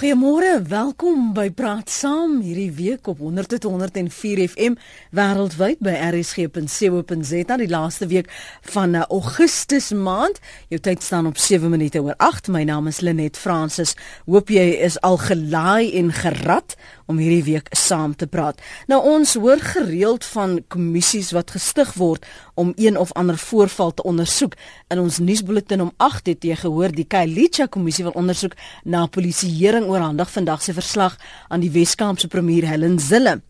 Goeiemôre, 0.00 0.62
welkom 0.64 1.34
by 1.36 1.50
Praat 1.52 1.90
Saam 1.92 2.38
hierdie 2.40 2.70
week 2.72 3.08
op 3.12 3.18
100.104 3.20 4.38
FM 4.46 4.78
wêreldwyd 5.12 5.82
by 5.84 5.92
rsg.co.za 5.92 7.58
die 7.60 7.68
laaste 7.68 8.08
week 8.08 8.30
van 8.72 8.96
uh, 8.96 9.02
Augustus 9.12 9.90
maand. 9.92 10.40
Jou 10.72 10.80
tyd 10.80 11.04
staan 11.04 11.28
op 11.28 11.36
7 11.36 11.68
minute 11.68 12.00
oor 12.00 12.16
8. 12.16 12.48
My 12.48 12.62
naam 12.64 12.88
is 12.88 13.02
Lenet 13.04 13.36
Fransis. 13.36 13.92
Hoop 14.24 14.48
jy 14.48 14.70
is 14.88 14.96
al 15.04 15.20
gelaai 15.20 15.92
en 16.00 16.08
gerad 16.16 16.78
om 17.04 17.20
hierdie 17.20 17.44
week 17.50 17.68
saam 17.76 18.16
te 18.16 18.24
praat. 18.24 18.56
Nou 18.88 19.02
ons 19.04 19.36
hoor 19.36 19.60
gereeld 19.60 20.24
van 20.32 20.62
kommissies 20.72 21.34
wat 21.36 21.52
gestig 21.58 21.92
word 22.00 22.24
om 22.60 22.72
een 22.76 22.98
of 22.98 23.12
ander 23.12 23.38
voorval 23.38 23.94
te 23.94 24.02
ondersoek. 24.02 24.54
In 24.88 24.98
ons 25.00 25.18
nuusbulletin 25.18 25.80
om 25.80 25.92
8 25.96 26.26
het 26.26 26.44
jy 26.44 26.56
gehoor 26.60 26.92
die 26.92 27.06
Kailicha 27.08 27.66
kommissie 27.72 28.04
wil 28.04 28.16
ondersoek 28.20 28.56
na 28.84 29.06
polisieering 29.06 29.88
oorhandig 29.88 30.30
vandag 30.30 30.62
se 30.62 30.76
verslag 30.76 31.16
aan 31.48 31.64
die 31.64 31.72
Weskaapse 31.72 32.28
premier 32.28 32.68
Helen 32.68 32.98
Zille. 33.00 33.40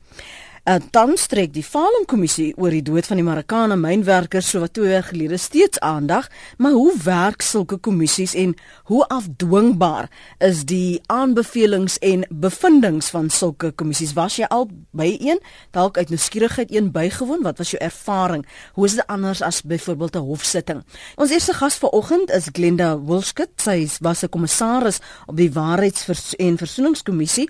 Uh, 0.69 0.77
dan 0.93 1.15
strek 1.17 1.55
die 1.55 1.65
Falem 1.65 2.03
kommissie 2.05 2.51
oor 2.61 2.75
die 2.75 2.83
dood 2.85 3.07
van 3.09 3.17
die 3.17 3.25
Marokkaanse 3.25 3.79
mynwerkers 3.81 4.51
so 4.53 4.61
wat 4.61 4.75
twee 4.77 4.91
jaar 4.93 5.07
gelede 5.07 5.39
steeds 5.41 5.81
aandag, 5.81 6.27
maar 6.61 6.75
hoe 6.77 6.93
werk 7.01 7.41
sulke 7.41 7.79
kommissies 7.81 8.35
en 8.37 8.53
hoe 8.91 9.01
afdwingbaar 9.09 10.11
is 10.45 10.67
die 10.69 11.01
aanbevelings 11.09 11.97
en 12.05 12.27
bevindinge 12.29 13.01
van 13.09 13.31
sulke 13.33 13.71
kommissies? 13.73 14.13
Was 14.19 14.37
jy 14.37 14.51
al 14.53 14.69
by 14.93 15.09
een? 15.17 15.41
Dalk 15.73 15.97
uit 15.97 16.13
nuuskierigheid 16.13 16.75
een 16.75 16.93
bygewoon? 16.93 17.41
Wat 17.43 17.57
was 17.59 17.73
jou 17.73 17.81
ervaring? 17.81 18.45
Hoe 18.77 18.85
is 18.85 18.99
dit 19.01 19.07
anders 19.09 19.41
as 19.43 19.63
byvoorbeeld 19.63 20.17
'n 20.17 20.29
hofsitting? 20.29 20.85
Ons 21.17 21.31
eerste 21.31 21.55
gas 21.55 21.81
vanoggend 21.81 22.31
is 22.31 22.53
Glenda 22.53 23.01
Wilskut. 23.01 23.49
Sy 23.57 23.89
was 24.01 24.23
'n 24.23 24.29
kommissaris 24.29 25.01
op 25.27 25.37
die 25.37 25.53
Waarheids- 25.53 26.37
en 26.37 26.59
Versoeningskommissie 26.59 27.49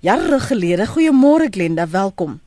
jare 0.00 0.40
gelede. 0.40 0.86
Goeiemôre 0.86 1.48
Glenda, 1.50 1.88
welkom. 1.88 2.40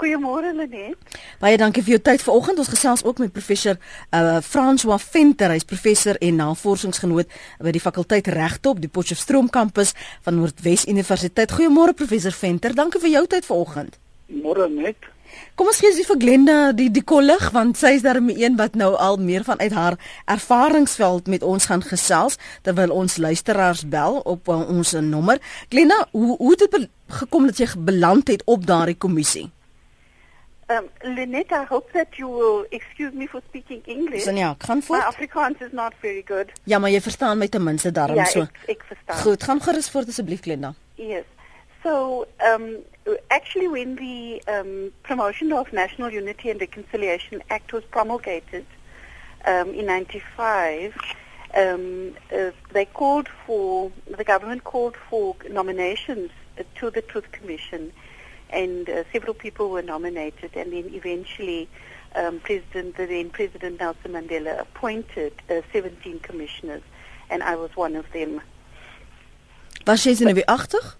Goeiemôre 0.00 0.52
Lenet. 0.56 0.96
Baie 1.40 1.58
dankie 1.60 1.82
vir 1.84 1.96
jou 1.96 2.00
tyd 2.08 2.24
vanoggend. 2.24 2.62
Ons 2.62 2.72
gesels 2.72 3.04
ook 3.04 3.18
met 3.22 3.32
professor 3.32 3.76
uh 4.16 4.38
François 4.40 5.00
Venter. 5.02 5.52
Hy's 5.52 5.68
professor 5.68 6.16
en 6.20 6.40
navorsingsgenoot 6.40 7.28
by 7.60 7.74
die 7.76 7.82
fakulteit 7.82 8.30
Regte 8.32 8.72
op 8.72 8.80
die 8.80 8.88
Potchefstroom 8.88 9.50
kampus 9.52 9.94
van 10.24 10.40
Noordwes 10.40 10.86
Universiteit. 10.88 11.52
Goeiemôre 11.52 11.96
professor 11.96 12.32
Venter. 12.32 12.74
Dankie 12.74 13.00
vir 13.00 13.16
jou 13.18 13.26
tyd 13.26 13.48
vanoggend. 13.48 13.98
Môre 14.30 14.68
net. 14.70 15.10
Kom 15.60 15.68
ons 15.68 15.76
gee 15.76 15.92
sy 15.92 16.06
vir 16.08 16.16
Glenda 16.16 16.54
die 16.72 16.86
die 16.88 17.02
kollig 17.04 17.42
want 17.52 17.76
sy 17.76 17.90
is 17.98 18.04
daarmee 18.06 18.40
een 18.40 18.54
wat 18.56 18.78
nou 18.80 18.94
al 18.96 19.18
meer 19.20 19.42
van 19.44 19.58
uit 19.60 19.74
haar 19.76 19.98
ervaringsveld 20.24 21.26
met 21.28 21.42
ons 21.44 21.66
gaan 21.68 21.82
gesels 21.84 22.38
terwyl 22.64 22.94
ons 22.96 23.18
luisteraars 23.20 23.82
bel 23.92 24.16
op 24.24 24.48
uh, 24.48 24.56
ons 24.72 24.94
nommer. 25.04 25.36
Glenda, 25.68 25.98
hoe 26.16 26.38
hoe 26.38 26.54
het 26.54 26.64
dit 26.64 26.86
gekom 27.12 27.44
dat 27.50 27.60
jy 27.60 27.66
beland 27.76 28.32
het 28.32 28.40
op 28.48 28.64
daardie 28.64 28.96
kommissie? 28.96 29.50
Um, 30.72 30.88
Lynette, 31.04 31.52
I 31.52 31.68
hope 31.68 31.92
that 31.92 32.16
you 32.16 32.30
will 32.32 32.64
excuse 32.70 33.12
me 33.12 33.28
for 33.28 33.42
speaking 33.50 33.82
English. 33.84 34.24
So, 34.24 34.32
ja, 34.32 34.54
gaan 34.58 34.80
voort. 34.82 35.02
My 35.02 35.12
Afrikaans 35.12 35.60
is 35.60 35.74
not 35.76 35.92
very 36.00 36.22
good. 36.24 36.56
Ja, 36.64 36.78
maar 36.78 36.94
jy 36.94 37.02
verstaan 37.04 37.36
my 37.36 37.50
ten 37.52 37.66
minste 37.68 37.92
daarom 37.92 38.16
ja, 38.16 38.24
so. 38.32 38.48
Ek, 38.48 38.64
ek 38.78 38.88
verstaan. 38.94 39.20
Goed, 39.26 39.44
gaan 39.44 39.60
gerus 39.68 39.92
voort 39.92 40.08
asseblief, 40.08 40.40
Glenda. 40.40 40.72
Yes. 40.96 41.28
So, 41.82 42.26
um, 42.44 42.78
actually, 43.30 43.68
when 43.68 43.96
the 43.96 44.42
um, 44.46 44.92
Promotion 45.02 45.52
of 45.52 45.72
National 45.72 46.10
Unity 46.10 46.50
and 46.50 46.60
Reconciliation 46.60 47.42
Act 47.48 47.72
was 47.72 47.84
promulgated 47.84 48.66
um, 49.46 49.70
in 49.70 49.86
95, 49.86 50.94
um, 51.56 52.14
uh, 52.32 52.50
they 52.72 52.84
called 52.84 53.28
for, 53.46 53.90
the 54.16 54.24
government 54.24 54.64
called 54.64 54.96
for 55.08 55.34
nominations 55.48 56.30
uh, 56.58 56.64
to 56.76 56.90
the 56.90 57.02
Truth 57.02 57.32
Commission 57.32 57.92
and 58.52 58.88
uh, 58.88 59.04
several 59.12 59.34
people 59.34 59.70
were 59.70 59.82
nominated, 59.82 60.50
and 60.54 60.72
then 60.72 60.90
eventually 60.92 61.68
um, 62.14 62.40
President, 62.40 62.96
the 62.96 63.06
then 63.06 63.30
President 63.30 63.78
Nelson 63.78 64.12
Mandela 64.12 64.60
appointed 64.60 65.32
uh, 65.48 65.60
17 65.72 66.20
commissioners, 66.20 66.82
and 67.28 67.42
I 67.42 67.56
was 67.56 67.70
one 67.76 67.96
of 67.96 68.10
them. 68.12 68.40
Was 69.86 70.04
jy 70.04 70.14
senuweeagtig? 70.14 70.99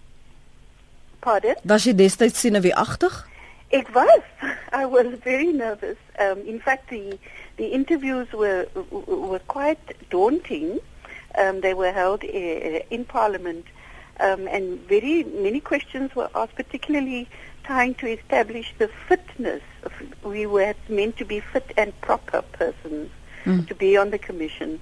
Pardon? 1.20 1.56
Was 1.64 1.84
jy 1.84 1.94
destyds 1.94 2.40
senuweeagtig? 2.40 3.26
It 3.70 3.86
was. 3.94 4.22
I 4.82 4.86
was 4.86 5.06
very 5.22 5.52
nervous. 5.52 5.98
Um, 6.18 6.38
in 6.46 6.60
fact, 6.60 6.90
the 6.90 7.18
the 7.56 7.66
interviews 7.72 8.28
were 8.32 8.66
were 9.06 9.42
quite 9.46 9.94
daunting. 10.10 10.80
Um, 11.38 11.60
they 11.60 11.74
were 11.74 11.92
held 11.92 12.24
uh, 12.24 12.80
in 12.90 13.04
Parliament 13.04 13.66
um, 14.20 14.46
and 14.48 14.78
very 14.88 15.24
many 15.24 15.60
questions 15.60 16.14
were 16.14 16.30
asked, 16.34 16.54
particularly 16.54 17.28
trying 17.64 17.94
to 17.96 18.06
establish 18.06 18.74
the 18.78 18.88
fitness. 19.08 19.62
Of, 19.82 19.92
we 20.24 20.46
were 20.46 20.74
meant 20.88 21.16
to 21.18 21.24
be 21.24 21.40
fit 21.40 21.72
and 21.76 21.98
proper 22.00 22.42
persons 22.52 23.10
mm. 23.44 23.66
to 23.66 23.74
be 23.74 23.96
on 23.96 24.10
the 24.10 24.18
commission. 24.18 24.80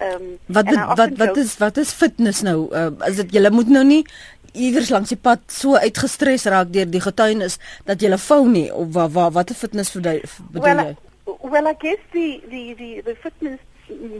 Um, 0.00 0.38
wat 0.46 0.66
dit, 0.66 0.78
wat 0.78 1.16
wat 1.18 1.36
is 1.36 1.56
wat 1.58 1.76
is 1.76 1.90
fitness 1.90 2.44
nou? 2.46 2.68
Uh, 2.70 2.92
is 3.08 3.16
dit 3.18 3.32
julle 3.34 3.50
moet 3.50 3.66
nou 3.66 3.82
nie 3.82 4.04
iewers 4.54 4.90
langs 4.90 5.08
die 5.08 5.20
pad 5.20 5.40
so 5.46 5.74
uitgestres 5.76 6.44
raak 6.44 6.72
deur 6.72 6.86
die 6.86 7.00
getuienis 7.00 7.58
dat 7.84 8.02
jy 8.02 8.16
fou 8.18 8.46
nie 8.48 8.68
of 8.72 8.92
wat 8.92 9.12
wat 9.12 9.32
wat 9.32 9.50
'n 9.50 9.54
fitness 9.54 9.92
bedoel 9.92 10.22
well, 10.52 10.84
jy? 10.84 10.96
Well, 11.42 11.66
I 11.68 11.74
guess 11.74 12.00
the 12.12 12.42
the 12.48 12.74
the, 12.74 13.00
the 13.02 13.14
fitness 13.14 13.60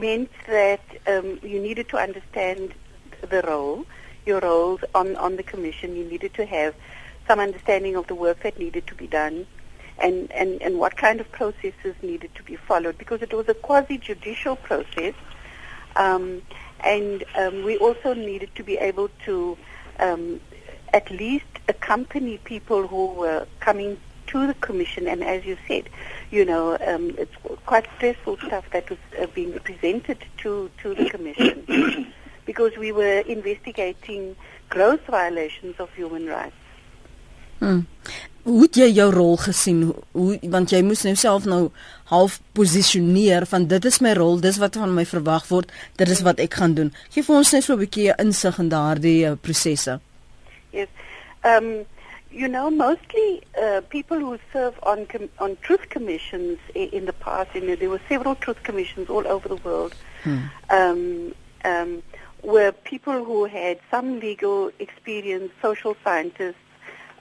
meant 0.00 0.30
that 0.46 0.84
um, 1.06 1.38
you 1.42 1.60
needed 1.60 1.88
to 1.88 1.96
understand 1.96 2.74
the 3.28 3.40
role 3.42 3.84
your 4.28 4.40
roles 4.40 4.80
on, 4.94 5.16
on 5.16 5.36
the 5.36 5.42
commission, 5.42 5.96
you 5.96 6.04
needed 6.04 6.34
to 6.34 6.46
have 6.46 6.74
some 7.26 7.40
understanding 7.40 7.96
of 7.96 8.06
the 8.06 8.14
work 8.14 8.40
that 8.42 8.58
needed 8.58 8.86
to 8.86 8.94
be 8.94 9.08
done 9.08 9.46
and, 9.98 10.30
and, 10.30 10.62
and 10.62 10.78
what 10.78 10.96
kind 10.96 11.20
of 11.20 11.32
processes 11.32 11.94
needed 12.02 12.32
to 12.36 12.42
be 12.44 12.54
followed 12.54 12.96
because 12.98 13.22
it 13.22 13.32
was 13.32 13.48
a 13.48 13.54
quasi-judicial 13.54 14.54
process. 14.56 15.14
Um, 15.96 16.42
and 16.84 17.24
um, 17.34 17.64
we 17.64 17.76
also 17.78 18.14
needed 18.14 18.54
to 18.54 18.62
be 18.62 18.76
able 18.76 19.10
to 19.24 19.58
um, 19.98 20.40
at 20.92 21.10
least 21.10 21.46
accompany 21.68 22.38
people 22.38 22.86
who 22.86 23.06
were 23.14 23.46
coming 23.60 23.98
to 24.28 24.46
the 24.46 24.54
commission. 24.54 25.06
And 25.06 25.24
as 25.24 25.44
you 25.44 25.56
said, 25.66 25.88
you 26.30 26.44
know, 26.44 26.78
um, 26.86 27.14
it's 27.18 27.34
quite 27.66 27.86
stressful 27.96 28.38
stuff 28.38 28.64
that 28.72 28.88
was 28.90 28.98
uh, 29.20 29.26
being 29.34 29.58
presented 29.60 30.18
to, 30.38 30.70
to 30.82 30.94
the 30.94 31.08
commission. 31.10 32.12
because 32.48 32.76
we 32.78 32.92
were 32.92 33.20
investigating 33.20 34.34
gross 34.70 35.00
violations 35.06 35.76
of 35.78 35.92
human 35.92 36.26
rights. 36.26 36.56
Hmm. 37.58 37.86
Hoe 38.48 38.62
het 38.62 38.78
jy 38.80 38.86
jou 38.96 39.10
rol 39.12 39.36
gesien? 39.36 39.80
Hoe 40.16 40.38
want 40.48 40.70
jy 40.72 40.80
moes 40.86 41.02
nou 41.04 41.14
self 41.20 41.44
nou 41.44 41.68
half 42.08 42.38
posisioneer 42.56 43.44
van 43.50 43.66
dit 43.68 43.84
is 43.84 43.98
my 44.00 44.14
rol, 44.16 44.40
dis 44.40 44.56
wat 44.62 44.78
van 44.80 44.94
my 44.96 45.04
verwag 45.04 45.44
word, 45.50 45.72
dit 46.00 46.08
is 46.08 46.22
wat 46.24 46.40
ek 46.40 46.56
gaan 46.60 46.76
doen. 46.78 46.92
Gee 47.12 47.26
vir 47.26 47.36
ons 47.36 47.52
net 47.52 47.66
so 47.66 47.74
'n 47.74 47.82
bietjie 47.82 48.14
insig 48.16 48.58
in 48.58 48.70
daardie 48.72 49.26
uh, 49.28 49.36
prosesse. 49.36 49.98
Yes. 50.72 50.88
Um 51.44 51.84
you 52.30 52.48
know 52.48 52.70
mostly 52.70 53.42
uh, 53.56 53.80
people 53.88 54.18
who 54.18 54.38
serve 54.52 54.74
on 54.82 55.06
on 55.38 55.56
truth 55.60 55.88
commissions 55.88 56.58
in, 56.74 56.88
in 56.92 57.04
the 57.04 57.12
past, 57.12 57.54
you 57.54 57.60
know, 57.60 57.76
there 57.76 57.90
were 57.90 58.00
several 58.08 58.34
truth 58.34 58.62
commissions 58.62 59.10
all 59.10 59.26
over 59.26 59.48
the 59.48 59.60
world. 59.62 59.94
Hmm. 60.22 60.48
Um 60.70 61.34
um 61.64 62.02
were 62.42 62.72
people 62.72 63.24
who 63.24 63.44
had 63.44 63.78
some 63.90 64.20
legal 64.20 64.70
experience, 64.78 65.50
social 65.60 65.96
scientists, 66.04 66.67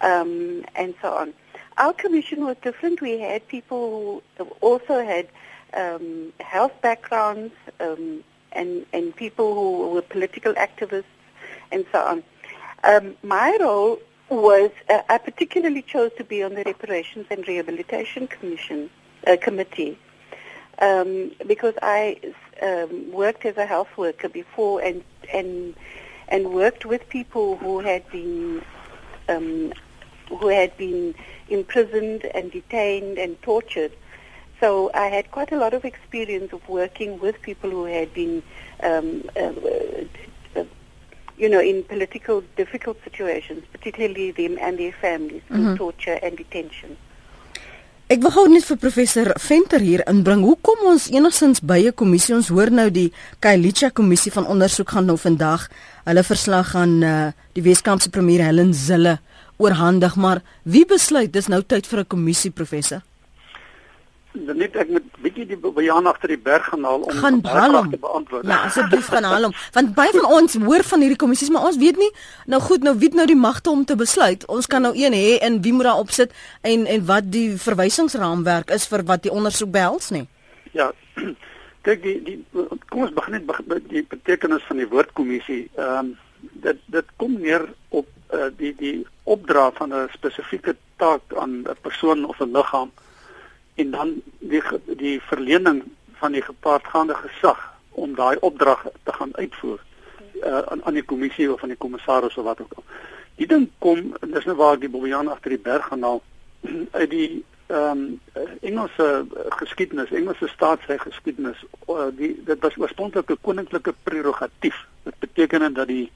um, 0.02 0.63
and 0.75 0.94
so 1.02 1.13
on. 1.13 1.34
Our 1.78 1.94
commission 1.94 2.46
was 2.46 2.58
different. 2.62 3.02
We 3.02 3.19
had 3.19 3.47
people 3.47 4.24
who 4.38 4.46
also 4.62 5.06
had 5.06 5.28
um, 5.74 6.34
health 6.40 6.74
backgrounds 6.81 7.53
um, 7.80 8.24
and, 8.52 8.85
and 8.94 9.16
people 9.16 9.53
who 9.53 9.90
were 9.90 10.02
political 10.02 10.53
activists 10.53 11.03
and 11.72 11.85
so 11.91 12.00
on. 12.00 12.24
Um, 12.84 13.16
my 13.22 13.58
role 13.59 13.99
was, 14.29 14.72
uh, 14.90 15.02
I 15.09 15.17
particularly 15.17 15.82
chose 15.82 16.11
to 16.17 16.23
be 16.23 16.44
on 16.44 16.55
the 16.55 16.64
Reparations 16.64 17.28
and 17.29 17.47
Rehabilitation 17.47 18.28
Commission 18.28 18.90
uh, 19.26 19.38
Committee 19.40 19.97
um, 20.79 21.32
because 21.46 21.73
I 21.82 22.20
um, 22.61 23.11
worked 23.11 23.46
as 23.46 23.58
a 23.58 23.66
health 23.66 23.90
worker 23.97 24.29
before 24.29 24.82
and 24.82 25.03
and 25.34 25.76
and 26.29 26.52
worked 26.53 26.85
with 26.85 27.08
people 27.09 27.58
who 27.58 27.79
had 27.79 28.09
been 28.11 28.61
um, 29.29 29.73
who 30.29 30.47
had 30.47 30.76
been 30.78 31.16
imprisoned 31.50 32.26
and 32.34 32.52
detained 32.52 33.18
and 33.18 33.41
tortured. 33.41 33.91
So 34.59 34.90
I 34.94 35.08
had 35.08 35.32
quite 35.32 35.52
a 35.52 35.58
lot 35.58 35.74
of 35.74 35.85
experience 35.85 36.52
of 36.52 36.68
working 36.68 37.20
with 37.20 37.41
people 37.41 37.70
who 37.70 37.85
had 37.85 38.14
been, 38.14 38.41
um, 38.82 39.24
uh, 39.35 39.53
uh, 40.56 40.64
you 41.38 41.47
know, 41.47 41.59
in 41.59 41.84
political 41.84 42.41
difficult 42.56 42.97
situations, 43.03 43.64
particularly 43.72 44.32
them 44.32 44.58
and 44.59 44.79
their 44.79 44.94
families, 44.94 45.44
mm-hmm. 45.50 45.76
torture 45.76 46.20
and 46.24 46.38
detention. 46.38 46.97
Ek 48.08 48.22
wil 48.23 48.32
gou 48.32 48.46
net 48.47 48.64
vir 48.64 48.78
professor 48.80 49.34
Venter 49.44 49.84
hier 49.84 50.00
inbring. 50.08 50.46
Hoe 50.47 50.56
kom 50.64 50.85
ons 50.88 51.09
enigstens 51.12 51.59
by 51.59 51.91
'n 51.91 51.94
kommissie? 51.94 52.34
Ons 52.35 52.47
hoor 52.47 52.72
nou 52.72 52.88
die 52.90 53.12
Kailicha 53.44 53.90
kommissie 53.91 54.32
van 54.32 54.47
ondersoek 54.47 54.96
gaan 54.96 55.06
nou 55.12 55.18
vandag 55.20 55.68
hulle 56.08 56.23
verslag 56.23 56.72
aan 56.76 57.03
uh, 57.03 57.32
die 57.52 57.62
Weskaapse 57.68 58.09
premier 58.09 58.46
Helen 58.47 58.73
Zille 58.73 59.20
oorhandig, 59.58 60.16
maar 60.16 60.42
wie 60.64 60.86
besluit 60.86 61.34
dis 61.34 61.48
nou 61.48 61.62
tyd 61.62 61.88
vir 61.88 62.00
'n 62.00 62.08
kommissie 62.08 62.52
professor? 62.52 63.02
net 64.46 64.76
ek 64.78 64.90
moet 64.92 65.06
bietjie 65.24 65.46
die 65.50 65.58
bejaan 65.58 66.08
agter 66.09 66.32
die 66.34 66.40
berg 66.42 66.68
gaan 66.72 66.86
haal 66.86 67.06
om 67.08 67.20
gaan 67.22 67.40
vrae 67.46 67.82
te 67.90 68.00
beantwoord. 68.02 68.46
Ja, 68.48 68.59
asseblief 68.68 69.09
gaan 69.14 69.28
haal 69.28 69.48
hom. 69.48 69.56
Want 69.76 69.94
baie 69.98 70.14
van 70.16 70.28
ons 70.38 70.58
hoor 70.62 70.84
van 70.92 71.04
hierdie 71.04 71.20
kommissies, 71.20 71.52
maar 71.54 71.68
ons 71.70 71.80
weet 71.82 71.98
nie 72.02 72.09
nou 72.46 72.62
goed 72.64 72.86
nou 72.86 72.96
wie 73.00 73.09
het 73.09 73.18
nou 73.18 73.28
die 73.30 73.40
magte 73.40 73.74
om 73.74 73.86
te 73.86 73.98
besluit. 74.00 74.46
Ons 74.52 74.70
kan 74.70 74.86
nou 74.86 74.94
een 74.98 75.16
hê 75.16 75.38
en 75.46 75.62
wie 75.66 75.74
moet 75.74 75.90
daar 75.90 76.04
opsit 76.04 76.36
en 76.62 76.86
en 76.86 77.06
wat 77.09 77.32
die 77.34 77.50
verwysingsraamwerk 77.64 78.72
is 78.76 78.88
vir 78.92 79.06
wat 79.09 79.26
die 79.26 79.34
ondersoek 79.34 79.72
behels 79.74 80.12
nie. 80.16 80.28
Ja. 80.78 80.92
Kyk 81.88 82.04
die 82.04 82.18
die 82.24 82.38
kom 82.90 83.06
ons 83.08 83.16
begin 83.16 83.40
net 83.40 83.48
by 83.48 83.82
die 83.90 84.06
betekenis 84.06 84.66
van 84.70 84.82
die 84.84 84.90
woord 84.94 85.14
kommissie. 85.18 85.66
Ehm 85.76 86.14
um, 86.14 86.16
dit 86.64 86.80
dit 86.94 87.08
kom 87.18 87.40
neer 87.42 87.64
op 87.90 88.08
uh, 88.34 88.50
die 88.58 88.74
die 88.78 88.98
opdra 89.35 89.72
van 89.79 89.94
'n 89.94 90.09
spesifieke 90.18 90.76
taak 90.96 91.22
aan 91.35 91.53
'n 91.62 91.78
persoon 91.82 92.26
of 92.26 92.40
'n 92.40 92.52
liggaam 92.58 92.91
en 93.76 93.91
dan 93.91 94.22
die 94.40 94.64
die 94.85 95.22
verlening 95.22 95.84
van 96.20 96.32
die 96.32 96.41
gepaardgaande 96.41 97.16
gesag 97.16 97.59
om 97.90 98.16
daai 98.16 98.38
opdrag 98.40 98.85
te 99.03 99.14
gaan 99.14 99.35
uitvoer 99.35 99.79
uh, 100.44 100.59
aan 100.59 100.84
aan 100.85 100.94
die 100.94 101.03
kommissie 101.03 101.53
of 101.53 101.62
aan 101.62 101.74
die 101.74 101.84
kommissaris 101.85 102.38
of 102.38 102.44
wat 102.44 102.62
ook 102.62 102.74
al. 102.76 102.84
Die 103.35 103.47
ding 103.47 103.70
kom 103.78 104.14
dis 104.22 104.46
nou 104.46 104.58
waar 104.58 104.79
die 104.79 104.90
Bobbejaan 104.90 105.28
agter 105.28 105.50
die 105.50 105.66
berg 105.70 105.85
gaan 105.85 106.03
haal 106.03 106.22
uit 107.02 107.09
die 107.09 107.44
ehm 107.68 108.00
um, 108.00 108.20
Engelse 108.62 109.26
geskiedenis, 109.59 110.12
Engelse 110.12 110.47
staatsreg 110.47 111.02
geskiedenis. 111.02 111.66
Uh, 111.90 112.08
die 112.16 112.32
dit 112.46 112.62
was 112.64 112.78
oorspronklik 112.78 113.30
'n 113.30 113.41
koninklike 113.41 113.94
prerogatief. 114.03 114.85
Dit 115.03 115.20
beteken 115.20 115.73
dat 115.73 115.88
die 115.88 116.12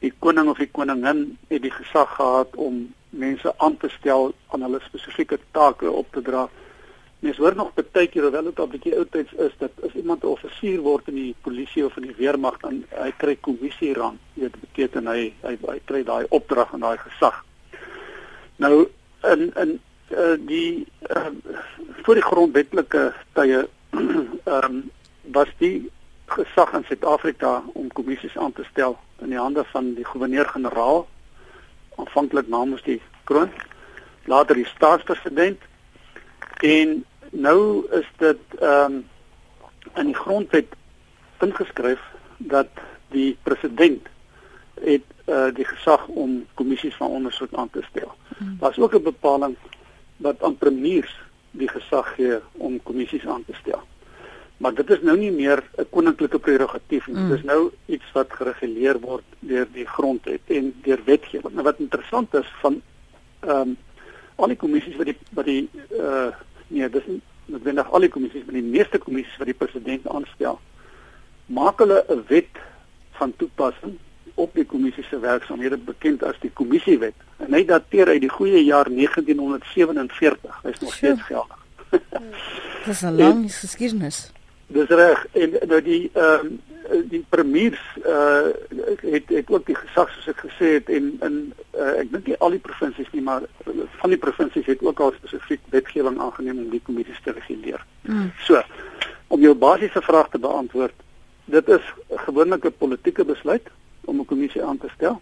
die 0.00 0.12
koning 0.18 0.48
of 0.48 0.58
die 0.58 0.70
koningin 0.70 1.38
het 1.48 1.62
die 1.62 1.74
gesag 1.74 2.14
gehad 2.16 2.56
om 2.56 2.94
mense 3.10 3.52
aan 3.58 3.76
te 3.76 3.88
stel 3.88 4.32
aan 4.52 4.62
hulle 4.62 4.80
spesifieke 4.84 5.38
take 5.56 5.90
op 5.90 6.12
te 6.12 6.22
dra. 6.22 6.48
Mens 7.18 7.36
hoor 7.36 7.54
nog 7.56 7.72
baie 7.74 8.06
keer 8.06 8.22
hoewel 8.22 8.44
dit 8.44 8.60
'n 8.60 8.70
bietjie 8.70 8.96
oudtyds 8.96 9.32
is 9.32 9.52
dat 9.58 9.70
as 9.82 9.94
iemand 9.94 10.22
'n 10.22 10.26
offisier 10.26 10.80
word 10.80 11.08
in 11.08 11.14
die 11.14 11.34
polisie 11.42 11.84
of 11.84 11.96
in 11.96 12.02
die 12.02 12.14
weermag 12.18 12.58
dan 12.60 12.84
hy 12.90 13.10
kry 13.16 13.36
kommissie 13.40 13.94
rang. 13.94 14.18
Dit 14.34 14.60
beteken 14.60 15.06
hy 15.06 15.32
hy, 15.42 15.58
hy 15.66 15.80
kry 15.84 16.02
daai 16.04 16.26
opdrag 16.28 16.72
en 16.72 16.80
daai 16.80 16.98
gesag. 16.98 17.44
Nou 18.56 18.88
in 19.22 19.52
in 19.54 19.80
uh, 20.10 20.36
die 20.46 20.86
uh, 21.10 21.26
voor 22.02 22.14
die 22.14 22.28
grondwetlike 22.30 23.12
tye 23.32 23.68
ehm 24.44 24.64
um, 24.64 24.90
was 25.32 25.48
die 25.58 25.90
gesag 26.30 26.72
in 26.72 26.84
Suid-Afrika 26.84 27.62
om 27.74 27.92
kommissies 27.92 28.36
aan 28.38 28.52
te 28.52 28.64
stel 28.70 28.98
in 29.20 29.28
die 29.28 29.38
hande 29.38 29.64
van 29.64 29.94
die 29.94 30.04
goewerneur-generaal 30.04 31.06
aanvanklik 31.96 32.48
namens 32.48 32.82
die 32.82 33.02
kroon 33.24 33.50
later 34.24 34.54
die 34.54 34.66
staatspresident 34.66 35.62
En 36.58 37.04
nou 37.30 37.86
is 37.90 38.06
dit 38.16 38.38
ehm 38.58 38.92
um, 38.92 39.06
in 39.94 40.06
die 40.06 40.14
grondwet 40.14 40.74
ingeskryf 41.38 42.00
dat 42.36 42.68
die 43.08 43.38
president 43.42 44.06
het 44.74 45.02
uh, 45.26 45.46
die 45.54 45.64
gesag 45.64 46.06
om 46.06 46.46
kommissies 46.54 46.94
van 46.94 47.08
ondersoek 47.10 47.52
aan 47.52 47.70
te 47.70 47.82
stel. 47.90 48.12
Hmm. 48.38 48.56
Daar's 48.60 48.78
ook 48.78 48.94
'n 48.94 49.02
bepaling 49.02 49.56
wat 50.16 50.42
aan 50.42 50.56
premiers 50.56 51.20
die 51.50 51.68
gesag 51.68 52.14
gee 52.14 52.38
om 52.52 52.82
kommissies 52.82 53.26
aan 53.26 53.44
te 53.44 53.54
stel. 53.54 53.82
Maar 54.58 54.74
dit 54.74 54.90
is 54.90 55.02
nou 55.06 55.16
nie 55.18 55.30
meer 55.30 55.62
'n 55.78 55.86
koninklike 55.90 56.38
prerogatief 56.38 57.06
nie. 57.06 57.16
Hmm. 57.16 57.28
Dit 57.28 57.38
is 57.38 57.44
nou 57.44 57.70
iets 57.86 58.12
wat 58.12 58.32
gereguleer 58.32 59.00
word 59.00 59.24
deur 59.40 59.66
die 59.72 59.86
grondwet 59.86 60.40
en 60.46 60.74
deur 60.82 61.00
wetgewing. 61.04 61.54
Nou 61.54 61.64
wat 61.64 61.78
interessant 61.78 62.34
is 62.34 62.50
van 62.60 62.82
ehm 63.40 63.60
um, 63.60 63.76
al 64.36 64.46
die 64.46 64.56
kommissies 64.56 64.96
wat 64.96 65.06
die 65.06 65.18
wat 65.34 65.44
die 65.44 65.68
uh 65.90 66.30
nee, 66.68 66.90
dis 66.90 67.06
nie 67.06 67.20
noodwendig 67.48 67.90
al 67.90 68.04
die 68.04 68.12
kommissies, 68.12 68.44
maar 68.44 68.54
die 68.58 68.70
meeste 68.70 68.98
kommissies 68.98 69.38
wat 69.40 69.46
die 69.50 69.56
president 69.56 70.08
aanstel, 70.08 70.60
maak 71.46 71.78
hulle 71.78 72.04
'n 72.08 72.24
wet 72.28 72.60
van 73.18 73.32
toepassing 73.36 73.96
op 74.34 74.54
die 74.54 74.64
kommissie 74.64 75.04
se 75.04 75.18
werksamehede 75.18 75.76
bekend 75.76 76.22
as 76.22 76.38
die 76.40 76.50
kommissiewet. 76.50 77.14
En 77.36 77.54
hy 77.54 77.64
dateer 77.64 78.08
uit 78.08 78.20
die 78.20 78.30
goeie 78.30 78.64
jaar 78.64 78.90
1947. 78.90 80.60
Hy's 80.62 80.80
nog 80.80 80.94
steeds 80.94 81.22
geldig. 81.22 81.58
Dis 82.86 83.02
'n 83.02 83.16
lang 83.16 83.54
geskiedenis. 83.54 84.30
Dis 84.68 84.88
reg. 84.88 85.26
En 85.32 85.54
nou 85.66 85.82
die 85.82 86.10
ehm 86.12 86.46
um, 86.46 86.60
die 87.08 87.24
premiers 87.28 87.80
uh 88.06 88.48
het 89.00 89.28
het 89.28 89.50
ook 89.50 89.66
die 89.66 89.76
gesag 89.76 90.10
soos 90.12 90.28
ek 90.32 90.38
gesê 90.44 90.68
het 90.78 90.88
en 90.88 91.08
in 91.24 91.36
uh, 91.76 92.00
ek 92.00 92.12
dink 92.12 92.26
nie 92.26 92.36
al 92.38 92.54
die 92.56 92.62
provinsies 92.64 93.10
nie 93.12 93.22
maar 93.24 93.44
van 94.00 94.12
die 94.12 94.20
provinsies 94.20 94.66
het 94.66 94.84
ook 94.84 95.00
al 95.00 95.12
spesifiek 95.16 95.60
wetgewing 95.72 96.20
aangeneem 96.20 96.62
om 96.64 96.70
die 96.72 96.82
kommissies 96.84 97.20
te 97.24 97.32
reguleer. 97.36 97.84
Mm. 98.02 98.30
So 98.46 98.62
om 99.28 99.44
jou 99.44 99.54
basiese 99.54 100.00
vraag 100.02 100.30
te 100.32 100.40
beantwoord, 100.40 100.94
dit 101.44 101.68
is 101.68 101.92
gewoonlik 102.24 102.64
'n 102.64 102.78
politieke 102.78 103.24
besluit 103.24 103.68
om 104.04 104.20
'n 104.20 104.24
kommissie 104.24 104.64
aan 104.64 104.78
te 104.78 104.88
stel. 104.94 105.20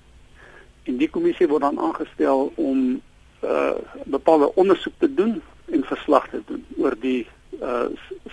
En 0.83 0.97
die 0.97 1.11
kommissie 1.11 1.49
word 1.49 1.63
dan 1.63 1.79
aangestel 1.79 2.53
om 2.55 3.01
uh 3.43 3.75
bepaalde 4.05 4.55
ondersoek 4.55 4.95
te 4.99 5.15
doen 5.15 5.43
en 5.71 5.85
verslag 5.85 6.29
te 6.29 6.43
doen 6.47 6.65
oor 6.79 6.95
die 7.01 7.27
uh 7.62 7.88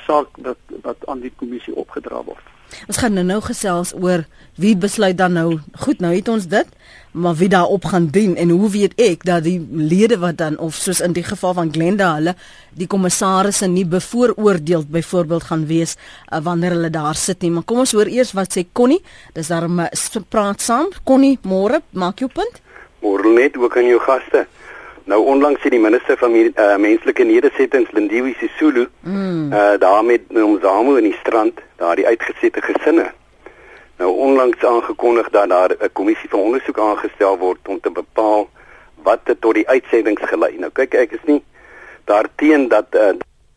saak 0.08 0.28
wat 0.44 0.58
wat 0.82 1.08
aan 1.08 1.22
die 1.24 1.32
kommissie 1.40 1.76
opgedra 1.76 2.24
word. 2.24 2.54
Ons 2.88 3.00
gaan 3.02 3.14
nou 3.18 3.24
nou 3.26 3.40
gesels 3.44 3.94
oor 3.94 4.26
wie 4.62 4.74
besluit 4.78 5.18
dan 5.18 5.36
nou. 5.38 5.60
Goed, 5.86 6.02
nou 6.04 6.14
het 6.14 6.28
ons 6.30 6.48
dit, 6.50 6.68
maar 7.12 7.36
wie 7.38 7.50
daarop 7.50 7.86
gaan 7.92 8.08
dien 8.14 8.36
en 8.40 8.50
hoe 8.50 8.70
weet 8.74 8.96
ek 9.02 9.26
dat 9.28 9.46
die 9.46 9.60
lede 9.72 10.18
wat 10.22 10.40
dan 10.42 10.58
of 10.58 10.76
soos 10.78 11.02
in 11.06 11.14
die 11.14 11.26
geval 11.26 11.54
van 11.58 11.72
Glenda 11.74 12.14
hulle 12.18 12.36
die 12.78 12.88
kommissarisse 12.90 13.68
nie 13.70 13.86
bevooroordeel 13.86 14.86
byvoorbeeld 14.90 15.48
gaan 15.52 15.68
wees 15.70 15.96
uh, 15.96 16.42
wanneer 16.42 16.78
hulle 16.78 16.90
daar 16.90 17.16
sit 17.16 17.42
nie. 17.42 17.52
Maar 17.54 17.68
kom 17.70 17.84
ons 17.86 17.94
hoor 17.94 18.10
eers 18.10 18.34
wat 18.34 18.58
sê 18.58 18.66
Connie. 18.74 19.04
Dis 19.38 19.54
daarom 19.54 19.80
uh, 19.86 19.90
praat 20.30 20.62
saam. 20.62 20.90
Connie, 21.04 21.38
môre, 21.44 21.84
maak 21.92 22.26
jou 22.26 22.30
punt. 22.34 22.62
Môre 23.04 23.30
net 23.36 23.58
ook 23.58 23.78
aan 23.78 23.90
jou 23.92 24.02
gaste. 24.02 24.48
Nou 25.04 25.26
onlangs 25.26 25.64
het 25.64 25.72
die 25.72 25.80
minister 25.80 26.18
van 26.18 26.36
uh, 26.36 26.76
menslike 26.80 27.24
nedersettings 27.24 27.92
Lindiwe 27.92 28.34
Sisulu 28.40 28.88
mm. 29.00 29.54
uh 29.54 29.74
daarmee 29.80 30.22
om 30.30 30.60
Zamo 30.62 30.96
in 30.96 31.04
die 31.04 31.18
strand 31.20 31.60
daardie 31.76 32.08
uitgesette 32.08 32.62
gesinne. 32.62 33.12
Nou 33.98 34.12
onlangs 34.16 34.64
aangekondig 34.66 35.30
dat 35.30 35.50
daar 35.50 35.76
'n 35.80 35.92
kommissie 35.94 36.30
van 36.30 36.40
ondersoek 36.40 36.80
aangestel 36.80 37.38
word 37.38 37.68
om 37.68 37.80
te 37.80 37.92
bepaal 37.92 38.50
wat 39.04 39.20
het 39.24 39.42
tot 39.42 39.54
die 39.54 39.68
uitsendings 39.68 40.22
gelei. 40.22 40.58
Nou 40.58 40.72
kyk 40.72 40.94
ek 40.94 41.12
is 41.12 41.26
nie 41.26 41.44
daarteen 42.06 42.68
dat 42.68 42.88
uh 42.96 43.12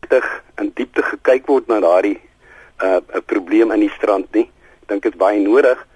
dig 0.07 0.43
in 0.55 0.71
diepte 0.73 1.01
gekyk 1.03 1.45
word 1.45 1.67
na 1.67 1.79
daardie 1.79 2.19
uh 2.83 2.99
'n 3.13 3.23
probleem 3.25 3.71
in 3.71 3.79
die 3.79 3.95
strand 3.97 4.33
nie. 4.33 4.49
Ek 4.81 4.87
dink 4.87 5.03
dit 5.03 5.11
is 5.11 5.19
baie 5.19 5.39
nodig. 5.39 5.87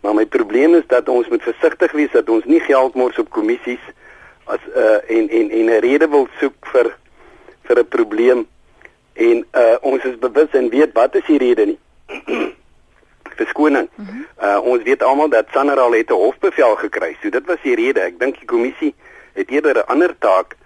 Maar 0.00 0.14
my 0.14 0.26
probleem 0.26 0.74
is 0.74 0.86
dat 0.86 1.08
ons 1.08 1.28
moet 1.28 1.42
versigtig 1.42 1.92
wees 1.92 2.10
dat 2.10 2.28
ons 2.28 2.44
nie 2.44 2.60
geld 2.60 2.94
mors 2.94 3.18
op 3.18 3.30
kommissies 3.30 3.80
as 4.44 4.60
uh 4.76 4.98
en 5.16 5.28
en 5.28 5.50
en 5.50 5.66
'n 5.66 5.80
rede 5.80 6.08
wil 6.08 6.28
soek 6.40 6.66
vir 6.72 6.96
vir 7.62 7.78
'n 7.78 7.88
probleem 7.88 8.46
en 9.12 9.44
uh 9.52 9.76
ons 9.80 10.04
is 10.04 10.18
bewus 10.18 10.50
en 10.50 10.68
weet 10.68 10.92
wat 10.92 11.14
is 11.14 11.26
die 11.26 11.38
rede 11.38 11.66
nie. 11.66 11.78
Verskoning. 13.38 13.88
Uh 13.96 14.06
-huh. 14.08 14.48
uh 14.48 14.60
ons 14.72 14.82
weet 14.82 15.02
almal 15.02 15.28
dat 15.28 15.46
Sanneral 15.52 15.92
het 15.92 16.10
'n 16.10 16.22
hofbevel 16.26 16.76
gekry. 16.76 17.16
So 17.22 17.28
dit 17.30 17.46
was 17.46 17.62
die 17.62 17.74
rede. 17.74 18.00
Ek 18.00 18.18
dink 18.18 18.38
die 18.38 18.46
kommissie 18.46 18.94
het 19.32 19.50
eerder 19.50 19.76
'n 19.76 19.86
ander 19.86 20.18
taak 20.18 20.56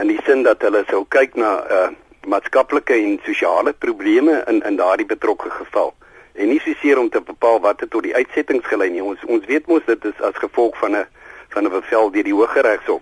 in 0.00 0.06
die 0.06 0.20
sin 0.24 0.42
dat 0.42 0.62
hulle 0.62 0.84
sou 0.88 1.04
kyk 1.08 1.34
na 1.34 1.64
uh 1.70 1.88
maatskaplike 2.26 2.94
en 2.94 3.20
sosiale 3.24 3.72
probleme 3.72 4.44
in 4.46 4.62
in 4.62 4.76
daardie 4.76 5.06
betrokke 5.06 5.50
geval 5.50 5.94
en 6.32 6.48
nie 6.48 6.60
seker 6.60 6.98
om 6.98 7.08
te 7.08 7.20
bepaal 7.20 7.60
wat 7.60 7.80
het 7.80 7.90
tot 7.90 8.02
die 8.02 8.14
uitsettings 8.14 8.66
gelei 8.66 8.90
nie. 8.90 9.02
Ons 9.02 9.24
ons 9.26 9.44
weet 9.46 9.66
mos 9.66 9.84
dit 9.86 10.04
is 10.04 10.20
as 10.20 10.36
gevolg 10.44 10.76
van 10.78 10.96
'n 10.96 11.06
van 11.48 11.64
'n 11.64 11.70
bevel 11.70 12.10
deur 12.10 12.24
die 12.24 12.34
Hooggeregshof. 12.34 13.00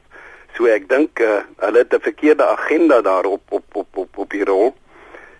So 0.56 0.66
ek 0.66 0.88
dink 0.88 1.20
uh, 1.20 1.40
hulle 1.56 1.78
het 1.78 1.94
'n 1.94 2.00
verkeerde 2.00 2.44
agenda 2.44 3.00
daarop 3.00 3.42
op 3.48 3.64
op 3.72 3.96
op 3.96 4.18
op 4.18 4.30
die 4.30 4.44
rol 4.44 4.74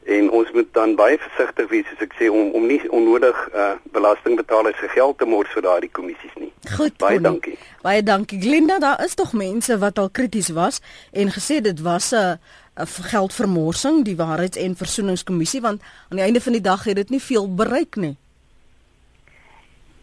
en 0.08 0.30
ons 0.30 0.50
moet 0.52 0.68
dan 0.72 0.94
baie 0.96 1.18
versigtig 1.20 1.68
wees 1.68 1.88
soos 1.88 2.04
ek 2.06 2.14
sê 2.16 2.28
om 2.32 2.52
om 2.56 2.66
nie 2.66 2.80
onnodig 2.90 3.48
uh, 3.54 3.72
belastingbetalers 3.92 4.78
se 4.80 4.88
geld 4.88 5.18
te 5.18 5.26
mors 5.28 5.50
vir 5.52 5.62
daardie 5.62 5.90
kommissies 5.92 6.36
nie. 6.40 6.52
Goed, 6.76 6.96
baie 6.96 7.20
dankie. 7.20 7.58
Baie 7.82 8.02
dankie 8.02 8.40
Glinda, 8.40 8.78
daar 8.78 9.04
is 9.04 9.14
tog 9.14 9.32
mense 9.32 9.78
wat 9.78 9.98
al 9.98 10.08
krities 10.10 10.48
was 10.48 10.80
en 11.12 11.34
gesê 11.34 11.60
dit 11.60 11.80
was 11.80 12.12
'n 12.14 12.38
geldvermorsing, 12.86 14.04
die 14.04 14.16
waarheids- 14.16 14.56
en 14.58 14.76
versoeningskommissie 14.76 15.60
want 15.60 15.82
aan 16.08 16.16
die 16.16 16.24
einde 16.24 16.40
van 16.40 16.52
die 16.52 16.60
dag 16.60 16.84
het 16.84 16.96
dit 16.96 17.10
nie 17.10 17.22
veel 17.22 17.54
bereik 17.54 17.96
nie. 17.96 18.16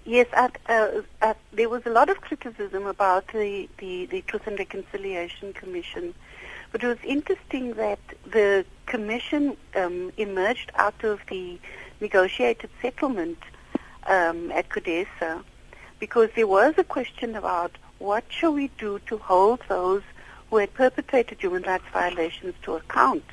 Yes, 0.07 0.27
at, 0.33 0.57
uh, 0.69 1.01
at, 1.21 1.37
there 1.51 1.67
was 1.67 1.81
a 1.87 1.89
lot 1.89 2.09
of 2.09 2.21
criticism 2.21 2.85
about 2.85 3.27
the, 3.29 3.67
the, 3.79 4.05
the 4.05 4.21
Truth 4.21 4.45
and 4.45 4.59
Reconciliation 4.59 5.51
Commission. 5.51 6.13
But 6.71 6.83
it 6.83 6.87
was 6.87 6.97
interesting 7.03 7.73
that 7.73 7.97
the 8.23 8.65
commission 8.85 9.57
um, 9.75 10.11
emerged 10.17 10.71
out 10.75 11.03
of 11.03 11.21
the 11.27 11.59
negotiated 11.99 12.69
settlement 12.83 13.39
um, 14.05 14.51
at 14.51 14.69
Codesa 14.69 15.43
because 15.99 16.29
there 16.35 16.45
was 16.45 16.75
a 16.77 16.83
question 16.83 17.35
about 17.35 17.71
what 17.97 18.25
shall 18.29 18.53
we 18.53 18.67
do 18.77 18.99
to 19.07 19.17
hold 19.17 19.61
those 19.67 20.03
who 20.51 20.57
had 20.57 20.71
perpetrated 20.75 21.39
human 21.39 21.63
rights 21.63 21.85
violations 21.91 22.53
to 22.61 22.75
account. 22.75 23.23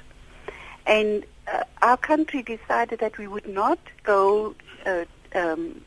And 0.87 1.25
uh, 1.52 1.64
our 1.83 1.99
country 1.99 2.43
decided 2.43 3.00
that 3.00 3.19
we 3.19 3.26
would 3.26 3.47
not 3.47 3.79
go 4.05 4.55
uh, 4.87 5.05
um, 5.35 5.83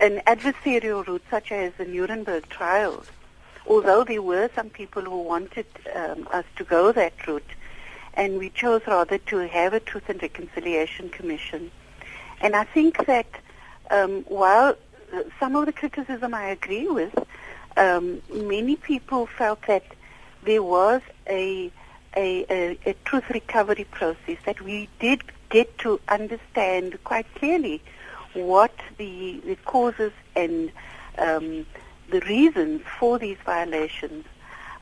an 0.00 0.22
adversarial 0.26 1.06
route 1.06 1.22
such 1.30 1.52
as 1.52 1.72
the 1.76 1.84
Nuremberg 1.84 2.48
trials, 2.48 3.06
although 3.66 4.02
there 4.02 4.22
were 4.22 4.48
some 4.54 4.70
people 4.70 5.02
who 5.02 5.20
wanted 5.22 5.66
um, 5.94 6.26
us 6.32 6.46
to 6.56 6.64
go 6.64 6.90
that 6.92 7.26
route, 7.26 7.52
and 8.14 8.38
we 8.38 8.48
chose 8.48 8.80
rather 8.86 9.18
to 9.18 9.36
have 9.48 9.74
a 9.74 9.80
Truth 9.80 10.08
and 10.08 10.22
Reconciliation 10.22 11.10
Commission. 11.10 11.70
And 12.40 12.56
I 12.56 12.64
think 12.64 13.06
that 13.06 13.26
um, 13.90 14.22
while 14.22 14.74
some 15.38 15.54
of 15.54 15.66
the 15.66 15.72
criticism 15.72 16.32
I 16.32 16.46
agree 16.48 16.88
with, 16.88 17.14
um, 17.76 18.22
many 18.32 18.76
people 18.76 19.26
felt 19.26 19.62
that 19.66 19.84
there 20.44 20.62
was 20.62 21.02
a, 21.26 21.70
a, 22.16 22.46
a, 22.50 22.78
a 22.86 22.94
truth 23.04 23.28
recovery 23.28 23.86
process 23.90 24.38
that 24.46 24.62
we 24.62 24.88
did 24.98 25.22
get 25.50 25.76
to 25.78 26.00
understand 26.08 26.98
quite 27.04 27.26
clearly 27.34 27.82
what 28.34 28.74
the, 28.98 29.40
the 29.44 29.56
causes 29.64 30.12
and 30.36 30.70
um, 31.18 31.66
the 32.10 32.20
reasons 32.20 32.82
for 32.98 33.18
these 33.18 33.38
violations. 33.44 34.24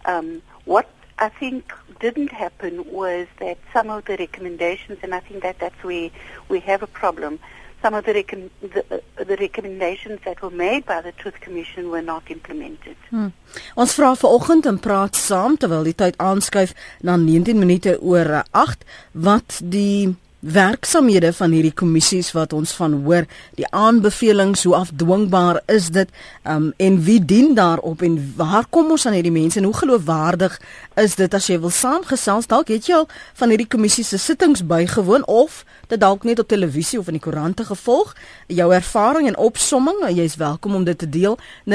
Um, 0.04 0.42
what 0.64 0.88
I 1.18 1.28
think 1.28 1.72
didn't 2.00 2.32
happen 2.32 2.90
was 2.90 3.26
that 3.40 3.58
some 3.72 3.90
of 3.90 4.04
the 4.04 4.16
recommendations, 4.16 4.98
and 5.02 5.14
I 5.14 5.20
think 5.20 5.42
that 5.42 5.58
that's 5.58 5.82
where 5.82 6.10
we 6.48 6.60
have 6.60 6.82
a 6.82 6.86
problem, 6.86 7.38
some 7.82 7.94
of 7.94 8.04
the, 8.04 8.12
recom- 8.12 8.50
the, 8.60 8.84
uh, 8.90 9.24
the 9.24 9.36
recommendations 9.36 10.20
that 10.24 10.42
were 10.42 10.50
made 10.50 10.84
by 10.84 11.00
the 11.00 11.12
Truth 11.12 11.40
Commission 11.40 11.90
were 11.90 12.02
not 12.02 12.30
implemented. 12.30 12.96
Hmm. 13.10 13.30
Ons 13.78 13.94
vra 13.96 14.12
vanoggend 14.18 14.66
en 14.66 14.80
praat 14.82 15.18
saam 15.18 15.56
terwyl 15.56 15.86
die 15.86 15.94
tyd 15.96 16.18
aanskuif 16.18 16.74
na 17.06 17.16
19 17.16 17.58
minute 17.58 17.94
oor 18.02 18.42
8 18.50 18.82
wat 19.14 19.60
die 19.62 20.16
werksamehede 20.38 21.32
van 21.34 21.50
hierdie 21.50 21.74
kommissies 21.74 22.30
wat 22.32 22.52
ons 22.54 22.72
van 22.78 22.92
hoor, 23.02 23.26
die 23.58 23.66
aanbevelings 23.74 24.62
hoe 24.68 24.74
afdwingbaar 24.78 25.60
is 25.66 25.88
dit 25.94 26.10
um, 26.46 26.70
en 26.76 27.00
wie 27.02 27.18
dien 27.24 27.54
daarop 27.58 28.02
en 28.06 28.18
waar 28.36 28.66
kom 28.70 28.90
ons 28.94 29.06
aan 29.06 29.18
hierdie 29.18 29.34
mense 29.34 29.58
en 29.58 29.66
hoe 29.66 29.76
geloofwaardig 29.80 30.60
is 30.94 31.16
dit? 31.18 31.34
As 31.34 31.48
jy 31.50 31.58
wil 31.58 31.74
saamgesels 31.74 32.46
dalk 32.46 32.70
het 32.70 32.86
jy 32.86 33.00
al 33.00 33.08
van 33.40 33.50
hierdie 33.54 33.70
kommissie 33.70 34.06
se 34.06 34.18
sittings 34.18 34.62
bygewoon 34.66 35.26
of 35.26 35.64
dit 35.88 36.00
dalk 36.00 36.24
net 36.24 36.38
op 36.38 36.48
televisie 36.48 36.98
of 36.98 37.06
in 37.06 37.12
die 37.16 37.22
koerante 37.22 37.64
gevolg. 37.64 38.16
Jou 38.46 38.74
ervaring 38.74 39.28
en 39.28 39.36
opsomming 39.36 40.08
jy's 40.08 40.36
welkom 40.36 40.74
om 40.74 40.84
dit 40.84 40.98
te 40.98 41.08
deel. 41.08 41.38
0891104553 41.64 41.70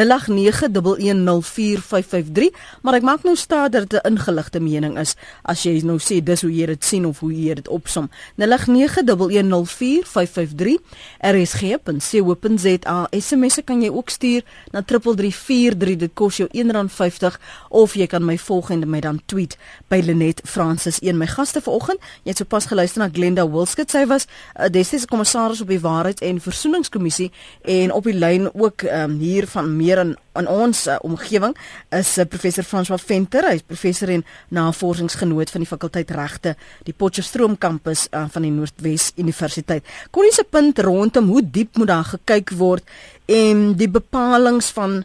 maar 2.82 2.94
ek 3.00 3.02
maak 3.02 3.24
nou 3.24 3.36
staat 3.36 3.72
dat 3.72 3.90
dit 3.90 4.04
'n 4.04 4.08
ingeligte 4.14 4.60
mening 4.60 5.00
is. 5.00 5.16
As 5.42 5.64
jy 5.64 5.82
nou 5.84 5.98
sê 5.98 6.24
dis 6.24 6.42
hoe 6.42 6.56
jy 6.56 6.66
dit 6.66 6.86
sien 6.86 7.06
of 7.06 7.20
hoe 7.20 7.34
jy 7.34 7.54
dit 7.54 7.68
opsom. 7.68 8.10
0891104553 8.38 10.78
rsg.co.za 11.20 13.08
SMS 13.12 13.62
kan 13.66 13.82
jy 13.82 13.90
ook 13.90 14.10
stuur 14.10 14.44
na 14.72 14.82
3343 14.82 15.98
dit 15.98 16.14
kos 16.14 16.38
jou 16.38 16.50
R1.50 16.52 17.40
of 17.70 17.94
jy 17.94 18.08
kan 18.08 18.26
my 18.26 18.38
volg 18.38 18.70
en 18.70 18.90
my 18.90 19.00
dan 19.00 19.22
tweet 19.26 19.58
by 19.88 20.00
Lenet 20.00 20.42
Francis 20.44 21.00
1 21.00 21.18
my 21.18 21.28
gaste 21.28 21.62
vanoggend 21.62 22.00
jy 22.24 22.30
het 22.30 22.38
sopas 22.38 22.66
geluister 22.66 23.02
na 23.02 23.10
Glenda 23.14 23.50
Wilskut. 23.50 23.92
Sy 23.92 24.03
was 24.08 24.28
uh, 24.28 24.70
destyds 24.70 25.06
kommissaris 25.06 25.62
op 25.62 25.68
die 25.68 25.80
Waarheids- 25.80 26.22
en 26.22 26.42
Versoeningskommissie 26.42 27.32
en 27.62 27.92
op 27.92 28.04
die 28.04 28.18
lyn 28.18 28.50
ook 28.54 28.82
um, 28.82 29.18
hier 29.20 29.48
van 29.48 29.76
meer 29.76 29.98
in 29.98 30.18
in 30.34 30.48
ons 30.50 30.88
uh, 30.88 30.96
omgewing 31.06 31.54
is 31.94 32.18
uh, 32.18 32.26
professor 32.26 32.66
François 32.66 33.02
Venter 33.02 33.46
hy 33.46 33.60
is 33.60 33.66
professor 33.68 34.10
en 34.10 34.24
navorsingsgenoot 34.50 35.52
van 35.54 35.62
die 35.62 35.70
fakulteit 35.70 36.12
regte 36.12 36.56
die 36.88 36.96
Potchefstroom 36.98 37.58
kampus 37.62 38.08
uh, 38.10 38.26
van 38.34 38.48
die 38.48 38.52
Noordwes 38.52 39.12
Universiteit. 39.22 39.86
Kon 40.12 40.26
jy 40.26 40.34
se 40.34 40.48
punt 40.50 40.82
rondom 40.82 41.30
hoe 41.30 41.44
diep 41.46 41.78
moet 41.78 41.92
daar 41.94 42.10
gekyk 42.16 42.56
word 42.58 42.88
en 43.30 43.74
die 43.78 43.90
bepalinge 43.90 44.66
van 44.74 45.04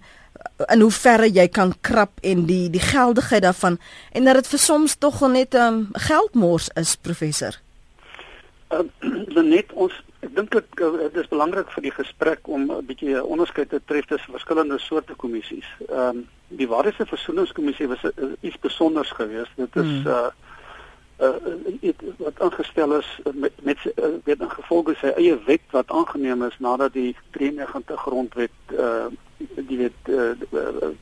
in 0.67 0.81
hoe 0.83 0.93
verre 0.95 1.29
jy 1.31 1.47
kan 1.55 1.75
krap 1.87 2.19
en 2.27 2.47
die 2.49 2.67
die 2.73 2.83
geldigheid 2.83 3.45
daarvan 3.45 3.79
en 4.17 4.29
dat 4.29 4.41
dit 4.41 4.51
vir 4.55 4.63
soms 4.65 4.97
tog 4.99 5.21
net 5.29 5.55
'n 5.55 5.63
um, 5.69 5.89
geldmors 5.93 6.71
is 6.75 6.97
professor. 6.97 7.61
Uh, 9.39 9.43
net 9.43 9.73
ons 9.73 9.95
ek 10.21 10.35
dink 10.37 10.51
dit 10.53 10.81
uh, 10.85 11.07
is 11.21 11.29
belangrik 11.31 11.71
vir 11.73 11.85
die 11.87 11.93
gesprek 11.95 12.49
om 12.53 12.67
'n 12.73 12.85
bietjie 12.87 13.15
'n 13.17 13.31
onderskeid 13.35 13.71
te 13.71 13.81
tref 13.85 14.05
tussen 14.05 14.35
verskillende 14.37 14.79
soorte 14.79 15.15
kommissies. 15.15 15.69
Ehm 15.89 16.19
um, 16.19 16.29
die 16.49 16.69
Waarheids- 16.69 16.99
en 16.99 17.07
Versoeningskommissie 17.07 17.89
was 17.89 18.03
uh, 18.05 18.11
iets 18.41 18.59
besonders 18.61 19.11
geweest. 19.11 19.57
Dit 19.57 19.77
is 19.77 19.93
hmm. 20.03 20.07
uh 20.07 20.29
uh, 21.19 21.93
wat 22.17 22.41
aangestel 22.41 22.99
is 22.99 23.21
met 23.35 23.53
met 23.63 23.79
uh, 23.85 24.05
weet 24.25 24.41
in 24.41 24.51
gevolge 24.51 24.95
sy 25.01 25.13
eie 25.17 25.39
wet 25.47 25.65
wat 25.71 25.91
aangeneem 25.91 26.45
is 26.47 26.59
nadat 26.59 26.93
die 26.93 27.17
93 27.31 28.01
grondwet 28.01 28.77
uh 28.77 29.07
die 29.71 29.79
wet 29.79 29.99
'n 30.05 30.13
uh, 30.13 30.35
uh, 30.53 30.93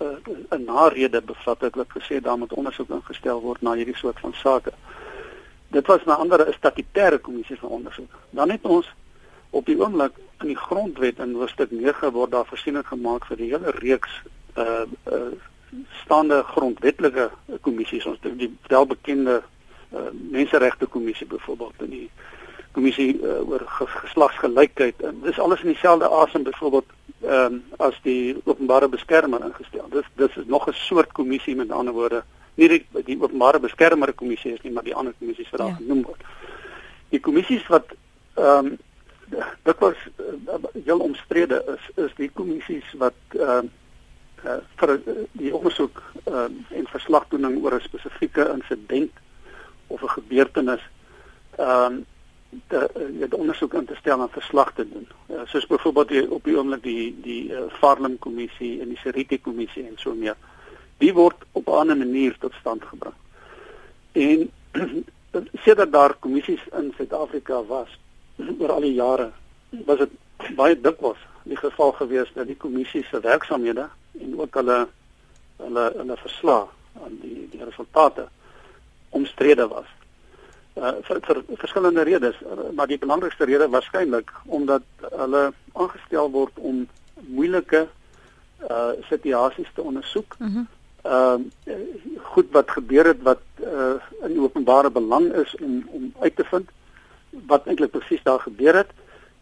uh, 0.00 0.16
uh, 0.50 0.58
narede 0.58 1.22
bevat 1.22 1.60
het 1.60 1.74
wat 1.74 1.90
gesê 1.98 2.20
daar 2.20 2.38
moet 2.38 2.52
ondersoek 2.52 2.90
ingestel 2.90 3.40
word 3.40 3.62
na 3.62 3.74
hierdie 3.74 3.96
soort 3.96 4.20
van 4.20 4.34
sake. 4.34 4.72
Dit 5.68 5.86
was 5.86 6.04
'n 6.04 6.10
ander 6.10 6.54
statutêre 6.54 7.18
kommissie 7.20 7.58
van 7.58 7.68
ondersoek. 7.68 8.12
Dan 8.30 8.50
het 8.50 8.62
ons 8.62 8.94
op 9.50 9.66
die 9.66 9.80
oomblik 9.80 10.12
in 10.40 10.46
die 10.46 10.56
grondwet 10.56 11.18
in 11.18 11.34
hoofstuk 11.34 11.70
9 11.70 12.12
word 12.12 12.30
daar 12.30 12.46
voorsiening 12.46 12.86
gemaak 12.86 13.26
vir 13.26 13.36
die 13.36 13.50
hele 13.52 13.70
reeks 13.70 14.22
uh 14.56 14.84
uh 15.04 15.32
staande 16.02 16.42
grondwetlike 16.42 17.30
kommissies 17.60 18.06
ons 18.06 18.20
die 18.22 18.50
welbekende 18.70 19.42
uh, 19.92 20.00
menseregte 20.30 20.86
kommissie 20.86 21.26
byvoorbeeld 21.26 21.82
in 21.86 21.90
die 21.90 22.10
kommissie 22.72 23.16
uh, 23.18 23.40
oor 23.48 23.64
geslagsgelykheid 23.66 25.02
en 25.08 25.18
dis 25.24 25.40
alles 25.42 25.64
in 25.64 25.72
dieselfde 25.74 26.08
asem 26.08 26.46
byvoorbeeld 26.46 26.94
ehm 27.26 27.58
um, 27.58 27.62
as 27.82 27.96
die 28.04 28.36
openbare 28.44 28.88
beskermer 28.88 29.44
ingestel. 29.44 29.86
Dis 29.90 30.08
dis 30.20 30.36
is 30.36 30.46
nog 30.46 30.68
'n 30.68 30.72
soort 30.72 31.12
kommissie 31.12 31.56
met 31.56 31.70
ander 31.70 31.94
woorde 31.94 32.22
nie 32.56 32.68
die, 32.68 32.82
die 33.04 33.18
openbare 33.20 33.60
beskermer 33.60 34.12
kommissie 34.12 34.54
is 34.56 34.62
nie 34.64 34.72
maar 34.72 34.86
die 34.86 34.94
ander 34.94 35.14
kommissies 35.18 35.50
wat 35.52 35.60
daar 35.60 35.74
ja. 35.74 35.80
genoem 35.80 36.02
word. 36.08 36.26
Die 37.14 37.20
kommissies 37.20 37.66
wat 37.72 37.94
ehm 38.36 38.72
um, 38.72 38.76
dit 39.66 39.78
was 39.82 39.96
uh, 40.22 40.54
heel 40.84 41.00
omstrede 41.02 41.56
is 41.74 42.04
is 42.04 42.12
die 42.16 42.30
kommissies 42.30 42.92
wat 43.00 43.38
ehm 43.38 43.70
uh, 44.44 44.58
vir 44.80 44.92
die 45.32 45.54
ondersoek 45.54 46.02
uh, 46.30 46.46
en 46.78 46.92
verslagdoening 46.92 47.56
oor 47.62 47.74
'n 47.74 47.88
spesifieke 47.88 48.44
insident 48.54 49.12
of 49.86 50.02
'n 50.02 50.14
gebeurtenis 50.18 50.84
ehm 51.58 51.92
um, 51.92 52.04
die 52.50 53.28
die 53.28 53.38
ondersoek 53.38 53.74
in 53.74 53.84
te 53.84 53.94
stel 53.94 54.20
en 54.20 54.28
verslag 54.30 54.72
te 54.74 54.88
doen. 54.88 55.08
Uh, 55.28 55.40
soos 55.46 55.66
byvoorbeeld 55.66 56.08
die, 56.08 56.30
op 56.30 56.44
die 56.44 56.56
oomblik 56.56 56.82
die 56.82 57.16
die 57.22 57.50
uh, 57.52 57.66
Farlem 57.80 58.18
kommissie 58.18 58.80
en 58.80 58.88
die 58.88 59.00
Seriti 59.02 59.40
kommissie 59.40 59.86
en 59.86 59.96
so 59.96 60.14
meer. 60.14 60.36
Die 60.98 61.12
word 61.14 61.44
op 61.52 61.68
'n 61.68 61.78
ander 61.82 61.96
manier 61.96 62.36
tot 62.38 62.52
stand 62.60 62.84
gebring. 62.84 63.14
En 64.12 64.50
sedert 65.64 65.92
daar 65.92 66.14
kommissies 66.14 66.62
in 66.72 66.92
Suid-Afrika 66.96 67.64
was 67.64 67.98
oor 68.60 68.72
al 68.72 68.80
die 68.80 68.94
jare, 68.94 69.30
was 69.84 69.98
dit 69.98 70.10
baie 70.56 70.80
dikwels 70.80 71.18
die 71.46 71.56
geval 71.56 71.92
gewees 71.92 72.30
dat 72.34 72.46
die 72.46 72.56
kommissie 72.56 73.04
se 73.04 73.20
werksamehede 73.20 73.88
en 74.20 74.40
ook 74.40 74.54
hulle 74.54 74.86
hulle 75.56 75.84
hulle 75.96 76.16
verslag 76.16 76.72
aan 77.04 77.18
die 77.22 77.48
die 77.50 77.64
resultate 77.64 78.26
omstrede 79.08 79.68
was. 79.68 79.88
Uh 80.76 80.92
vir, 81.08 81.20
vir 81.24 81.42
verskillende 81.56 82.02
redes, 82.04 82.36
uh, 82.42 82.68
maar 82.76 82.90
die 82.90 82.98
belangrikste 82.98 83.44
rede 83.48 83.68
waarskynlik 83.72 84.32
omdat 84.44 84.84
hulle 85.12 85.52
aangestel 85.72 86.30
word 86.30 86.58
om 86.58 86.84
moeilike 87.20 87.86
uh 88.70 88.92
situasies 89.08 89.70
te 89.74 89.82
ondersoek. 89.82 90.36
Mm 90.38 90.66
ehm 91.06 91.42
uh, 91.64 91.74
goed 92.32 92.50
wat 92.50 92.70
gebeur 92.70 93.06
het 93.06 93.22
wat 93.22 93.42
uh 93.60 93.94
in 94.28 94.40
openbare 94.40 94.90
belang 94.90 95.32
is 95.32 95.54
om 95.60 95.88
om 95.98 96.12
uit 96.18 96.36
te 96.36 96.44
vind 96.44 96.70
wat 97.46 97.66
eintlik 97.66 97.90
presies 97.90 98.22
daar 98.22 98.40
gebeur 98.40 98.74
het 98.74 98.90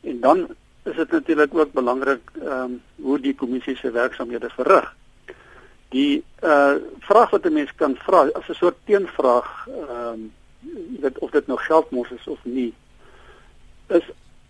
en 0.00 0.21
dan 0.21 0.47
is 0.85 0.97
dit 0.97 1.11
natuurlik 1.11 1.54
ook 1.54 1.73
belangrik 1.73 2.30
ehm 2.40 2.61
um, 2.61 2.83
hoe 2.97 3.21
die 3.21 3.35
kommissie 3.35 3.76
se 3.76 3.90
werksamehede 3.90 4.50
verrig. 4.56 4.97
Die 5.88 6.25
uh 6.42 6.75
vraag 6.99 7.30
wat 7.30 7.44
'n 7.44 7.52
mens 7.52 7.75
kan 7.75 7.97
vra 7.97 8.28
as 8.33 8.49
'n 8.49 8.54
soort 8.54 8.76
teenvraag, 8.85 9.68
ehm 9.68 10.12
um, 10.12 10.33
weet 11.00 11.18
of 11.18 11.30
dit 11.30 11.47
nou 11.47 11.59
geldmors 11.59 12.11
is 12.11 12.26
of 12.26 12.38
nie, 12.42 12.75
is 13.87 14.04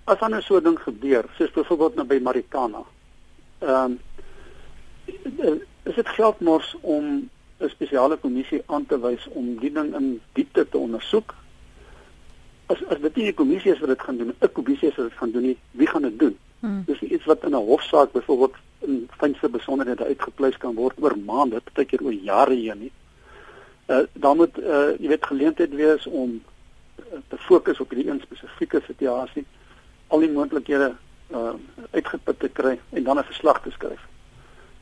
as 0.04 0.18
dan 0.18 0.34
'n 0.34 0.42
so 0.42 0.60
ding 0.60 0.78
gebeur, 0.78 1.24
soos 1.36 1.50
byvoorbeeld 1.50 1.94
nou 1.94 2.06
by 2.06 2.18
Marikana, 2.22 2.82
ehm 3.58 3.84
um, 3.84 4.00
is 5.82 5.94
dit 5.94 6.08
geldmors 6.08 6.76
om 6.80 7.28
'n 7.58 7.68
spesiale 7.68 8.16
kommissie 8.16 8.62
aan 8.66 8.86
te 8.86 9.00
wys 9.00 9.28
om 9.28 9.56
die 9.58 9.72
ding 9.72 9.94
in 9.94 10.20
diepte 10.32 10.68
te 10.68 10.78
ondersoek. 10.78 11.34
As 12.66 12.84
as 12.88 13.00
dit 13.00 13.16
nie 13.16 13.26
'n 13.28 13.34
kommissie 13.34 13.72
is 13.72 13.78
wat 13.78 13.88
dit 13.88 14.02
gaan 14.02 14.16
doen, 14.16 14.34
'n 14.40 14.52
kommissie 14.52 14.88
is 14.88 14.96
wat 14.96 15.08
dit 15.08 15.18
gaan 15.18 15.30
doen, 15.30 15.42
nie, 15.42 15.58
wie 15.70 15.86
gaan 15.86 16.02
dit 16.02 16.18
doen? 16.18 16.38
Hmm. 16.60 16.82
Dis 16.86 17.00
iets 17.00 17.24
wat 17.24 17.44
in 17.44 17.50
'n 17.50 17.66
hofsaak 17.70 18.12
byvoorbeeld 18.12 18.54
in 18.78 19.08
fynste 19.18 19.48
besonderhede 19.48 20.04
uitgepleis 20.04 20.56
kan 20.56 20.74
word 20.74 20.96
oor 21.00 21.18
maande, 21.18 21.60
partykeer 21.60 22.02
oor 22.02 22.12
jare 22.12 22.54
heen 22.54 22.78
nie. 22.78 22.92
Uh 23.86 24.06
dan 24.12 24.36
moet 24.36 24.58
uh 24.58 24.98
jy 24.98 25.08
weet 25.08 25.26
geleentheid 25.26 25.74
wees 25.74 26.06
om 26.06 26.42
uh, 26.98 27.18
te 27.28 27.36
fokus 27.36 27.80
op 27.80 27.90
hierdie 27.90 28.10
een 28.10 28.20
spesifieke 28.20 28.82
situasie, 28.86 29.44
al 30.06 30.18
die 30.18 30.30
moontlikhede 30.30 30.94
uh 31.30 31.54
uitgeput 31.90 32.38
te 32.38 32.48
kry 32.48 32.80
en 32.90 33.02
dan 33.02 33.18
'n 33.18 33.24
verslag 33.24 33.62
te 33.62 33.70
skryf 33.70 34.00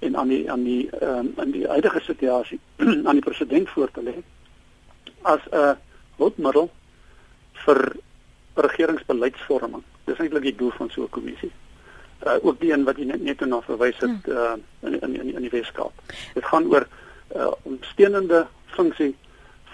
en 0.02 0.16
aan 0.16 0.28
die 0.28 0.44
aan 0.50 0.64
die 0.66 0.90
ehm 0.90 1.18
um, 1.18 1.32
aan 1.36 1.50
die 1.54 1.66
huidige 1.66 2.00
situasie 2.00 2.60
aan 3.06 3.18
die 3.18 3.26
president 3.28 3.68
voor 3.74 3.90
te 3.90 4.02
lê 4.02 4.14
as 5.22 5.42
'n 5.50 5.76
hulpmiddel 6.16 6.70
vir 7.64 7.96
regeringsbeleidsvorming. 8.54 9.82
Dis 10.04 10.18
eintlik 10.18 10.42
die 10.42 10.56
doel 10.56 10.72
van 10.78 10.90
so 10.90 11.02
'n 11.02 11.14
kommissie 11.18 11.52
uh, 12.26 12.38
ook 12.42 12.60
die 12.60 12.72
een 12.72 12.84
wat 12.84 12.98
jy 12.98 13.04
net 13.04 13.22
net 13.22 13.40
na 13.46 13.60
verwys 13.62 13.98
het 13.98 14.28
uh, 14.28 14.54
in 14.80 15.00
in 15.00 15.14
in, 15.20 15.34
in 15.34 15.42
die 15.42 15.50
Weskaap. 15.50 15.92
Dit 16.34 16.44
gaan 16.44 16.66
oor 16.66 16.86
'n 16.86 17.38
uh, 17.38 17.52
ondersteunende 17.62 18.46
funksie 18.66 19.14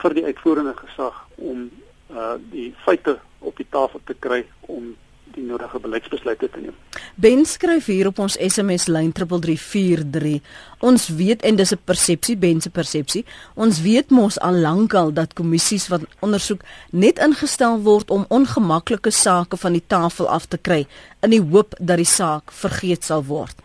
vir 0.01 0.15
die 0.15 0.25
uitvoerende 0.25 0.75
gesag 0.77 1.27
om 1.35 1.71
uh, 2.11 2.35
die 2.51 2.75
feite 2.85 3.19
op 3.39 3.57
die 3.57 3.67
tafel 3.71 4.01
te 4.05 4.15
kry 4.19 4.47
om 4.61 4.97
die 5.35 5.45
nodige 5.45 5.79
beleidsbesluite 5.81 6.49
te 6.51 6.61
neem. 6.61 6.75
Ben 7.15 7.45
skryf 7.47 7.87
hier 7.91 8.07
op 8.07 8.19
ons 8.19 8.37
SMS 8.39 8.87
lyn 8.87 9.13
3343. 9.13 10.41
Ons 10.79 11.09
weet 11.19 11.43
en 11.43 11.57
dis 11.57 11.73
'n 11.73 11.81
persepsie, 11.85 12.37
Ben 12.37 12.61
se 12.61 12.71
persepsie. 12.71 13.25
Ons 13.55 13.83
weet 13.83 14.11
mos 14.11 14.39
al 14.41 14.55
lankal 14.55 15.13
dat 15.13 15.33
kommissies 15.33 15.89
wat 15.89 16.01
ondersoek 16.21 16.61
net 16.91 17.19
ingestel 17.19 17.81
word 17.83 18.11
om 18.11 18.25
ongemaklike 18.29 19.11
sake 19.11 19.57
van 19.57 19.73
die 19.73 19.87
tafel 19.87 20.29
af 20.29 20.47
te 20.47 20.59
kry 20.59 20.87
in 21.23 21.31
die 21.31 21.43
hoop 21.43 21.75
dat 21.81 21.97
die 21.97 22.05
saak 22.05 22.53
vergeet 22.53 23.05
sal 23.05 23.25
word. 23.25 23.57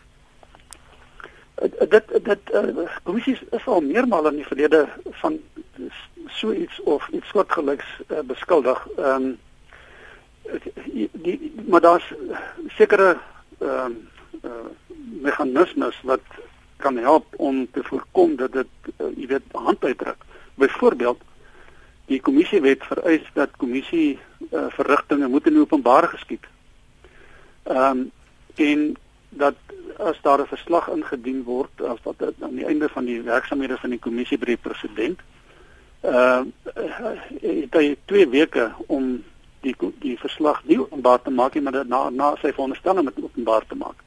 Dit 1.89 2.03
dit 2.24 2.39
uh, 2.53 2.89
kommissies 3.03 3.39
is 3.51 3.65
al 3.65 3.82
meermaal 3.82 4.27
in 4.27 4.36
die 4.36 4.48
verlede 4.48 4.88
van 5.12 5.39
so 6.27 6.51
iets 6.51 6.82
of 6.84 7.08
iets 7.10 7.27
soortgelyks 7.27 7.86
uh, 8.08 8.20
beskuldig. 8.20 8.88
Ehm 8.98 9.24
um, 9.24 9.38
die, 10.85 11.09
die 11.13 11.53
maar 11.67 11.81
daar's 11.81 12.13
sekere 12.77 13.17
ehm 13.59 13.91
uh, 13.91 14.12
uh, 14.43 14.71
meganismes 15.21 16.00
wat 16.03 16.21
kan 16.77 16.97
help 16.97 17.25
om 17.38 17.67
te 17.71 17.83
voorkom 17.83 18.35
dat 18.35 18.51
dit 18.51 18.67
uh, 18.97 19.07
jy 19.15 19.27
weet 19.27 19.45
hand 19.51 19.83
uitdruk. 19.83 20.25
Byvoorbeeld 20.59 21.21
die 22.12 22.19
kommissiewet 22.21 22.83
vereis 22.83 23.29
dat 23.33 23.55
kommissie 23.57 24.19
uh, 24.51 24.65
verrigtinge 24.75 25.27
moet 25.27 25.47
in 25.47 25.59
openbaar 25.59 26.07
geskied. 26.15 26.45
Ehm 27.63 28.03
um, 28.03 28.12
en 28.55 28.81
dat 29.29 29.55
as 29.97 30.19
daar 30.21 30.39
'n 30.41 30.47
verslag 30.47 30.88
ingedien 30.88 31.43
word 31.43 31.81
as 31.81 32.00
wat 32.03 32.21
aan 32.21 32.55
die 32.55 32.65
einde 32.65 32.89
van 32.89 33.05
die 33.05 33.21
werksamehede 33.21 33.77
van 33.77 33.89
die 33.89 34.00
kommissie 34.00 34.38
by 34.38 34.45
die 34.45 34.63
president 34.67 35.19
ehm 36.01 36.51
uh, 36.75 37.71
hy 37.71 37.95
2 38.05 38.29
weke 38.29 38.71
om 38.88 39.23
die 39.63 39.75
die 40.03 40.15
verslag 40.20 40.62
nie 40.70 40.79
openbaar 40.79 41.22
te 41.22 41.32
maak 41.32 41.55
nie, 41.55 41.63
maar 41.63 41.79
dit 41.79 41.91
na 41.91 42.10
na 42.10 42.34
sy 42.41 42.51
veronderstelling 42.51 43.05
met 43.08 43.22
openbaar 43.22 43.67
te 43.67 43.77
maak. 43.79 44.00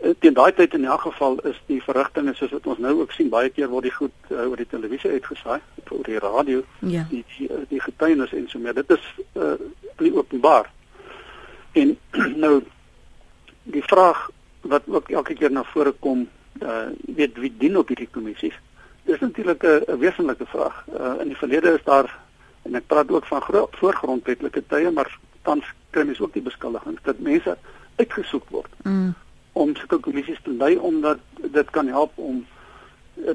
Uh, 0.00 0.14
teen 0.18 0.34
daai 0.34 0.52
tyd 0.56 0.74
in 0.74 0.84
elk 0.88 1.02
geval 1.08 1.38
is 1.50 1.58
die 1.68 1.80
verrigtinge 1.84 2.34
soos 2.34 2.52
wat 2.56 2.66
ons 2.72 2.78
nou 2.80 2.94
ook 3.00 3.12
sien 3.12 3.28
baie 3.32 3.50
keer 3.52 3.68
word 3.68 3.88
die 3.88 3.94
goed 3.96 4.32
uh, 4.32 4.46
oor 4.46 4.56
die 4.56 4.68
televisie 4.68 5.10
uitgesaai, 5.10 5.60
oor 5.90 6.04
die 6.06 6.20
radio, 6.22 6.62
ja. 6.80 7.04
die 7.10 7.24
die, 7.36 7.48
uh, 7.50 7.64
die 7.68 7.80
getuienis 7.84 8.32
en 8.36 8.48
so 8.48 8.58
meer. 8.58 8.78
Dit 8.80 8.94
is 8.96 9.08
uh, 9.36 9.56
nie 10.00 10.12
openbaar. 10.16 10.70
En 11.72 11.96
nou 12.44 12.60
die 13.70 13.84
vraag 13.84 14.28
wat 14.60 14.88
ook 14.88 15.10
elke 15.10 15.34
keer 15.34 15.52
na 15.52 15.64
vore 15.72 15.92
kom, 16.04 16.28
uh 16.60 16.88
weet 17.16 17.38
wie 17.38 17.52
dien 17.58 17.76
op 17.78 17.88
hierdie 17.88 18.08
kommissies? 18.10 18.56
Dis 19.04 19.20
natuurlik 19.20 19.62
'n 19.64 19.98
wesenlike 19.98 20.46
vraag. 20.46 20.84
Uh 20.88 21.20
in 21.20 21.28
die 21.28 21.36
verlede 21.36 21.72
is 21.76 21.84
daar 21.84 22.08
en 22.62 22.74
ek 22.74 22.86
praat 22.86 23.10
ook 23.10 23.26
van 23.26 23.42
voorgrondwetlike 23.80 24.62
tye 24.68 24.90
maar 24.90 25.18
tans 25.42 25.64
kry 25.90 26.04
mens 26.04 26.20
ook 26.20 26.32
die 26.32 26.42
beskuldigings 26.42 27.02
dat 27.02 27.18
mense 27.18 27.56
uitgesoek 27.96 28.48
word 28.48 28.72
mm. 28.82 29.14
om 29.52 29.76
sulke 29.76 29.98
kommissies 29.98 30.42
te 30.42 30.52
lei 30.52 30.76
omdat 30.76 31.18
dit 31.58 31.70
kan 31.70 31.86
help 31.86 32.18
om 32.18 32.46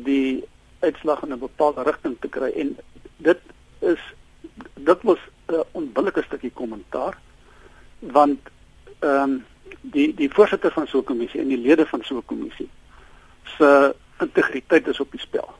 die 0.05 0.43
uitslag 0.79 1.23
in 1.23 1.33
'n 1.33 1.39
bepaalde 1.39 1.83
rigting 1.83 2.15
te 2.19 2.27
kry 2.27 2.51
en 2.55 2.77
dit 3.17 3.41
is 3.79 4.01
dit 4.73 5.01
was 5.01 5.19
'n 5.47 5.63
onbillike 5.71 6.23
stukkie 6.23 6.51
kommentaar 6.51 7.17
want 7.99 8.39
ehm 8.99 9.21
um, 9.21 9.45
die 9.81 10.13
die 10.13 10.29
voorsitter 10.33 10.71
van 10.71 10.88
so 10.88 10.97
'n 10.99 11.03
kommissie 11.03 11.41
en 11.41 11.47
die 11.47 11.57
lede 11.67 11.85
van 11.85 12.03
so 12.03 12.17
'n 12.17 12.25
kommissie 12.25 12.69
se 13.57 13.95
integriteit 14.19 14.88
is 14.88 14.99
op 14.99 15.11
die 15.11 15.19
spel. 15.19 15.53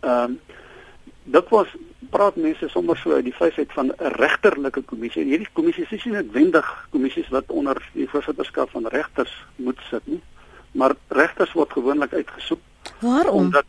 Ehm 0.00 0.22
um, 0.22 0.40
dit 1.30 1.48
was 1.48 1.68
praat 2.10 2.36
mense 2.36 2.68
sommer 2.68 2.98
so 2.98 3.14
uit 3.14 3.24
die 3.24 3.36
feitheid 3.36 3.72
van 3.72 3.92
'n 3.92 4.14
regterlike 4.18 4.82
kommissie. 4.82 5.24
Hierdie 5.24 5.52
kommissie 5.52 5.86
is 5.90 6.04
nie 6.04 6.14
noodwendig 6.14 6.88
kommissies 6.90 7.28
wat 7.28 7.44
onder 7.46 7.90
die 7.92 8.08
voorsitterskap 8.08 8.70
van 8.70 8.86
regters 8.86 9.34
moet 9.56 9.78
sit 9.90 10.06
nie, 10.06 10.22
maar 10.72 10.94
regters 11.08 11.52
word 11.52 11.72
gewoonlik 11.72 12.12
uitgesoek. 12.12 12.60
Waarom? 12.98 13.36
Omdat 13.36 13.64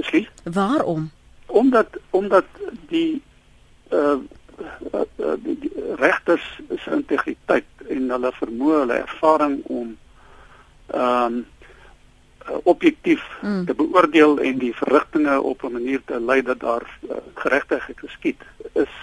skielik? 0.00 0.30
Waarom? 0.44 1.10
Omdat 1.46 1.88
omdat 2.10 2.44
die 2.88 3.22
uh, 3.90 4.16
uh, 4.92 5.00
uh 5.16 5.34
die, 5.38 5.58
die 5.58 5.72
regters 5.96 6.60
se 6.76 6.90
integriteit 6.90 7.66
en 7.88 8.10
hulle 8.10 8.32
vermoë, 8.32 8.78
hulle 8.78 8.94
ervaring 8.94 9.62
om 9.64 9.96
ehm 10.86 11.24
um, 11.24 11.46
uh, 12.48 12.56
objektief 12.62 13.22
mm. 13.42 13.64
te 13.66 13.74
beoordeel 13.74 14.38
en 14.38 14.58
die 14.58 14.74
verrigtinge 14.74 15.40
op 15.40 15.62
'n 15.62 15.72
manier 15.72 16.00
te 16.04 16.20
lei 16.20 16.42
dat 16.42 16.60
daar 16.60 16.98
uh, 17.08 17.16
geregtigheid 17.34 17.98
geskied 17.98 18.40
is 18.72 18.94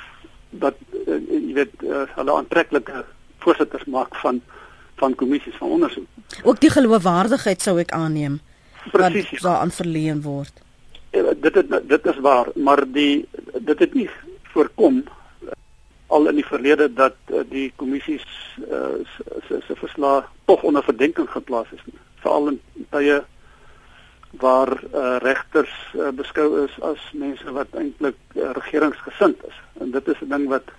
dat 0.50 0.76
uh, 1.08 1.16
jy 1.30 1.54
weet 1.54 1.74
uh, 1.84 2.04
hulle 2.16 2.34
aantreklike 2.34 3.06
voorsitters 3.40 3.86
maak 3.86 4.16
van 4.16 4.42
van 4.96 5.16
kommissies 5.16 5.56
van 5.58 5.70
ondersoek. 5.70 6.06
Ook 6.44 6.60
die 6.60 6.70
geloofwaardigheid 6.70 7.62
sou 7.62 7.80
ek 7.80 7.92
aanneem. 7.92 8.40
Presies. 8.92 9.32
Wat 9.32 9.42
daaraan 9.42 9.72
verleen 9.72 10.22
word. 10.22 10.62
Ja, 11.12 11.34
dit 11.34 11.56
het, 11.56 11.90
dit 11.90 12.06
is 12.06 12.20
waar, 12.20 12.48
maar 12.56 12.84
die 12.86 13.26
dit 13.58 13.80
het 13.80 13.94
nie 13.94 14.10
voorkom 14.54 15.04
al 16.08 16.28
in 16.28 16.36
die 16.36 16.46
verlede 16.46 16.94
dat 16.94 17.16
uh, 17.32 17.42
die 17.50 17.72
kommissies 17.76 18.26
uh, 18.68 19.00
se 19.48 19.76
verslae 19.80 20.24
tog 20.46 20.64
onder 20.64 20.84
verdenking 20.84 21.30
geplaas 21.30 21.72
is 21.72 21.84
veral 22.22 22.48
in 22.54 22.60
tye 22.90 23.22
waar 24.40 24.72
uh, 24.72 25.18
regters 25.20 25.74
uh, 25.96 26.12
beskou 26.16 26.64
is 26.64 26.78
as 26.88 27.02
mense 27.14 27.52
wat 27.52 27.74
eintlik 27.76 28.16
uh, 28.36 28.52
regeringsgesind 28.56 29.44
is. 29.48 29.58
En 29.80 29.92
dit 29.92 30.08
is 30.08 30.22
'n 30.22 30.30
ding 30.30 30.48
wat 30.50 30.72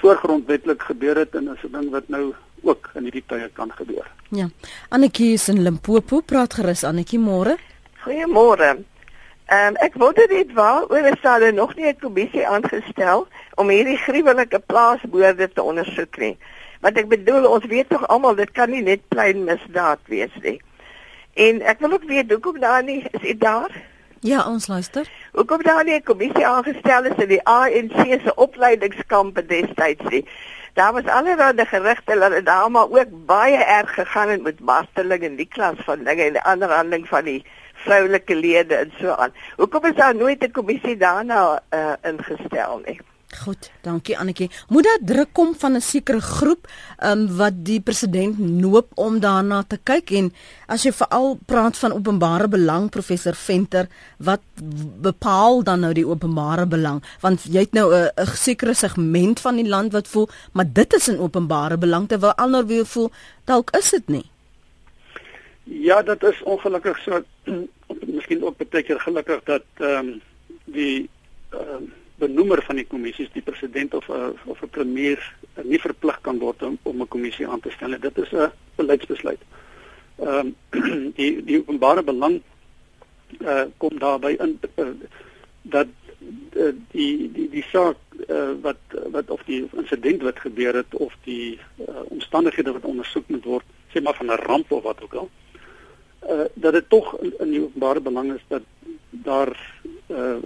voorgrondwetlik 0.00 0.82
gebeur 0.82 1.16
het 1.16 1.34
en 1.34 1.52
is 1.52 1.64
'n 1.66 1.72
ding 1.72 1.90
wat 1.90 2.08
nou 2.08 2.32
ook 2.62 2.90
in 2.94 3.02
hierdie 3.02 3.24
tye 3.26 3.50
kan 3.52 3.72
gebeur. 3.72 4.06
Ja. 4.28 4.48
Annetjie 4.88 5.32
is 5.32 5.48
in 5.48 5.62
Limpopo, 5.62 6.20
praat 6.20 6.54
gerus 6.54 6.84
Annetjie 6.84 7.18
môre. 7.18 7.56
Goeiemôre. 8.04 8.84
Ehm 9.52 9.68
um, 9.68 9.76
ek 9.84 9.94
wonder 10.00 10.28
net 10.30 10.52
waar 10.56 10.86
oor 10.88 11.06
is 11.10 11.20
daar 11.22 11.52
nog 11.54 11.74
nie 11.76 11.86
'n 11.86 11.98
kommissie 12.00 12.46
aangestel 12.46 13.26
om 13.54 13.68
hierdie 13.68 13.96
gruwelike 13.96 14.58
plaasboorde 14.58 15.52
te 15.52 15.62
ondersoek 15.62 16.16
nie. 16.16 16.38
Want 16.82 16.98
ek 16.98 17.08
bedoel 17.08 17.46
ons 17.46 17.66
weet 17.70 17.88
tog 17.88 18.06
almal 18.10 18.34
dit 18.34 18.50
kan 18.50 18.70
nie 18.70 18.82
net 18.82 19.00
klein 19.14 19.44
misdaad 19.46 20.02
wees 20.10 20.34
nie. 20.42 20.58
En 21.38 21.62
ek 21.62 21.78
wil 21.80 21.94
ook 21.96 22.04
weet 22.10 22.30
hoekom 22.34 22.58
daar 22.60 22.82
nie 22.82 23.00
is 23.10 23.22
dit 23.22 23.40
daar? 23.40 23.70
Ja, 24.22 24.42
ons 24.46 24.66
luister. 24.66 25.06
Hoekom 25.32 25.62
daar 25.62 25.84
nie 25.84 25.94
'n 25.94 26.02
kommissie 26.02 26.46
aangestel 26.46 27.04
is 27.04 27.22
in 27.22 27.28
die 27.28 27.44
ANC 27.44 28.20
se 28.24 28.34
opleidingskampe 28.34 29.46
destyds 29.46 30.04
nie? 30.10 30.26
Daar 30.74 30.92
was 30.92 31.06
allerlei 31.06 31.66
gerugte 31.66 32.18
dat 32.18 32.30
dit 32.30 32.46
daar 32.46 32.70
maar 32.70 32.90
ook 32.90 33.26
baie 33.26 33.64
erg 33.64 33.94
gegaan 33.94 34.28
het 34.28 34.42
met 34.42 34.60
marteling 34.60 35.22
en 35.22 35.36
die 35.36 35.48
klas 35.48 35.76
van 35.84 36.04
dinge 36.04 36.22
en 36.22 36.32
die 36.32 36.42
ander 36.42 36.70
handeling 36.70 37.08
van 37.08 37.24
die 37.24 37.44
vroulike 37.74 38.34
lede 38.34 38.74
en 38.74 38.92
so 38.98 39.10
aan. 39.10 39.34
Hoekom 39.56 39.84
is 39.84 39.94
daar 39.94 40.14
nooit 40.14 40.42
'n 40.44 40.50
kommissie 40.50 40.96
daarna 40.96 41.62
uh, 41.70 41.92
ingestel 42.02 42.82
nie? 42.86 43.00
Goed, 43.40 43.70
dankie 43.80 44.18
Annetjie. 44.18 44.50
Moet 44.68 44.84
daar 44.84 44.98
druk 45.00 45.32
kom 45.32 45.54
van 45.58 45.72
'n 45.76 45.80
sekere 45.80 46.20
groep 46.20 46.68
um, 47.04 47.36
wat 47.36 47.52
die 47.64 47.80
president 47.80 48.38
noop 48.38 48.90
om 48.94 49.20
daarna 49.20 49.62
te 49.62 49.78
kyk 49.82 50.10
en 50.10 50.32
as 50.66 50.82
jy 50.82 50.92
veral 50.92 51.38
praat 51.46 51.78
van 51.78 51.92
openbare 51.92 52.48
belang 52.48 52.90
professor 52.90 53.34
Venter, 53.34 53.88
wat 54.18 54.40
bepaal 55.00 55.62
dan 55.62 55.80
nou 55.80 55.92
die 55.92 56.06
openbare 56.06 56.66
belang? 56.66 57.02
Want 57.20 57.42
jy 57.42 57.60
het 57.60 57.72
nou 57.72 57.94
'n 57.94 58.10
'n 58.16 58.26
sekere 58.26 58.74
segment 58.74 59.40
van 59.40 59.56
die 59.56 59.68
land 59.68 59.92
wat 59.92 60.08
voel, 60.08 60.28
maar 60.52 60.72
dit 60.72 60.94
is 60.94 61.08
'n 61.08 61.18
openbare 61.18 61.78
belang 61.78 62.08
terwyl 62.08 62.34
ander 62.34 62.66
weer 62.66 62.86
voel 62.86 63.10
dalk 63.44 63.70
is 63.76 63.90
dit 63.90 64.08
nie. 64.08 64.30
Ja, 65.64 66.02
dit 66.02 66.22
is 66.22 66.42
ongelukkig 66.42 66.98
so 66.98 67.22
miskien 68.16 68.44
ook 68.44 68.56
baie 68.56 68.82
keer 68.82 69.00
gelukkig 69.00 69.42
dat 69.44 69.64
ehm 69.78 69.98
um, 69.98 70.20
die 70.64 71.08
ehm 71.50 71.74
um, 71.74 71.92
benoemer 72.22 72.62
van 72.66 72.78
die 72.78 72.86
kommissies 72.86 73.32
die 73.34 73.44
president 73.46 73.94
of 73.98 74.08
uh, 74.08 74.30
of 74.52 74.62
'n 74.62 74.70
premier 74.76 75.18
uh, 75.22 75.64
nie 75.64 75.80
verplig 75.80 76.20
kan 76.26 76.38
word 76.38 76.62
om 76.62 76.78
om 76.82 77.02
'n 77.02 77.08
kommissie 77.14 77.48
aan 77.48 77.60
te 77.60 77.70
stel. 77.70 77.98
Dit 77.98 78.18
is 78.24 78.32
'n 78.32 78.52
beleidsbesluit. 78.76 79.42
Ehm 80.18 80.52
um, 80.70 81.12
die 81.18 81.44
die 81.44 81.58
openbare 81.58 82.02
belang 82.02 82.40
eh 83.40 83.48
uh, 83.48 83.66
kom 83.76 83.98
daarby 83.98 84.36
in 84.44 84.58
uh, 84.76 84.86
dat 85.62 85.88
uh, 86.56 86.72
die 86.90 87.32
die 87.32 87.48
die 87.50 87.64
saak 87.70 87.96
uh, 88.28 88.52
wat 88.62 88.82
wat 89.10 89.30
of 89.30 89.42
die 89.46 89.68
insident 89.72 90.22
wat 90.22 90.38
gebeur 90.40 90.74
het 90.74 90.94
of 90.94 91.14
die 91.24 91.58
uh, 91.88 92.02
omstandighede 92.08 92.72
wat 92.72 92.84
ondersoek 92.84 93.28
moet 93.28 93.44
word, 93.44 93.64
sê 93.92 94.02
maar 94.02 94.18
van 94.20 94.30
'n 94.30 94.44
ramp 94.46 94.72
of 94.72 94.82
wat 94.82 95.02
ook 95.02 95.14
al. 95.14 95.30
Eh 96.20 96.38
uh, 96.38 96.46
dat 96.54 96.72
dit 96.72 96.88
tog 96.88 97.18
in, 97.20 97.34
in 97.38 97.50
die 97.50 97.62
openbare 97.62 98.00
belang 98.00 98.34
is 98.34 98.44
dat 98.48 98.62
daar 99.10 99.56
uh 100.12 100.36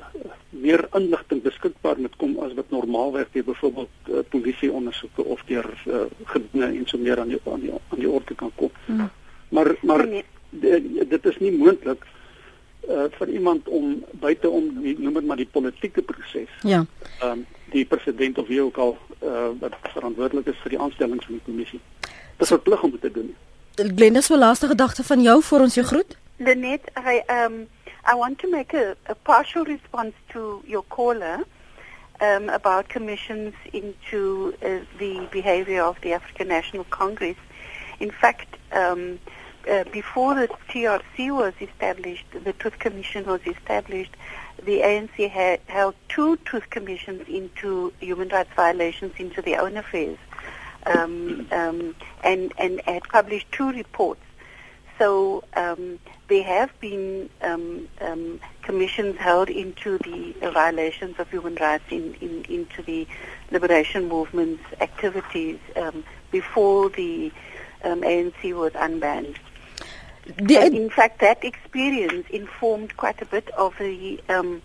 meer 0.50 0.88
inligting 0.94 1.42
beskikbaar 1.42 1.98
moet 2.00 2.16
kom 2.16 2.38
as 2.40 2.54
wat 2.56 2.70
normaalweg 2.70 3.28
deur 3.32 3.44
byvoorbeeld 3.44 4.08
uh, 4.08 4.22
polisie 4.28 4.70
ondersoeke 4.72 5.24
of 5.24 5.42
deur 5.46 5.66
uh, 5.86 6.06
gedinge 6.24 6.66
en 6.66 6.86
so 6.86 6.98
meer 6.98 7.20
aan 7.20 7.28
die 7.28 7.40
aan 7.44 7.60
die, 7.60 7.72
aan 7.72 7.98
die 7.98 8.10
orde 8.10 8.34
kan 8.34 8.52
kom. 8.54 8.70
Hmm. 8.86 9.10
Maar 9.48 9.74
maar 9.82 10.06
nee. 10.08 10.24
dit 11.08 11.26
is 11.26 11.38
nie 11.38 11.52
moontlik 11.52 12.06
uh 12.88 13.06
vir 13.18 13.28
iemand 13.28 13.68
om 13.68 14.04
buite 14.22 14.48
om 14.48 14.68
die, 14.82 14.94
noem 14.98 15.14
dit 15.18 15.26
maar 15.26 15.36
die 15.36 15.48
politieke 15.52 16.02
proses. 16.02 16.50
Ja. 16.62 16.84
Ehm 17.20 17.30
um, 17.30 17.46
die 17.70 17.84
president 17.84 18.38
of 18.38 18.46
wie 18.46 18.62
ook 18.62 18.76
al 18.76 18.98
uh 19.22 19.48
wat 19.60 19.74
verantwoordelik 19.82 20.46
is 20.46 20.60
vir 20.62 20.76
die 20.76 20.80
aanstelling 20.80 21.24
van 21.24 21.34
die 21.34 21.44
kommissie. 21.44 21.80
Dis 22.36 22.52
'n 22.52 22.62
plig 22.62 22.82
om 22.82 22.90
dit 22.90 23.00
te 23.00 23.10
doen. 23.10 23.34
Glenda, 23.74 24.20
so 24.20 24.38
laaste 24.38 24.66
gedagte 24.66 25.04
van 25.04 25.22
jou 25.22 25.42
voor 25.42 25.60
ons 25.60 25.74
jou 25.74 25.86
groet. 25.86 26.16
Lenet, 26.36 26.80
hy 26.94 27.22
ehm 27.26 27.52
um, 27.52 27.66
I 28.08 28.14
want 28.14 28.38
to 28.38 28.50
make 28.50 28.72
a, 28.72 28.96
a 29.06 29.16
partial 29.16 29.64
response 29.64 30.14
to 30.28 30.62
your 30.64 30.84
caller 30.84 31.40
um, 32.20 32.48
about 32.48 32.88
commissions 32.88 33.52
into 33.72 34.54
uh, 34.62 34.78
the 35.00 35.28
behavior 35.32 35.82
of 35.82 36.00
the 36.02 36.12
African 36.12 36.46
National 36.46 36.84
Congress. 36.84 37.36
In 37.98 38.12
fact, 38.12 38.46
um, 38.70 39.18
uh, 39.68 39.82
before 39.92 40.36
the 40.36 40.46
TRC 40.68 41.34
was 41.34 41.52
established, 41.60 42.26
the 42.44 42.52
Truth 42.52 42.78
Commission 42.78 43.24
was 43.26 43.40
established, 43.44 44.16
the 44.64 44.82
ANC 44.82 45.28
had 45.28 45.58
held 45.66 45.96
two 46.08 46.36
truth 46.38 46.70
commissions 46.70 47.28
into 47.28 47.92
human 47.98 48.28
rights 48.28 48.50
violations 48.54 49.14
into 49.18 49.42
their 49.42 49.60
own 49.60 49.76
affairs 49.76 50.18
um, 50.86 51.48
um, 51.50 51.96
and, 52.22 52.52
and 52.56 52.80
had 52.82 53.02
published 53.02 53.50
two 53.50 53.72
reports. 53.72 54.20
So 54.96 55.42
um, 55.54 55.98
there 56.28 56.42
have 56.42 56.78
been 56.80 57.30
um, 57.42 57.88
um, 58.00 58.40
commissions 58.62 59.16
held 59.18 59.48
into 59.48 59.98
the 59.98 60.34
violations 60.52 61.18
of 61.18 61.30
human 61.30 61.54
rights 61.56 61.84
in, 61.90 62.14
in, 62.20 62.44
into 62.48 62.82
the 62.82 63.06
liberation 63.50 64.08
movement's 64.08 64.64
activities 64.80 65.58
um, 65.76 66.02
before 66.30 66.90
the 66.90 67.30
um, 67.84 68.02
ANC 68.02 68.52
was 68.54 68.72
unbanned. 68.72 69.36
The, 70.38 70.66
in 70.66 70.90
fact, 70.90 71.20
that 71.20 71.44
experience 71.44 72.26
informed 72.30 72.96
quite 72.96 73.22
a 73.22 73.26
bit 73.26 73.48
of 73.50 73.74
the 73.78 74.20
um, 74.28 74.60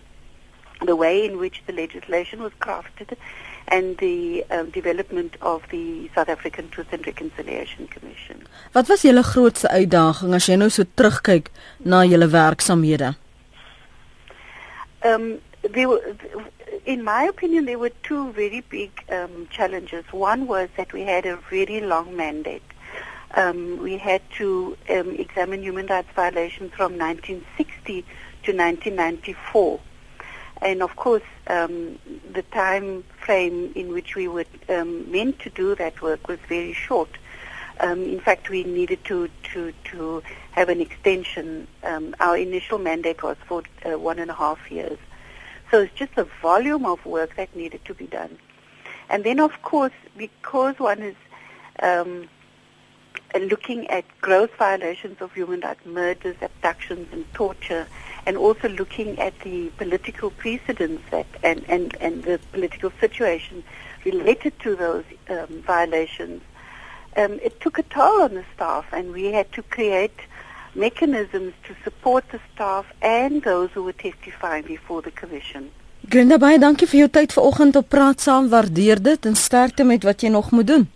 the 0.84 0.96
way 0.96 1.24
in 1.24 1.38
which 1.38 1.62
the 1.68 1.74
legislation 1.74 2.42
was 2.42 2.52
crafted 2.54 3.16
and 3.72 3.98
the 3.98 4.46
uh, 4.52 4.64
development 4.64 5.38
of 5.42 5.64
the 5.72 6.10
South 6.14 6.30
African 6.30 6.70
Truth 6.70 6.88
and 6.92 7.06
Reconciliation 7.08 7.88
Commission. 7.88 8.44
Wat 8.74 8.88
was 8.88 9.04
julle 9.08 9.24
grootste 9.24 9.72
uitdaging 9.72 10.36
as 10.36 10.48
jy 10.50 10.58
nou 10.60 10.70
so 10.70 10.84
terugkyk 10.84 11.48
na 11.84 12.04
julle 12.04 12.28
werksamehede? 12.32 13.14
Um 15.08 15.40
there 15.62 15.88
were, 15.88 16.16
in 16.86 17.04
my 17.04 17.24
opinion 17.30 17.66
there 17.66 17.80
were 17.80 17.94
two 18.04 18.32
very 18.34 18.62
big 18.70 18.92
um 19.10 19.48
challenges. 19.50 20.06
One 20.12 20.48
was 20.48 20.70
that 20.78 20.94
we 20.94 21.02
had 21.08 21.26
a 21.26 21.38
very 21.50 21.80
long 21.80 22.16
mandate. 22.16 22.68
Um 23.36 23.80
we 23.82 23.98
had 23.98 24.22
to 24.40 24.76
um, 24.90 25.16
examine 25.16 25.64
human 25.64 25.88
rights 25.88 26.12
violations 26.16 26.74
from 26.76 26.98
1960 26.98 28.04
to 28.44 28.52
1994 28.52 29.80
and 30.62 30.82
of 30.82 30.96
course 30.96 31.24
um, 31.48 31.98
the 32.34 32.44
time 32.44 33.04
frame 33.20 33.72
in 33.76 33.92
which 33.92 34.16
we 34.16 34.28
were 34.28 34.46
um, 34.70 35.12
meant 35.12 35.40
to 35.40 35.50
do 35.50 35.76
that 35.76 36.02
work 36.02 36.28
was 36.28 36.40
very 36.48 36.74
short. 36.74 37.10
Um, 37.80 38.04
in 38.04 38.20
fact, 38.20 38.50
we 38.50 38.64
needed 38.64 39.04
to, 39.06 39.28
to, 39.54 39.74
to 39.86 40.22
have 40.52 40.70
an 40.70 40.82
extension. 40.82 41.68
Um, 41.84 42.16
our 42.20 42.38
initial 42.38 42.78
mandate 42.78 43.24
was 43.24 43.38
for 43.48 43.64
uh, 43.84 43.98
one 43.98 44.20
and 44.20 44.30
a 44.30 44.36
half 44.36 44.70
years. 44.70 45.00
So 45.72 45.80
it's 45.80 45.94
just 45.96 46.16
the 46.16 46.28
volume 46.42 46.86
of 46.86 47.04
work 47.06 47.36
that 47.38 47.56
needed 47.56 47.84
to 47.86 47.96
be 47.96 48.06
done. 48.06 48.38
And 49.10 49.24
then, 49.24 49.40
of 49.40 49.62
course, 49.64 49.94
because 50.16 50.78
one 50.78 51.00
is 51.00 51.16
um, 51.82 52.28
looking 53.40 53.88
at 53.90 54.04
gross 54.22 54.50
violations 54.58 55.22
of 55.22 55.34
human 55.34 55.62
rights, 55.62 55.86
murders, 55.86 56.36
abductions, 56.42 57.08
and 57.12 57.26
torture, 57.34 57.88
and 58.26 58.38
also 58.38 58.70
looking 58.70 59.18
at 59.20 59.40
the 59.40 59.70
political 59.78 60.32
precedents 60.32 61.04
that, 61.12 61.28
and, 61.44 61.64
and, 61.70 61.96
and 62.02 62.24
the 62.24 62.40
political 62.52 62.92
situation 63.00 63.64
related 64.06 64.60
to 64.60 64.76
those 64.76 65.04
um, 65.30 65.64
violations, 65.66 66.42
um, 67.18 67.40
it 67.44 67.60
took 67.62 67.78
a 67.78 67.84
toll 67.84 68.22
on 68.22 68.34
the 68.34 68.46
staff, 68.56 68.86
and 68.92 69.14
we 69.14 69.26
had 69.32 69.52
to 69.54 69.64
create 69.64 70.20
mechanisms 70.76 71.54
to 71.64 71.76
support 71.84 72.24
the 72.32 72.40
staff 72.54 72.86
and 73.02 73.44
those 73.44 73.70
who 73.72 73.84
were 73.84 73.94
testifying 73.94 74.64
before 74.64 75.02
the 75.02 75.12
commission. 75.12 75.72
Glenda 76.10 76.40
baie 76.42 76.58
dankie 76.58 76.88
vir 76.90 77.04
jou 77.04 77.10
tyd 77.14 77.34
vanoggend 77.36 77.76
op 77.76 77.90
praat 77.90 78.24
saam. 78.24 78.50
Waardeer 78.50 79.02
dit 79.04 79.26
en 79.26 79.36
sterkte 79.36 79.84
met 79.84 80.04
wat 80.04 80.22
jy 80.22 80.32
nog 80.34 80.52
moet 80.52 80.68
doen. 80.68 80.88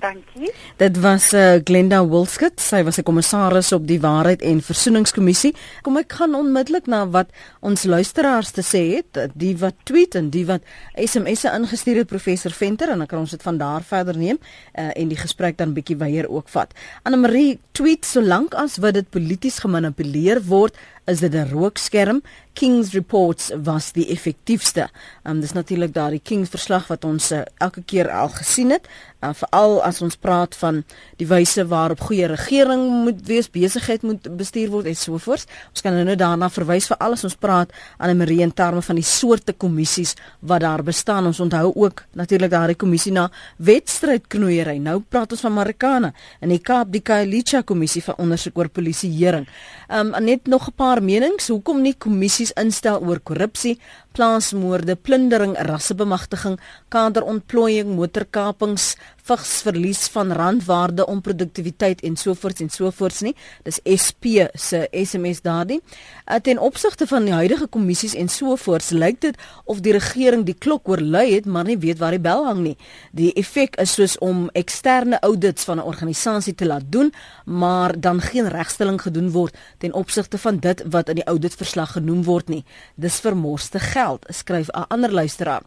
Dankie. 0.00 0.52
Dit 0.76 0.98
was 1.00 1.32
uh, 1.32 1.54
Glenda 1.64 2.02
Wilskut. 2.08 2.60
Sy 2.60 2.82
was 2.84 2.98
'n 2.98 3.02
kommissaris 3.02 3.72
op 3.72 3.86
die 3.86 4.00
Waarheid 4.00 4.42
en 4.42 4.60
Versoeningskommissie. 4.62 5.54
Kom 5.82 5.96
ek 5.96 6.12
gaan 6.12 6.34
onmiddellik 6.34 6.86
na 6.86 7.08
wat 7.08 7.32
ons 7.60 7.82
luisteraars 7.82 8.50
te 8.50 8.62
sê 8.62 8.82
het, 8.96 9.32
die 9.34 9.56
wat 9.56 9.74
tweet 9.84 10.14
en 10.14 10.30
die 10.30 10.44
wat 10.46 10.62
SMS'e 10.94 11.48
ingestuur 11.48 11.96
het 11.96 12.06
professor 12.06 12.52
Venter 12.52 12.90
en 12.90 12.98
dan 12.98 13.06
kan 13.06 13.18
ons 13.18 13.30
dit 13.30 13.42
van 13.42 13.58
daar 13.58 13.82
verder 13.82 14.16
neem 14.16 14.38
uh, 14.74 14.90
en 14.96 15.08
die 15.08 15.16
gesprek 15.16 15.56
dan 15.56 15.72
bietjie 15.72 15.96
weier 15.96 16.28
ook 16.28 16.48
vat. 16.48 16.74
Anne 17.02 17.16
Marie 17.16 17.58
tweet 17.72 18.04
solank 18.04 18.54
as 18.54 18.76
wat 18.76 18.94
dit 18.94 19.10
polities 19.10 19.58
gemanipuleer 19.58 20.44
word 20.44 20.76
is 21.06 21.20
dit 21.20 21.34
'n 21.34 21.48
rookskerm. 21.48 22.22
Kings 22.52 22.92
reports 22.92 23.50
was 23.62 23.92
die 23.92 24.08
effektiefste. 24.08 24.88
Um 25.24 25.40
dis 25.40 25.52
natuurlik 25.52 25.92
daardie 25.94 26.20
Kings 26.20 26.48
verslag 26.48 26.86
wat 26.86 27.04
ons 27.04 27.32
uh, 27.32 27.42
elke 27.58 27.82
keer 27.82 28.10
al 28.10 28.28
gesien 28.28 28.70
het, 28.70 28.88
uh, 29.28 29.34
veral 29.34 29.80
as 29.82 30.02
ons 30.02 30.16
praat 30.16 30.54
van 30.60 30.82
die 31.20 31.26
wyse 31.26 31.64
waarop 31.66 32.00
goeie 32.08 32.26
regering 32.30 32.84
moet 33.04 33.20
wees, 33.26 33.50
besigheid 33.50 34.02
moet 34.02 34.28
bestuur 34.36 34.70
word 34.70 34.86
en 34.86 34.96
so 34.96 35.18
voort. 35.18 35.46
Ons 35.70 35.84
kan 35.84 35.96
nou 35.96 36.16
daarna 36.16 36.48
verwys 36.52 36.86
vir 36.90 37.00
alles 37.02 37.24
ons 37.24 37.36
praat 37.36 37.72
aan 37.98 38.10
'n 38.10 38.16
Marie 38.16 38.42
in 38.42 38.52
terme 38.52 38.82
van 38.82 38.96
die 38.96 39.04
soorte 39.04 39.52
kommissies 39.52 40.14
wat 40.40 40.60
daar 40.60 40.82
bestaan. 40.82 41.26
Ons 41.26 41.40
onthou 41.40 41.72
ook 41.74 42.02
natuurlik 42.12 42.50
daardie 42.50 42.76
kommissie 42.76 43.12
na 43.12 43.30
wedstrydknoeiery. 43.56 44.78
Nou 44.78 45.00
praat 45.00 45.32
ons 45.32 45.40
van 45.40 45.52
Marikana 45.52 46.12
in 46.40 46.48
die 46.48 46.58
Kaap 46.58 46.92
die 46.92 47.00
Kailicha 47.00 47.62
kommissie 47.62 48.02
vir 48.02 48.14
ondersoek 48.18 48.58
oor 48.58 48.68
polisieering. 48.68 49.46
Um 49.88 50.14
net 50.24 50.46
nog 50.46 50.68
'n 50.68 50.72
paar 50.76 51.02
menings 51.02 51.48
hoekom 51.48 51.82
nie 51.82 51.94
kommissies 51.94 52.52
instel 52.52 53.00
oor 53.00 53.20
korrupsie, 53.20 53.78
plaasmoorde, 54.12 54.96
plundering, 54.96 55.56
rassebemagtiging, 55.68 56.58
kaderontplooiing, 56.88 57.94
motorkapings, 57.96 58.96
vigsverlies 59.26 60.06
van 60.14 60.32
randwaarde, 60.32 61.06
onproduktiwiteit 61.06 62.00
en 62.06 62.16
sovoorts 62.16 62.60
en 62.60 62.70
sovoorts 62.70 63.20
nie. 63.26 63.34
Dis 63.66 63.80
SP 63.82 64.46
se 64.54 64.86
SMS 64.90 65.42
daardie. 65.42 65.80
Uh, 66.26 66.38
ten 66.42 66.58
opsigte 66.58 67.06
van 67.06 67.26
die 67.26 67.34
huidige 67.34 67.66
kommissies 67.66 68.14
en 68.14 68.28
sovoorts 68.28 68.90
lyk 68.94 69.20
dit 69.20 69.38
of 69.64 69.80
die 69.82 69.94
regering 69.96 70.44
die 70.46 70.54
klok 70.54 70.88
oorlei 70.88 71.34
het, 71.34 71.46
maar 71.46 71.66
nie 71.66 71.78
weet 71.78 71.98
waar 71.98 72.14
die 72.14 72.22
bel 72.22 72.46
hang 72.46 72.62
nie. 72.64 72.76
Die 73.12 73.32
effek 73.38 73.76
is 73.82 73.96
soos 73.98 74.18
om 74.22 74.46
eksterne 74.54 75.18
audits 75.26 75.64
van 75.64 75.78
'n 75.78 75.88
organisasie 75.92 76.54
te 76.54 76.66
laat 76.66 76.86
doen, 76.92 77.12
maar 77.44 78.00
dan 78.00 78.20
geen 78.20 78.48
regstelling 78.48 79.02
gedoen 79.02 79.30
word 79.30 79.56
ten 79.78 79.92
opsigte 79.92 80.38
van 80.38 80.58
dit 80.58 80.82
wat 80.90 81.08
in 81.08 81.14
die 81.14 81.24
auditverslag 81.24 81.92
genoem 81.92 82.22
word 82.24 82.48
nie. 82.48 82.64
Dis 82.94 83.20
vermorste 83.20 83.78
geld, 83.78 84.26
skryf 84.28 84.68
'n 84.68 84.84
ander 84.88 85.12
luisteraar. 85.12 85.62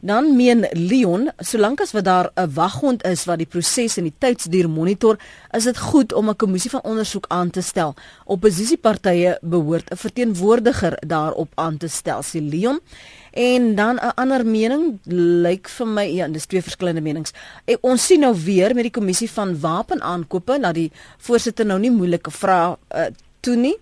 Dan 0.00 0.36
meen 0.36 0.66
Leon, 0.72 1.30
solank 1.42 1.80
as 1.80 1.92
wat 1.92 2.04
daar 2.04 2.30
'n 2.34 2.52
waghond 2.54 3.04
is 3.04 3.24
wat 3.24 3.38
die 3.38 3.46
proses 3.46 3.96
en 3.96 4.04
die 4.04 4.14
tydsduur 4.18 4.70
monitor, 4.70 5.18
is 5.50 5.64
dit 5.64 5.78
goed 5.78 6.12
om 6.12 6.28
'n 6.28 6.36
kommissie 6.36 6.70
van 6.70 6.82
ondersoek 6.82 7.24
aan 7.28 7.50
te 7.50 7.60
stel. 7.60 7.94
Opposisiepartye 8.24 9.38
behoort 9.40 9.90
'n 9.90 9.96
verteenwoordiger 9.96 10.96
daarop 11.06 11.52
aan 11.54 11.76
te 11.76 11.88
stel, 11.88 12.22
sê 12.22 12.40
Leon. 12.40 12.80
En 13.32 13.74
dan 13.74 13.94
'n 13.96 14.14
ander 14.14 14.46
mening 14.46 14.98
lyk 15.42 15.68
vir 15.68 15.86
my 15.86 16.14
ja, 16.14 16.28
dis 16.28 16.46
twee 16.46 16.62
verskillende 16.62 17.00
menings. 17.00 17.32
En 17.64 17.78
ons 17.80 18.06
sien 18.06 18.20
nou 18.20 18.34
weer 18.44 18.74
met 18.74 18.82
die 18.82 18.92
kommissie 19.00 19.30
van 19.30 19.60
wapenaankope 19.60 20.58
dat 20.60 20.74
die 20.74 20.92
voorsitter 21.18 21.66
nou 21.66 21.78
nie 21.78 21.90
moeilike 21.90 22.30
vrae 22.30 22.76
uh, 22.94 23.06
toe 23.40 23.56
nie 23.56 23.76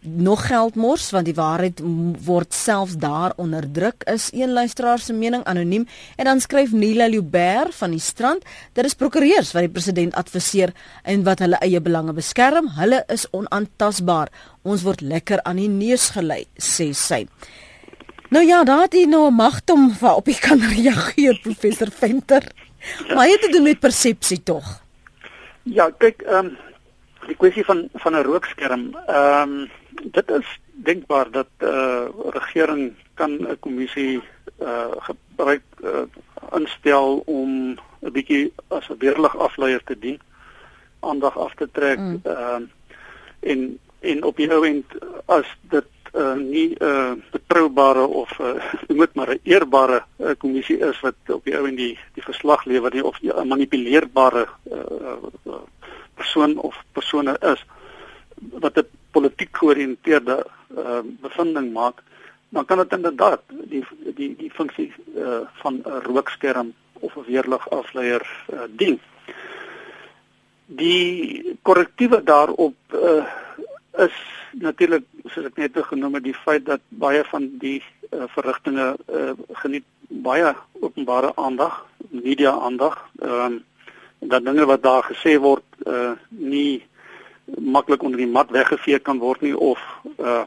nog 0.00 0.46
geld 0.46 0.74
mors 0.74 1.10
want 1.10 1.26
die 1.26 1.34
waarheid 1.34 1.80
word 2.24 2.54
selfs 2.54 2.96
daar 3.00 3.32
onderdruk 3.36 4.04
is 4.10 4.28
een 4.32 4.52
luisteraar 4.52 4.98
se 4.98 5.12
mening 5.12 5.44
anoniem. 5.44 5.86
En 6.16 6.24
dan 6.24 6.40
skryf 6.40 6.72
Nila 6.72 7.08
Luber 7.08 7.72
van 7.72 7.90
die 7.90 8.00
strand 8.00 8.44
dit 8.72 8.84
is 8.84 8.94
prokureurs 8.94 9.52
wat 9.52 9.66
die 9.66 9.72
president 9.72 10.14
adviseer 10.14 10.72
en 11.02 11.24
wat 11.24 11.38
hulle 11.38 11.60
eie 11.60 11.80
belange 11.80 12.12
beskerm. 12.12 12.68
Hulle 12.78 13.04
is 13.06 13.26
onaantastbaar. 13.30 14.28
Ons 14.62 14.82
word 14.82 15.00
lekker 15.00 15.42
aan 15.42 15.56
die 15.56 15.68
neus 15.68 16.10
gelei 16.14 16.44
sê 16.54 16.92
sy. 16.92 17.26
Nou 18.30 18.44
ja 18.44 18.64
daar 18.64 18.86
het 18.86 18.94
jy 18.94 19.06
nou 19.06 19.28
'n 19.30 19.34
magt 19.34 19.70
om 19.70 19.92
op 20.00 20.26
jy 20.26 20.38
kan 20.48 20.60
reageer 20.60 21.40
professor 21.42 21.90
Venter. 21.90 22.44
Maar 23.14 23.26
het 23.28 23.40
te 23.40 23.50
doen 23.50 23.62
met 23.62 23.80
persepsie 23.80 24.42
tog 24.42 24.86
ja 25.72 25.90
kyk 25.98 26.22
ehm 26.22 26.46
um, 26.46 26.56
die 27.28 27.36
kwessie 27.36 27.64
van 27.64 27.88
van 27.94 28.16
'n 28.16 28.24
rookskerm 28.24 28.84
ehm 29.06 29.42
um, 29.42 29.70
dit 30.02 30.30
is 30.30 30.60
denkbaar 30.72 31.30
dat 31.30 31.48
eh 31.58 31.68
uh, 31.68 32.08
regering 32.30 32.94
kan 33.14 33.30
'n 33.30 33.56
kommissie 33.60 34.22
eh 34.58 34.68
uh, 34.68 34.92
gebruik 34.98 35.62
uh, 35.84 36.02
instel 36.52 37.22
om 37.26 37.78
'n 38.00 38.12
bietjie 38.12 38.52
as 38.68 38.88
'n 38.88 38.98
weerlig 38.98 39.36
afleier 39.36 39.82
te 39.84 39.98
dien, 39.98 40.20
aandag 41.00 41.38
af 41.38 41.54
te 41.54 41.68
trek 41.72 41.98
mm. 41.98 42.20
ehm 42.22 42.62
mm. 42.62 42.62
uh, 42.62 43.50
en 43.50 43.78
en 44.00 44.22
op 44.22 44.36
die 44.36 44.50
ou 44.50 44.66
end 44.66 44.86
as 45.26 45.46
dit 45.60 45.90
uh, 46.14 46.34
nie 46.34 46.74
'n 46.78 46.84
uh, 46.84 47.12
betroubare 47.30 48.06
of 48.06 48.38
uh, 48.38 48.54
moet 48.98 49.14
maar 49.14 49.30
'n 49.30 49.40
eerbare 49.42 50.02
uh, 50.16 50.30
kommissie 50.38 50.78
is 50.78 51.00
wat 51.00 51.14
op 51.26 51.44
die 51.44 51.56
ou 51.56 51.66
end 51.66 51.76
die 51.76 51.98
die 52.14 52.22
verslag 52.22 52.64
lewer 52.64 52.94
nie 52.94 53.04
of 53.04 53.18
'n 53.22 53.48
manipuleerbare 53.48 54.48
uh, 54.70 54.78
uh, 55.46 55.62
persoon 56.14 56.58
of 56.58 56.76
persone 56.92 57.36
is 57.40 57.64
wat 58.60 58.76
'n 58.76 58.86
politiek 59.10 59.56
georiënteerde 59.56 60.46
uh, 60.76 61.00
bevinding 61.22 61.72
maak, 61.72 62.02
dan 62.48 62.64
kan 62.64 62.78
dit 62.82 62.92
inderdaad 62.92 63.42
die 63.70 63.84
die 64.16 64.34
die 64.36 64.50
funksie 64.50 64.92
uh, 65.16 65.44
van 65.62 65.82
'n 65.84 66.02
rookskerm 66.08 66.72
of 67.00 67.16
'n 67.16 67.26
weerligafleier 67.26 68.24
uh, 68.52 68.66
dien. 68.68 69.00
Die 70.66 71.56
korrektiewe 71.62 72.22
daarop 72.22 72.76
uh, 72.92 73.24
is 73.98 74.16
natuurlik 74.52 75.04
soos 75.24 75.44
ek 75.44 75.56
net 75.56 75.76
genoem 75.76 76.14
het 76.14 76.24
die 76.24 76.34
feit 76.44 76.66
dat 76.66 76.80
baie 76.88 77.24
van 77.24 77.48
die 77.58 77.82
uh, 78.10 78.24
verrigtinge 78.34 78.96
uh, 79.12 79.32
geniet 79.52 79.84
baie 80.08 80.54
openbare 80.80 81.32
aandag, 81.36 81.86
media 82.10 82.52
aandag. 82.58 83.10
Ehm 83.20 83.52
um, 83.52 83.64
dat 84.18 84.44
dinge 84.44 84.64
wat 84.66 84.82
daar 84.82 85.04
gesê 85.06 85.38
word 85.38 85.64
uh 85.86 86.12
nie 86.28 86.82
maklik 87.56 88.02
onder 88.02 88.18
die 88.18 88.26
mat 88.26 88.50
weggevee 88.50 88.98
kan 88.98 89.18
word 89.18 89.40
nie 89.40 89.56
of 89.56 89.80
uh 90.18 90.44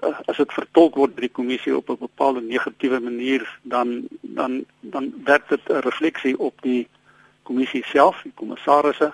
as 0.00 0.36
dit 0.36 0.52
vertolk 0.54 0.94
word 0.94 1.14
deur 1.16 1.26
die 1.26 1.34
kommissie 1.34 1.76
op 1.76 1.88
'n 1.90 1.98
bepaalde 1.98 2.40
negatiewe 2.40 3.00
manier 3.00 3.42
dan 3.62 4.06
dan 4.20 4.64
dan 4.80 5.12
werk 5.24 5.48
dit 5.48 5.60
'n 5.68 5.82
refleksie 5.82 6.38
op 6.38 6.62
die 6.62 6.88
kommissie 7.42 7.84
self, 7.84 8.20
die 8.22 8.32
kommissarisse, 8.34 9.12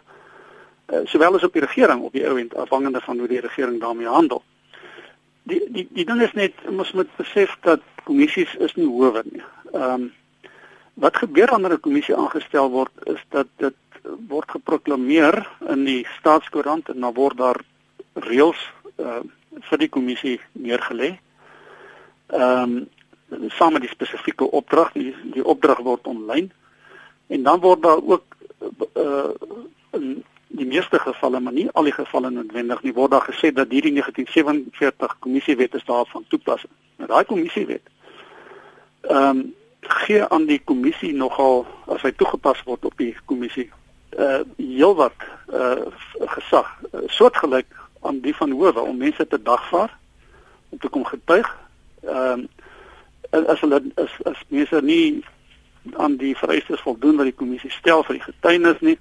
uh, 0.92 0.98
sowel 1.04 1.34
as 1.34 1.46
op 1.46 1.52
die 1.52 1.64
regering 1.64 2.02
op 2.02 2.12
die 2.12 2.26
ou 2.26 2.38
end 2.40 2.54
afhangende 2.54 3.00
van 3.00 3.18
hoe 3.18 3.28
die 3.28 3.40
regering 3.40 3.80
daarmee 3.80 4.06
handel. 4.06 4.42
Die 5.42 5.62
die 5.68 5.88
die 5.92 6.04
ding 6.04 6.22
is 6.22 6.32
net 6.32 6.52
ons 6.68 6.92
moet 6.92 7.16
besef 7.16 7.56
dat 7.60 7.80
kommissies 8.04 8.54
is 8.54 8.74
nie 8.74 8.88
howe 8.88 9.22
nie. 9.30 9.42
Ehm 9.72 9.90
um, 9.94 10.12
wat 10.94 11.16
gebeur 11.16 11.50
wanneer 11.50 11.72
'n 11.74 11.80
kommissie 11.80 12.16
aangestel 12.16 12.70
word 12.70 12.92
is 13.04 13.22
dat 13.28 13.46
dit 13.56 13.74
word 14.34 14.50
geproklaameer 14.56 15.38
in 15.74 15.86
die 15.86 16.02
staatskoerant 16.18 16.90
en 16.92 17.00
dan 17.06 17.14
word 17.16 17.38
daar 17.38 17.60
reëls 18.26 18.60
uh, 18.98 19.22
vir 19.68 19.82
die 19.82 19.90
kommissie 19.96 20.36
neergelê. 20.52 21.14
Ehm 22.34 22.76
um, 22.78 22.84
saam 23.56 23.72
met 23.74 23.82
die 23.82 23.90
spesifieke 23.90 24.46
opdrag, 24.54 24.92
die, 24.94 25.10
die 25.34 25.42
opdrag 25.42 25.80
word 25.82 26.04
aanlyn 26.06 26.50
en 27.34 27.42
dan 27.42 27.58
word 27.64 27.80
daar 27.82 27.98
ook 27.98 28.36
uh, 29.00 29.32
in 29.96 30.20
die 30.54 30.66
meeste 30.68 31.00
gevalle, 31.02 31.40
maar 31.40 31.56
nie 31.56 31.64
al 31.72 31.88
die 31.88 31.96
gevalle 31.96 32.30
noodwendig 32.30 32.84
nie, 32.84 32.92
word 32.94 33.10
daar 33.16 33.26
gesê 33.26 33.50
dat 33.50 33.72
hierdie 33.74 33.90
1947 33.96 35.16
kommissiewet 35.24 35.74
is 35.74 35.88
daarvan 35.88 36.28
toepassing. 36.28 36.70
Nou 37.00 37.10
daai 37.10 37.24
kommissiewet 37.32 37.90
ehm 39.08 39.28
um, 39.28 39.44
gee 39.84 40.22
aan 40.24 40.46
die 40.48 40.60
kommissie 40.64 41.12
nogal 41.12 41.66
as 41.92 42.04
hy 42.06 42.12
toegepas 42.16 42.62
word 42.64 42.86
op 42.88 42.94
die 42.96 43.12
kommissie 43.28 43.66
uh 44.18 44.40
heelwat 44.56 45.16
uh 45.52 45.86
gesag 46.36 46.68
uh, 46.92 47.00
soortgelyk 47.06 47.66
aan 48.02 48.20
die 48.20 48.34
van 48.36 48.50
howe 48.50 48.80
om 48.80 48.96
mense 48.96 49.26
te 49.26 49.42
dagvaar 49.42 49.96
om 50.68 50.78
te 50.78 50.88
kom 50.88 51.04
getuig. 51.04 51.48
Ehm 52.02 52.46
uh, 53.32 53.46
as 53.46 53.60
hulle 53.60 53.80
is 53.96 54.12
as 54.24 54.42
mense 54.48 54.80
nie 54.82 55.24
aan 55.96 56.16
die 56.16 56.36
vereistes 56.36 56.80
voldoen 56.80 57.16
wat 57.16 57.28
die 57.28 57.38
kommissie 57.40 57.70
stel 57.70 58.04
vir 58.06 58.18
die 58.18 58.26
getuienis 58.26 58.80
nie, 58.80 58.98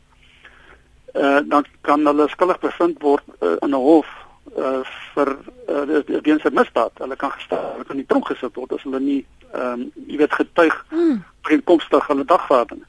uh 1.13 1.39
dan 1.45 1.65
kan 1.81 2.05
hulle 2.05 2.27
skuldig 2.29 2.59
bevind 2.59 3.01
word 3.01 3.23
uh, 3.39 3.55
in 3.61 3.69
'n 3.69 3.83
hof 3.89 4.09
uh 4.57 4.81
vir 5.13 5.37
uh 5.69 6.01
weens 6.21 6.43
'n 6.43 6.53
misdaad. 6.53 6.91
Hulle 6.97 7.15
kan 7.15 7.31
gestel, 7.31 7.71
hulle 7.73 7.85
kan 7.85 7.95
nie 7.95 8.05
tronk 8.05 8.27
gesit 8.27 8.55
word 8.55 8.73
as 8.73 8.83
hulle 8.83 8.99
nie 8.99 9.25
ehm 9.53 9.81
um, 9.81 9.91
jy 10.07 10.17
weet 10.17 10.33
getuig 10.33 10.85
hmm. 10.89 11.23
eenkomstig 11.49 12.07
hulle 12.07 12.25
dagvaarding. 12.25 12.81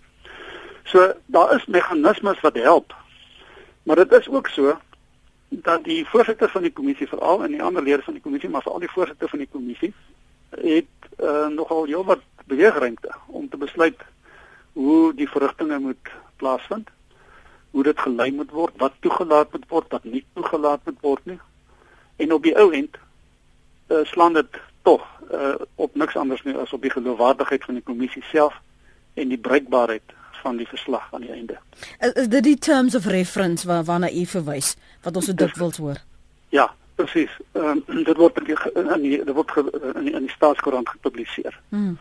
So 0.84 1.12
daar 1.26 1.54
is 1.54 1.66
meganismes 1.66 2.40
wat 2.40 2.54
help. 2.54 2.94
Maar 3.82 3.96
dit 3.96 4.12
is 4.12 4.28
ook 4.28 4.48
so 4.48 4.78
dat 5.48 5.84
die 5.84 6.06
voorsitter 6.06 6.50
van 6.50 6.62
die 6.62 6.72
kommissie 6.72 7.08
veral 7.08 7.44
en 7.44 7.50
die 7.50 7.62
ander 7.62 7.82
lede 7.82 8.02
van 8.02 8.12
die 8.12 8.22
kommissie, 8.22 8.50
maar 8.50 8.62
veral 8.62 8.78
die 8.78 8.90
voorsitter 8.90 9.28
van 9.28 9.38
die 9.38 9.48
kommissie 9.50 9.94
het 10.50 11.20
uh, 11.20 11.46
nogal 11.46 11.84
heelwat 11.84 12.20
beweegruimte 12.44 13.14
om 13.26 13.48
te 13.48 13.56
besluit 13.56 14.00
hoe 14.72 15.14
die 15.14 15.28
verrigtinge 15.28 15.78
moet 15.78 16.10
plaasvind, 16.36 16.90
hoe 17.70 17.82
dit 17.82 17.98
gelei 17.98 18.32
moet 18.32 18.50
word, 18.50 18.74
wat 18.76 18.92
toegelaat 19.00 19.52
moet 19.52 19.68
word, 19.68 19.90
wat 19.90 20.04
nie 20.04 20.24
toegelaat 20.34 20.80
moet 20.84 21.00
word 21.00 21.26
nie. 21.26 21.38
En 22.16 22.32
op 22.32 22.42
die 22.42 22.56
ou 22.58 22.70
end 22.74 22.98
uh, 23.88 24.02
slaan 24.02 24.34
dit 24.34 24.60
tog 24.82 25.06
uh, 25.32 25.54
op 25.74 25.94
niks 25.94 26.16
anders 26.16 26.42
nie 26.42 26.56
as 26.58 26.72
op 26.72 26.82
die 26.82 26.92
geloofwaardigheid 26.92 27.64
van 27.64 27.78
die 27.78 27.86
kommissie 27.86 28.22
self 28.30 28.58
en 29.14 29.30
die 29.30 29.38
bruikbaarheid 29.38 30.14
van 30.44 30.60
die 30.60 30.68
verslag 30.68 31.08
aan 31.16 31.24
die 31.24 31.32
einde. 31.32 31.58
Is, 31.98 32.12
is 32.12 32.28
dit 32.28 32.44
die 32.44 32.58
terms 32.58 32.94
of 32.94 33.06
reference 33.06 33.66
waar 33.66 33.84
waarna 33.88 34.10
u 34.12 34.24
verwys 34.28 34.74
wat 35.02 35.16
ons 35.16 35.30
so 35.30 35.36
dikwels 35.40 35.80
hoor? 35.82 36.00
Ja, 36.54 36.68
presies. 37.00 37.32
Ehm 37.52 37.82
um, 37.86 38.02
dit 38.04 38.18
word 38.20 38.40
in 38.42 38.50
die 38.50 38.58
in 38.74 39.06
die 39.06 39.18
dit 39.24 39.34
word 39.34 39.54
in 39.58 40.04
die, 40.08 40.14
in 40.14 40.26
die 40.28 40.34
staatskoerant 40.34 40.92
gepubliseer. 40.96 41.56
Hmm. 41.74 41.96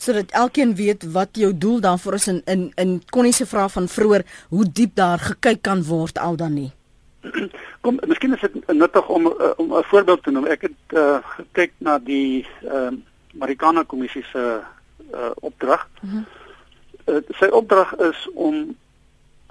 Sodat 0.00 0.32
elkeen 0.42 0.74
weet 0.78 1.04
wat 1.12 1.36
jou 1.42 1.50
doel 1.64 1.80
daarvoor 1.86 2.18
is 2.20 2.28
in 2.32 2.42
in 2.54 2.66
in 2.84 2.96
Connie 3.10 3.36
se 3.36 3.46
vraag 3.46 3.72
van 3.76 3.88
vroeër 3.88 4.26
hoe 4.48 4.64
diep 4.80 4.94
daar 4.94 5.18
gekyk 5.18 5.62
kan 5.62 5.84
word 5.84 6.18
al 6.18 6.36
dan 6.36 6.54
nie. 6.54 6.70
Kom, 7.84 8.00
miskien 8.08 8.34
is 8.36 8.40
dit 8.40 8.72
nuttig 8.72 9.08
om 9.08 9.26
uh, 9.26 9.52
om 9.56 9.76
'n 9.76 9.88
voorbeeld 9.92 10.22
te 10.22 10.30
noem. 10.30 10.46
Ek 10.46 10.68
het 10.68 10.98
uh, 11.04 11.18
gekyk 11.36 11.72
na 11.78 11.98
die 11.98 12.46
ehm 12.64 12.94
uh, 12.94 12.98
Marikana 13.30 13.84
kommissie 13.86 14.24
se 14.32 14.60
uh, 15.14 15.30
opdrag. 15.40 15.88
Mm 16.00 16.10
-hmm 16.10 16.39
uh, 17.10 17.20
sy 17.38 17.48
opdrag 17.54 17.92
is 18.06 18.28
om 18.34 18.62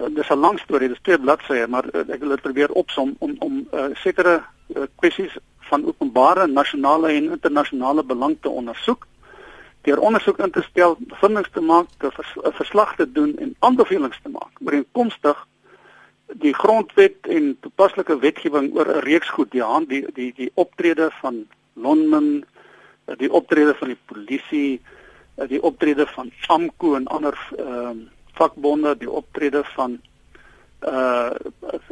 uh, 0.00 0.08
dis 0.14 0.30
'n 0.30 0.40
lang 0.40 0.58
storie, 0.60 0.88
dis 0.88 1.02
twee 1.02 1.18
bladsye, 1.18 1.66
maar 1.66 1.86
uh, 1.92 2.04
ek 2.08 2.20
wil 2.20 2.34
dit 2.34 2.42
probeer 2.42 2.72
opsom 2.72 3.14
om 3.18 3.36
om 3.38 3.60
uh, 3.72 3.90
sekere 3.94 4.40
uh, 4.40 4.86
kwessies 4.96 5.36
van 5.70 5.84
openbare 5.84 6.46
nasionale 6.46 7.12
en 7.12 7.30
internasionale 7.30 8.04
belang 8.04 8.36
te 8.40 8.48
ondersoek. 8.48 9.06
Deur 9.82 10.00
ondersoek 10.00 10.38
in 10.38 10.50
te 10.50 10.62
stel, 10.62 10.96
bevindinge 10.98 11.50
te 11.52 11.60
maak, 11.60 11.86
'n 12.00 12.10
vers, 12.10 12.32
verslag 12.56 12.96
te 12.96 13.12
doen 13.12 13.36
en 13.38 13.54
aanbevelings 13.58 14.20
te 14.22 14.28
maak. 14.28 14.52
Ooreenkomstig 14.64 15.46
die 16.26 16.54
grondwet 16.54 17.26
en 17.26 17.56
toepaslike 17.60 18.18
wetgewing 18.18 18.74
oor 18.74 18.88
'n 18.88 19.04
reeks 19.08 19.28
goed, 19.28 19.50
die 19.50 19.62
hand 19.62 19.88
die 19.88 20.06
die 20.12 20.32
die 20.36 20.50
optrede 20.54 21.10
van 21.20 21.46
Lonmin, 21.74 22.44
die 23.16 23.32
optrede 23.32 23.74
van 23.74 23.88
die 23.88 24.02
polisie, 24.06 24.80
Eh, 24.80 24.99
die 25.48 25.62
optrede 25.62 26.06
van 26.06 26.30
SAMKO 26.46 26.94
en 26.94 27.06
ander 27.06 27.38
ehm 27.58 27.90
uh, 27.90 28.08
vakbonde, 28.40 28.94
die 28.96 29.10
optrede 29.10 29.60
van 29.74 29.98
uh 30.88 31.30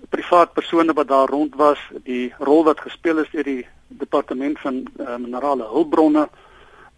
privaat 0.09 0.53
persone 0.53 0.93
wat 0.93 1.09
daar 1.09 1.29
rond 1.29 1.55
was, 1.55 1.79
die 2.05 2.33
rol 2.39 2.65
wat 2.65 2.81
gespeel 2.81 3.19
is 3.19 3.31
deur 3.33 3.45
die 3.45 3.67
departement 3.89 4.59
van 4.59 4.85
uh, 5.01 5.17
minerale 5.17 5.67
hulpbronne 5.69 6.29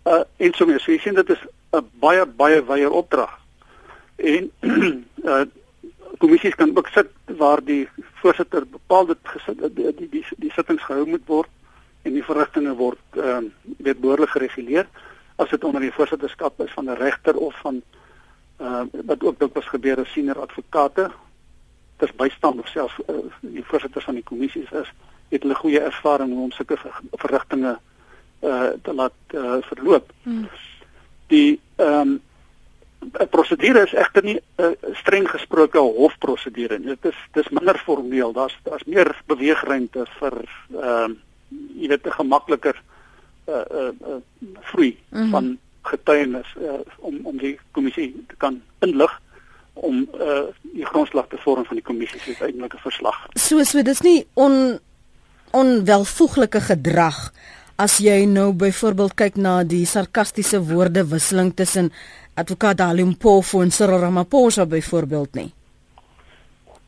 uh 0.06 0.22
en 0.36 0.54
so 0.54 0.66
meer. 0.66 0.80
So 0.80 0.92
jy 0.92 0.98
sien 0.98 1.18
dit 1.18 1.30
is 1.30 1.42
'n 1.72 1.86
baie 2.00 2.26
baie 2.26 2.62
wye 2.66 2.90
opdrag. 2.90 3.38
En 4.16 4.50
uh 5.24 5.44
kommissies 6.20 6.54
kan 6.54 6.76
ook 6.76 6.88
sit 6.92 7.08
waar 7.38 7.64
die 7.64 7.88
voorsitter 8.20 8.66
bepaal 8.66 9.06
dit 9.06 9.18
gesit 9.22 9.60
die 9.76 9.92
die 9.96 10.08
die, 10.08 10.24
die 10.36 10.52
sittings 10.52 10.84
gehou 10.84 11.06
moet 11.06 11.26
word 11.26 11.48
en 12.02 12.12
die 12.12 12.24
verrigtinge 12.24 12.74
word 12.76 13.00
ehm 13.16 13.48
uh, 13.48 13.76
weet 13.78 14.00
behoorlik 14.00 14.34
gereguleer 14.36 14.86
as 15.40 15.50
dit 15.50 15.64
onder 15.64 15.80
die 15.80 15.92
voorsitterskap 15.96 16.60
is 16.60 16.72
van 16.76 16.90
'n 16.90 17.00
regter 17.00 17.36
of 17.36 17.60
van 17.60 17.82
uh 18.60 18.82
wat 19.08 19.22
ook 19.24 19.38
dikwels 19.38 19.68
gebeur 19.68 20.00
as 20.00 20.12
senior 20.12 20.40
advokate 20.40 21.10
dis 21.96 22.12
bystand 22.16 22.60
of 22.60 22.68
selfs 22.68 22.98
uh, 23.08 23.16
die 23.40 23.64
voorsitter 23.64 24.02
van 24.02 24.14
die 24.14 24.24
kommissies 24.24 24.70
is 24.70 24.90
het 25.30 25.42
hulle 25.42 25.54
goeie 25.54 25.80
ervaring 25.80 26.32
om 26.32 26.50
sulke 26.50 26.78
verrigtinge 27.12 27.78
uh 28.40 28.72
te 28.82 28.92
laat 28.94 29.36
uh, 29.36 29.60
verloop. 29.68 30.12
Hmm. 30.22 30.48
Die 31.28 31.60
ehm 31.76 32.18
um, 32.18 32.20
prosedure 33.30 33.82
is 33.86 33.92
egter 33.94 34.24
nie 34.24 34.36
'n 34.36 34.64
uh, 34.64 34.94
streng 34.96 35.28
gesproke 35.28 35.78
hofprosedure 35.78 36.78
nie. 36.78 36.86
Dit 36.86 37.04
is 37.12 37.18
dis 37.32 37.48
minder 37.48 37.78
formeel. 37.78 38.32
Daar's 38.32 38.56
daar's 38.62 38.84
meer 38.84 39.22
beweegruimte 39.26 40.06
vir 40.18 40.34
ehm 40.70 41.10
uh, 41.10 41.16
jy 41.80 41.88
weet 41.88 42.06
'n 42.06 42.18
gemakliker 42.20 42.82
uh 43.48 43.64
uh, 43.70 43.92
uh 44.08 44.20
vloei 44.60 44.96
mm 45.08 45.18
-hmm. 45.18 45.30
van 45.30 45.58
getuienis 45.82 46.46
uh, 46.60 46.80
om 46.98 47.20
om 47.22 47.36
die 47.36 47.58
kommissie 47.70 48.24
te 48.28 48.36
kan 48.36 48.62
inlig 48.78 49.20
om 49.72 50.08
uh 50.14 50.48
die 50.62 50.86
grondslag 50.86 51.26
te 51.28 51.36
vorm 51.36 51.64
van 51.64 51.76
die 51.76 51.84
kommissie 51.84 52.20
se 52.20 52.30
uiteindelike 52.30 52.78
verslag. 52.78 53.26
So 53.34 53.64
so 53.64 53.82
dis 53.82 54.00
nie 54.00 54.26
on 54.34 54.78
onwelvoeglike 55.50 56.60
gedrag 56.60 57.32
as 57.80 57.96
jy 57.98 58.26
nou 58.28 58.52
byvoorbeeld 58.52 59.14
kyk 59.16 59.38
na 59.40 59.62
die 59.64 59.86
sarkastiese 59.88 60.60
woordewisseling 60.68 61.54
tussen 61.56 61.88
advokaat 62.36 62.76
Dalimpofu 62.76 63.62
en 63.64 63.72
Cyril 63.72 64.04
Ramaphosa 64.04 64.66
byvoorbeeld 64.66 65.34
nie. 65.34 65.48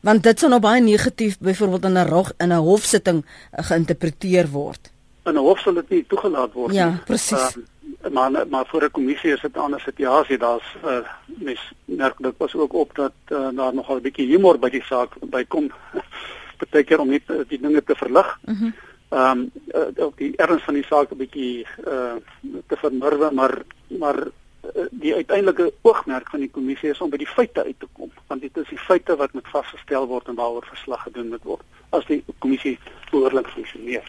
Want 0.03 0.23
dit 0.23 0.39
sou 0.39 0.49
nou 0.51 0.59
baie 0.61 0.81
negatief 0.83 1.37
byvoorbeeld 1.39 1.85
in 1.85 1.97
'n 1.97 2.25
in 2.37 2.51
'n 2.51 2.65
hofsitting 2.69 3.25
geïnterpreteer 3.51 4.49
word. 4.51 4.92
In 5.23 5.33
'n 5.33 5.37
hof 5.37 5.59
sal 5.59 5.73
dit 5.73 5.89
nie 5.89 6.05
toegelaat 6.07 6.53
word 6.53 6.71
nie. 6.71 6.79
Ja, 6.79 6.99
presies. 7.05 7.55
Uh, 7.55 8.11
maar 8.11 8.31
maar 8.47 8.65
vir 8.65 8.83
'n 8.83 8.91
kommissie 8.91 9.33
is 9.33 9.41
dit 9.41 9.55
'n 9.55 9.59
ander 9.59 9.79
situasie. 9.79 10.37
Daar's 10.37 10.75
uh, 10.85 10.99
mens 11.25 11.73
merk 11.85 12.15
dit 12.17 12.33
was 12.37 12.55
ook 12.55 12.73
op 12.73 12.95
dat 12.95 13.13
uh, 13.27 13.49
daar 13.55 13.73
nogal 13.73 13.95
'n 13.95 14.01
bietjie 14.01 14.27
humor 14.27 14.59
by 14.59 14.69
die 14.69 14.83
saak 14.83 15.11
bykom. 15.19 15.71
Partykeer 16.59 16.99
om 16.99 17.09
net 17.09 17.23
die 17.47 17.59
dinge 17.59 17.83
te 17.83 17.95
verlig. 17.95 18.39
Mhm. 18.45 18.63
Mm 18.63 18.73
ehm 19.13 19.39
um, 19.39 19.51
uh, 19.67 20.05
ook 20.05 20.17
die 20.17 20.35
erns 20.35 20.63
van 20.63 20.73
die 20.73 20.85
saak 20.89 21.11
'n 21.11 21.17
bietjie 21.17 21.67
uh, 21.87 22.17
te 22.67 22.75
vermurwe, 22.75 23.29
maar 23.31 23.61
maar 23.87 24.17
Eh, 24.63 24.83
die 24.91 25.13
uiteindelike 25.13 25.73
oogmerk 25.81 26.29
van 26.29 26.39
die 26.39 26.49
kommissie 26.49 26.89
is 26.89 27.01
om 27.03 27.09
by 27.11 27.17
die 27.19 27.27
feite 27.27 27.65
uit 27.65 27.75
te 27.79 27.87
kom 27.97 28.11
want 28.31 28.41
dit 28.41 28.57
is 28.61 28.69
die 28.71 28.79
feite 28.79 29.17
wat 29.19 29.33
moet 29.35 29.49
vasgestel 29.51 30.05
word 30.07 30.29
en 30.31 30.37
waaroor 30.39 30.63
verslag 30.69 31.01
gedoen 31.03 31.33
moet 31.33 31.43
word 31.43 31.65
as 31.97 32.07
die 32.07 32.21
kommissie 32.39 32.77
behoorlik 33.09 33.49
funksioneer. 33.51 34.07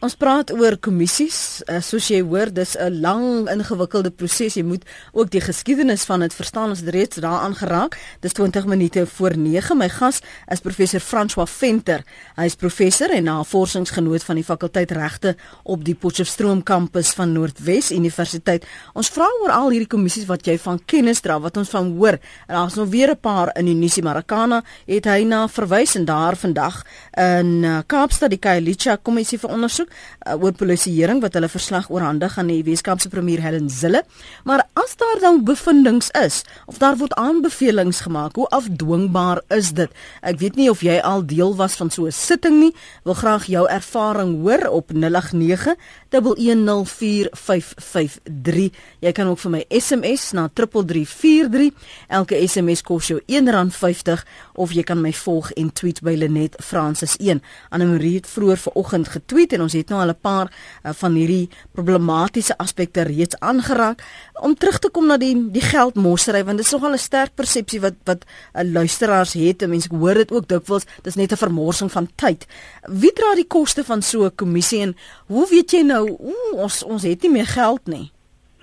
Ons 0.00 0.14
praat 0.14 0.50
oor 0.52 0.76
kommissies. 0.76 1.62
Uh, 1.68 1.80
soos 1.80 2.08
jy 2.08 2.20
hoor, 2.22 2.52
dis 2.52 2.76
'n 2.76 3.00
lang 3.00 3.48
ingewikkelde 3.48 4.10
proses. 4.10 4.54
Jy 4.54 4.62
moet 4.62 4.84
ook 5.12 5.30
die 5.30 5.40
geskiedenis 5.40 6.04
van 6.04 6.20
dit 6.20 6.34
verstaan. 6.34 6.68
Ons 6.68 6.80
het 6.80 6.88
reeds 6.88 7.16
daaraan 7.16 7.54
geraak. 7.54 7.98
Dis 8.20 8.32
20 8.32 8.66
minute 8.66 9.06
voor 9.06 9.36
9. 9.36 9.76
My 9.76 9.88
gas 9.88 10.20
is 10.50 10.60
professor 10.60 11.00
François 11.00 11.50
Venter. 11.50 12.04
Hy 12.36 12.44
is 12.44 12.54
professor 12.54 13.10
en 13.10 13.24
navorsingsgenoot 13.24 14.24
van 14.24 14.34
die 14.34 14.44
fakulteit 14.44 14.90
regte 14.90 15.36
op 15.62 15.84
die 15.84 15.94
Potchefstroom 15.94 16.62
kampus 16.62 17.12
van 17.12 17.32
Noordwes 17.32 17.90
Universiteit. 17.90 18.66
Ons 18.92 19.08
vra 19.08 19.28
oor 19.42 19.50
al 19.50 19.70
hierdie 19.70 19.90
kommissies 19.90 20.26
wat 20.26 20.46
jy 20.46 20.58
van 20.58 20.80
kennis 20.84 21.20
dra, 21.20 21.38
wat 21.40 21.56
ons 21.56 21.68
van 21.72 21.92
hoor. 21.96 22.18
En 22.48 22.54
daar's 22.58 22.74
nog 22.74 22.88
weer 22.88 23.10
'n 23.10 23.20
paar 23.20 23.50
in 23.56 23.64
die 23.64 23.74
Nisie 23.74 24.02
Maracana 24.02 24.62
het 24.86 25.04
hy 25.04 25.24
na 25.24 25.48
verwys 25.48 25.94
en 25.94 26.04
daar 26.04 26.36
vandag 26.36 26.82
in 27.16 27.62
uh, 27.64 27.78
Kaapstad 27.86 28.30
die 28.30 28.38
Kailicha 28.38 28.96
kommissie 28.96 29.38
vir 29.38 29.50
ondersoek 29.64 29.88
uh, 29.88 30.36
oor 30.36 30.52
polisieering 30.52 31.22
wat 31.24 31.36
hulle 31.38 31.48
verslag 31.48 31.88
oorhandig 31.92 32.36
aan 32.38 32.50
die 32.52 32.60
Weskaapse 32.66 33.08
premier 33.08 33.40
Helen 33.40 33.70
Zille. 33.72 34.02
Maar 34.44 34.66
as 34.76 34.96
daar 35.00 35.20
dan 35.22 35.42
bevindinge 35.44 36.10
is 36.24 36.42
of 36.66 36.78
daar 36.78 36.98
word 37.00 37.14
aanbevelings 37.16 38.04
gemaak, 38.04 38.36
hoe 38.36 38.48
afdwingbaar 38.52 39.40
is 39.48 39.72
dit? 39.72 39.90
Ek 40.20 40.38
weet 40.42 40.58
nie 40.60 40.68
of 40.70 40.84
jy 40.84 40.98
al 41.00 41.24
deel 41.26 41.56
was 41.56 41.76
van 41.80 41.90
so 41.90 42.06
'n 42.06 42.12
sitting 42.12 42.60
nie. 42.60 42.74
Wil 43.04 43.14
graag 43.14 43.46
jou 43.46 43.64
ervaring 43.68 44.42
hoor 44.42 44.68
op 44.68 44.92
089 44.92 45.76
1104553. 46.22 48.70
Jy 49.00 49.12
kan 49.12 49.26
ook 49.26 49.38
vir 49.38 49.50
my 49.50 49.64
SMS 49.68 50.32
na 50.32 50.48
3343. 50.52 51.72
Elke 52.08 52.46
SMS 52.46 52.82
kos 52.86 53.06
jou 53.10 53.20
R1.50 53.26 54.22
of 54.54 54.72
jy 54.72 54.82
kan 54.86 55.00
my 55.02 55.12
volg 55.24 55.50
en 55.58 55.72
tweet 55.72 56.02
by 56.04 56.14
Lenet 56.18 56.54
Francis 56.62 57.16
1. 57.18 57.42
Anne 57.74 57.86
Marie 57.90 58.14
het 58.18 58.28
vroeër 58.30 58.60
vanoggend 58.68 59.08
getweet 59.08 59.52
en 59.56 59.60
ons 59.66 59.74
het 59.74 59.88
nou 59.90 60.00
al 60.00 60.14
'n 60.14 60.20
paar 60.20 60.48
uh, 60.50 60.54
van 60.92 61.14
hierdie 61.14 61.48
problematiese 61.72 62.58
aspekte 62.58 63.02
reeds 63.02 63.38
aangeraak 63.38 64.02
om 64.40 64.54
terug 64.54 64.78
te 64.78 64.90
kom 64.90 65.06
na 65.06 65.16
die 65.16 65.50
die 65.50 65.62
geldmossery 65.62 66.44
want 66.44 66.58
dit 66.58 66.66
is 66.66 66.72
nogal 66.72 66.92
'n 66.92 66.98
sterk 66.98 67.34
persepsie 67.34 67.80
wat 67.80 67.94
wat 68.04 68.24
uh, 68.24 68.62
luisteraars 68.62 69.32
het 69.32 69.62
en 69.62 69.70
mense 69.70 69.88
hoor 69.90 70.14
dit 70.14 70.32
ook 70.32 70.48
dikwels 70.48 70.84
dis 71.02 71.14
net 71.14 71.32
'n 71.32 71.36
vermorsing 71.36 71.92
van 71.92 72.08
tyd. 72.14 72.46
Wie 72.88 73.12
dra 73.12 73.34
die 73.34 73.46
koste 73.46 73.84
van 73.84 74.02
so 74.02 74.24
'n 74.24 74.34
kommissie 74.34 74.80
en 74.80 74.96
hoe 75.26 75.48
weet 75.48 75.70
jy 75.70 75.82
nou 75.82 76.03
oe, 76.10 76.56
ons 76.56 76.82
ons 76.82 77.02
het 77.02 77.22
nie 77.22 77.30
meer 77.30 77.46
geld 77.46 77.86
nie? 77.86 78.12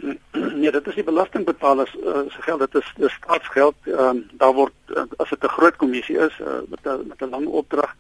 Nee, 0.61 0.71
dit 0.71 0.87
is 0.87 0.95
die 0.95 1.03
belastingbetalers 1.03 1.95
uh, 1.95 2.25
se 2.29 2.41
geld, 2.41 2.59
dit 2.59 2.75
is 2.75 2.93
dis 2.97 3.13
staatsgeld. 3.13 3.75
Ehm 3.85 4.07
um, 4.07 4.23
daar 4.37 4.53
word 4.53 4.73
uh, 4.95 5.03
as 5.17 5.29
dit 5.29 5.43
'n 5.43 5.55
groot 5.57 5.75
kommissie 5.75 6.17
is 6.17 6.39
uh, 6.39 6.61
met 6.69 6.79
'n 6.85 7.07
met 7.07 7.21
'n 7.21 7.29
lang 7.29 7.47
opdrag 7.47 7.95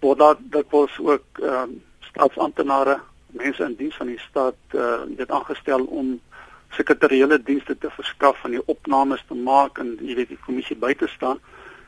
word 0.00 0.18
daar 0.18 0.36
dikwels 0.38 0.98
ook 0.98 1.24
ehm 1.42 1.54
um, 1.54 1.82
staatsamptenare, 2.00 2.98
mense 3.26 3.64
in 3.64 3.74
diens 3.76 3.96
van 3.96 4.06
die 4.06 4.18
staat 4.18 4.56
uh, 4.74 5.00
dit 5.06 5.30
aangestel 5.30 5.84
om 5.84 6.20
sekretariële 6.68 7.42
dienste 7.42 7.78
te 7.78 7.90
verskaf 7.90 8.40
van 8.40 8.50
die 8.50 8.62
opnames 8.66 9.24
te 9.28 9.34
maak 9.34 9.78
en 9.78 9.96
jy 10.00 10.14
weet 10.14 10.28
die 10.28 10.44
kommissie 10.44 10.76
by 10.76 10.94
te 10.94 11.08
staan. 11.08 11.40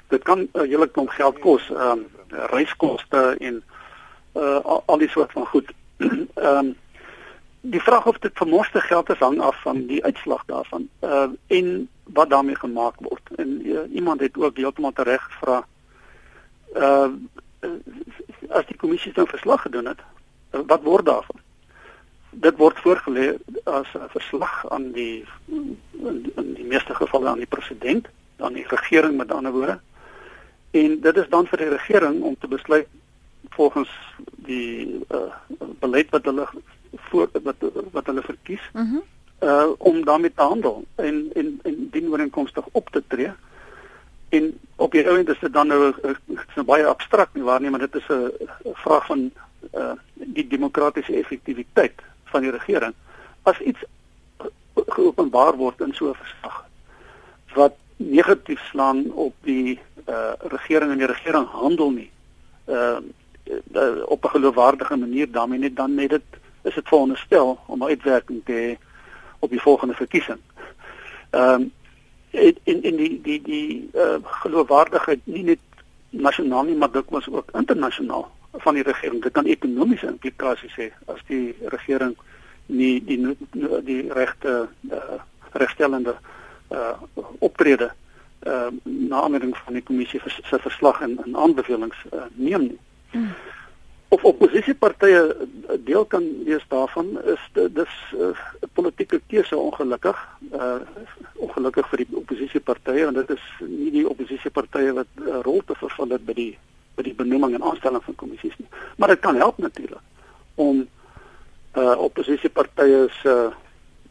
Dit 0.08 0.22
kan 0.22 0.38
'n 0.40 0.48
uh, 0.54 0.62
hele 0.62 0.88
klomp 0.88 1.08
geld 1.08 1.38
kos, 1.38 1.70
ehm 1.70 1.98
um, 1.98 2.06
reiskoste 2.30 3.36
en 3.38 3.62
uh, 4.34 4.60
al, 4.62 4.82
al 4.86 4.98
die 4.98 5.08
soort 5.08 5.32
van 5.32 5.46
goed. 5.46 5.72
Ehm 6.00 6.56
um, 6.56 6.76
die 7.60 7.80
vraag 7.80 8.06
of 8.06 8.18
dit 8.18 8.32
vermoste 8.34 8.80
geld 8.80 9.10
is 9.10 9.18
hang 9.18 9.40
af 9.40 9.62
van 9.62 9.86
die 9.86 10.04
uitslag 10.04 10.44
daarvan 10.46 10.88
uh, 11.04 11.28
en 11.46 11.88
wat 12.04 12.30
daarmee 12.30 12.56
gemaak 12.56 12.94
word. 12.98 13.20
En 13.36 13.66
uh, 13.66 13.78
iemand 13.92 14.20
het 14.20 14.36
ook 14.36 14.56
heeltemal 14.56 14.92
reg 14.94 15.24
gevra. 15.24 15.66
Ehm 16.74 17.12
uh, 17.60 17.70
as 18.48 18.66
die 18.66 18.76
kommissie 18.76 19.12
dan 19.12 19.26
verslag 19.26 19.62
gedoen 19.62 19.86
het, 19.86 20.00
wat 20.50 20.82
word 20.82 21.06
daarvan? 21.06 21.36
Dit 22.30 22.56
word 22.56 22.78
voorgelê 22.78 23.36
as 23.64 23.86
'n 23.94 24.08
verslag 24.08 24.70
aan 24.70 24.92
die 24.92 25.24
in, 26.36 26.54
die 26.54 26.64
meeste 26.64 26.94
gevalle 26.94 27.28
aan 27.28 27.44
die 27.44 27.52
president, 27.56 28.08
aan 28.36 28.52
die 28.52 28.66
regering 28.68 29.16
met 29.16 29.32
ander 29.32 29.52
woorde. 29.52 29.80
En 30.70 31.00
dit 31.00 31.16
is 31.16 31.28
dan 31.28 31.46
vir 31.46 31.58
die 31.58 31.68
regering 31.68 32.22
om 32.22 32.36
te 32.38 32.48
besluit 32.48 32.88
volgens 33.48 33.90
die 34.36 35.00
uh, 35.08 35.18
beleid 35.78 36.10
wat 36.10 36.24
hulle 36.24 36.48
voor 36.92 37.28
wat 37.42 37.56
wat 37.92 38.06
hulle 38.06 38.22
verkies. 38.22 38.70
Mm 38.72 39.02
uh 39.40 39.68
om 39.78 40.04
daarmee 40.04 40.32
te 40.34 40.42
handel 40.42 40.84
en 40.94 41.30
en 41.32 41.60
en 41.62 41.88
dienooreenkomstig 41.90 42.64
op 42.72 42.90
te 42.90 43.02
tree. 43.06 43.30
En 44.28 44.58
op 44.76 44.92
die 44.92 45.08
oomblik 45.08 45.28
is 45.28 45.38
dit 45.40 45.52
dan 45.52 45.66
nou 45.66 45.94
'n 46.56 46.64
baie 46.64 46.86
abstrakt 46.86 47.34
nie 47.34 47.42
waar 47.42 47.60
nie, 47.60 47.70
maar 47.70 47.80
dit 47.80 47.94
is 47.94 48.08
'n 48.08 48.32
vraag 48.72 49.06
van 49.06 49.30
uh 49.74 49.92
die 50.14 50.46
demokratiese 50.46 51.14
effektiwiteit 51.14 52.02
van 52.24 52.40
die 52.40 52.50
regering. 52.50 52.94
As 53.42 53.60
iets 53.60 53.80
geopenbaar 54.86 55.56
word 55.56 55.80
in 55.80 55.94
so 55.94 56.08
'n 56.08 56.14
verslag 56.14 56.64
wat 57.54 57.74
negatief 57.96 58.60
slaan 58.60 59.12
op 59.12 59.34
die 59.40 59.80
uh 60.08 60.32
regering 60.38 60.90
en 60.90 60.98
die 60.98 61.06
regering 61.06 61.46
handel 61.46 61.90
nie 61.90 62.10
uh, 62.70 62.98
uh 63.72 64.02
op 64.06 64.24
'n 64.24 64.28
geloofwaardige 64.28 64.96
manier 64.96 65.30
daarmee 65.30 65.58
net 65.58 65.76
dan 65.76 65.94
net 65.94 66.10
dit 66.10 66.22
is 66.62 66.74
dit 66.74 66.88
veronderstel 66.88 67.58
om 67.66 67.84
uitwerking 67.84 68.40
te 68.44 68.52
hê 68.52 68.86
op 69.38 69.50
die 69.50 69.60
volgende 69.60 69.94
verkiesing. 69.94 70.38
Ehm 71.30 71.60
um, 71.60 71.72
in 72.30 72.82
in 72.82 72.96
die 72.96 73.20
die 73.22 73.42
die 73.42 73.90
uh 73.94 74.16
geloofwaardigheid 74.22 75.20
nie 75.24 75.42
net 75.42 75.58
nasionaal 76.10 76.64
nie 76.64 76.76
maar 76.76 76.92
dikwels 76.92 77.28
ook 77.28 77.50
internasionaal 77.52 78.30
van 78.52 78.74
die 78.74 78.82
regering. 78.82 79.22
Dit 79.22 79.32
kan 79.32 79.44
ekonomiese 79.44 80.06
implikasies 80.06 80.74
hê 80.76 80.90
as 81.06 81.20
die 81.26 81.56
regering 81.64 82.16
nie 82.66 83.04
die 83.04 83.36
die, 83.50 83.82
die 83.84 84.12
regte 84.12 84.68
uh, 84.90 85.18
regstellende 85.52 86.14
uh, 86.70 86.94
optrede 87.38 87.90
uh, 88.46 88.66
na 88.82 89.20
aanleiding 89.20 89.56
van 89.56 89.72
die 89.72 89.82
kommissie 89.82 90.20
se 90.20 90.30
vers, 90.42 90.62
verslag 90.62 91.00
en, 91.00 91.18
en 91.24 91.36
aanbevelings 91.36 92.04
uh, 92.12 92.22
neem 92.34 92.60
nie. 92.60 92.78
Hmm. 93.10 93.32
Of 94.10 94.24
oppositiepartye 94.24 95.36
deel 95.86 96.04
kan 96.04 96.24
wees 96.44 96.64
daarvan 96.68 97.18
is 97.24 97.42
dis 97.52 97.94
'n 98.12 98.20
uh, 98.20 98.68
politieke 98.72 99.20
keuse 99.26 99.56
ongelukkig 99.56 100.18
uh 100.52 100.80
ongelukkig 101.34 101.88
vir 101.88 101.98
die 101.98 102.16
oppositiepartye 102.16 103.04
want 103.04 103.16
dit 103.16 103.30
is 103.30 103.44
nie 103.66 103.90
die 103.90 104.08
oppositiepartye 104.08 104.92
wat 104.92 105.06
'n 105.16 105.28
uh, 105.28 105.40
rol 105.42 105.62
te 105.66 105.74
vervul 105.74 106.10
het 106.10 106.24
by 106.24 106.34
die 106.34 106.58
by 106.94 107.02
die 107.02 107.14
benoeming 107.14 107.54
en 107.54 107.62
aanstelling 107.62 108.02
van 108.04 108.14
kommissies 108.14 108.56
nie. 108.58 108.68
Maar 108.96 109.08
dit 109.08 109.20
kan 109.20 109.36
help 109.36 109.58
natuurlik 109.58 110.02
om 110.54 110.86
uh 111.76 111.94
oppositiepartye 111.98 113.08
se 113.22 113.50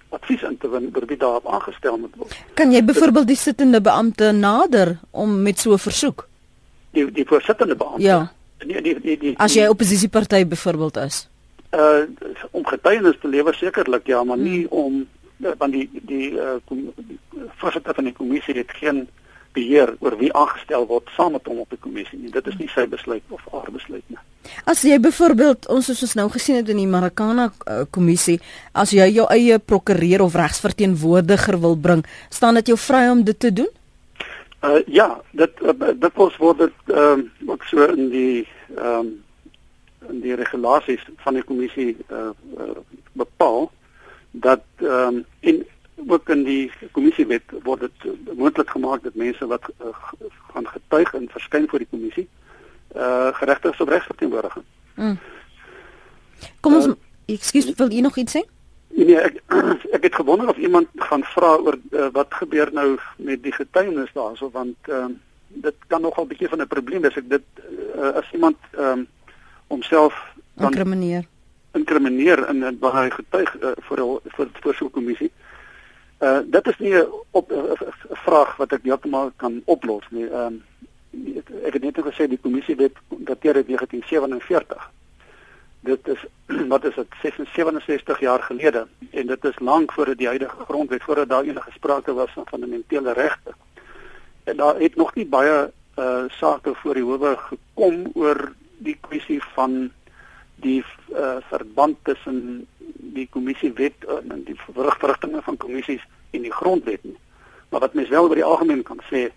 advies 0.09 0.41
in 0.41 0.57
te 0.57 0.69
win 0.69 0.89
oor 0.95 1.05
wie 1.05 1.17
daarop 1.17 1.47
aangestel 1.47 1.97
moet 1.97 2.15
word. 2.17 2.35
Kan 2.53 2.71
jy 2.71 2.81
byvoorbeeld 2.85 3.27
die 3.27 3.37
sittende 3.37 3.81
beampte 3.81 4.31
nader 4.31 4.97
om 5.11 5.41
met 5.41 5.59
so 5.59 5.73
'n 5.73 5.77
versoek? 5.77 6.27
Die 6.91 7.11
die 7.11 7.25
voorsittende 7.25 7.75
beampte. 7.75 8.01
Ja. 8.01 8.31
Nee, 8.65 8.81
die 8.81 8.95
die 9.01 9.17
die 9.17 9.33
As 9.37 9.53
jy 9.53 9.67
oppositieparty 9.67 10.45
byvoorbeeld 10.45 10.97
is. 10.97 11.27
uh 11.73 12.03
om 12.51 12.65
getuienis 12.65 13.15
te 13.21 13.27
lewer 13.27 13.53
sekerlik 13.55 14.07
ja, 14.07 14.23
maar 14.23 14.37
nie 14.37 14.65
Hmm. 14.67 14.77
om 14.79 15.07
uh, 15.45 15.51
want 15.57 15.71
die 15.73 15.89
die 16.01 16.31
uh 16.31 16.57
kom- 16.65 16.93
die 16.97 17.19
voorsitter 17.57 17.93
van 17.95 18.03
die 18.03 18.13
kommissie 18.13 18.55
het 18.57 18.71
geen 18.71 19.07
beheer 19.53 19.95
oor 19.99 20.17
wie 20.17 20.33
aangestel 20.33 20.85
word 20.87 21.07
saam 21.15 21.31
met 21.31 21.45
hom 21.45 21.59
op 21.59 21.69
die 21.69 21.79
kommissie 21.79 22.19
nie. 22.19 22.31
Dit 22.31 22.47
is 22.47 22.57
nie 22.59 22.67
sy 22.73 22.85
besluit 22.87 23.21
of 23.29 23.41
haar 23.51 23.71
besluit 23.71 24.03
nie. 24.07 24.17
As 24.65 24.81
jy 24.83 24.99
byvoorbeeld 24.99 25.67
ons 25.69 25.85
soos 25.85 26.01
ons 26.03 26.13
nou 26.15 26.29
gesien 26.29 26.55
het 26.55 26.69
in 26.69 26.77
die 26.77 26.87
Marikana 26.87 27.51
uh, 27.67 27.81
kommissie, 27.91 28.39
as 28.73 28.91
jy 28.91 29.07
jou 29.13 29.25
eie 29.29 29.59
prokureur 29.59 30.21
of 30.21 30.35
regsverteenwoordiger 30.35 31.59
wil 31.59 31.75
bring, 31.75 32.05
staan 32.29 32.53
dit 32.55 32.67
jou 32.67 32.77
vry 32.77 33.07
om 33.09 33.23
dit 33.23 33.39
te 33.39 33.51
doen? 33.53 33.69
Uh 34.61 34.81
ja, 34.85 35.21
dit 35.31 35.51
uh, 35.61 35.71
dit 35.95 36.13
was 36.13 36.37
word 36.37 36.57
dit 36.57 36.71
ehm 36.85 37.19
um, 37.19 37.31
ook 37.47 37.63
so 37.63 37.83
in 37.83 38.09
die 38.09 38.47
ehm 38.75 38.99
um, 38.99 39.23
in 40.09 40.21
die 40.21 40.35
regulasies 40.35 41.05
van 41.17 41.33
die 41.33 41.43
kommissie 41.43 41.97
uh, 42.11 42.29
uh 42.57 42.77
bepaal 43.11 43.71
dat 44.31 44.63
ehm 44.75 45.15
um, 45.15 45.25
in 45.39 45.65
ook 46.07 46.29
in 46.29 46.43
die 46.43 46.71
kommissiewet 46.91 47.43
word 47.63 47.79
dit 47.79 48.05
uh, 48.05 48.35
moontlik 48.35 48.69
gemaak 48.69 49.03
dat 49.03 49.15
mense 49.15 49.47
wat 49.47 49.71
uh, 49.81 49.95
gaan 50.53 50.67
getuig 50.67 51.13
en 51.13 51.29
verskyn 51.29 51.67
voor 51.67 51.79
die 51.79 51.91
kommissie 51.91 52.27
uh 52.95 53.33
geregtig 53.33 53.73
is 53.73 53.81
op 53.81 53.89
regsverteenwoordiging. 53.89 54.65
Kom 56.59 56.75
ons 56.75 56.85
Uh, 56.85 56.93
Ekskuus, 57.29 57.73
wil 57.77 57.91
jy 57.93 58.01
nog 58.01 58.17
iets 58.17 58.33
sê? 58.37 58.41
Nee, 58.89 59.15
ek 59.17 59.41
ek 59.95 60.03
het 60.03 60.15
gewonder 60.15 60.49
of 60.49 60.57
iemand 60.57 60.87
gaan 60.95 61.23
vra 61.23 61.55
oor 61.57 61.77
uh, 61.91 62.07
wat 62.11 62.33
gebeur 62.33 62.69
nou 62.73 62.97
met 63.17 63.43
die 63.43 63.51
getuienis 63.53 64.11
daarso 64.13 64.49
want 64.51 64.75
ehm 64.87 65.11
uh, 65.11 65.17
dit 65.49 65.75
kan 65.87 66.01
nogal 66.01 66.23
'n 66.23 66.27
bietjie 66.27 66.49
van 66.49 66.61
'n 66.61 66.67
probleem 66.67 67.01
wees 67.01 67.17
ek 67.17 67.29
dit 67.29 67.45
uh, 67.95 68.09
as 68.21 68.31
iemand 68.33 68.57
ehm 68.71 68.99
um, 68.99 69.07
homself 69.67 70.13
dan 70.53 70.65
Inkrimineer. 70.65 71.25
inkrimineer 71.73 72.49
in 72.49 72.63
'n 72.65 72.77
baie 72.79 73.11
getuig 73.11 73.55
uh, 73.61 73.71
vir 73.87 73.97
hul- 73.97 74.21
vir 74.35 74.47
vir 74.61 74.73
so 74.75 74.85
'n 74.85 74.91
kommissie. 74.91 75.31
Uh 76.19 76.39
dit 76.45 76.67
is 76.67 76.77
nie 76.79 76.93
'n 76.93 77.07
op 77.31 77.51
'n 77.51 77.75
vraag 78.25 78.55
wat 78.57 78.71
ek 78.71 78.83
heeltemal 78.83 79.31
kan 79.35 79.61
oplos 79.65 80.05
nie. 80.09 80.25
Ehm 80.27 80.45
um, 80.45 80.63
ek 81.65 81.73
het 81.73 81.83
net 81.83 81.97
gesê 81.97 82.27
die 82.27 82.41
kommissie 82.41 82.75
wet 82.75 82.93
dateer 83.09 83.55
uit 83.55 83.67
1947. 83.67 84.91
Dit 85.79 86.07
is 86.07 86.25
wat 86.73 86.85
is 86.85 86.95
dit 86.95 87.07
67 87.21 88.19
jaar 88.19 88.43
gelede 88.43 88.87
en 89.11 89.27
dit 89.27 89.43
is 89.43 89.59
lank 89.59 89.91
voordat 89.91 90.17
die 90.17 90.27
huidige 90.27 90.63
grondwet 90.67 91.03
voordat 91.03 91.29
daar 91.29 91.43
enige 91.43 91.71
sprake 91.71 92.13
was 92.13 92.31
van 92.31 92.47
fundamentele 92.47 93.13
regte. 93.13 93.53
En 94.43 94.57
daar 94.57 94.79
het 94.79 94.95
nog 94.95 95.15
nie 95.15 95.27
baie 95.27 95.71
uh 95.95 96.23
sake 96.27 96.75
voor 96.75 96.93
die 96.93 97.03
howe 97.03 97.37
gekom 97.37 98.11
oor 98.13 98.53
die 98.77 98.97
kwessie 99.01 99.41
van 99.53 99.91
die 100.55 100.83
uh, 101.11 101.35
verband 101.49 101.97
tussen 102.03 102.67
die 102.93 103.27
kommissiewet 103.31 104.05
en 104.29 104.43
die 104.43 104.55
verrigtinge 104.73 105.41
van 105.41 105.57
kommissies 105.57 106.05
en 106.31 106.41
die 106.41 106.53
grondwet 106.53 107.03
nie. 107.03 107.17
Maar 107.69 107.79
wat 107.79 107.93
mens 107.93 108.09
wel 108.09 108.27
oor 108.27 108.35
die 108.35 108.43
algemeen 108.43 108.83
kan 108.83 109.01
sê 109.11 109.29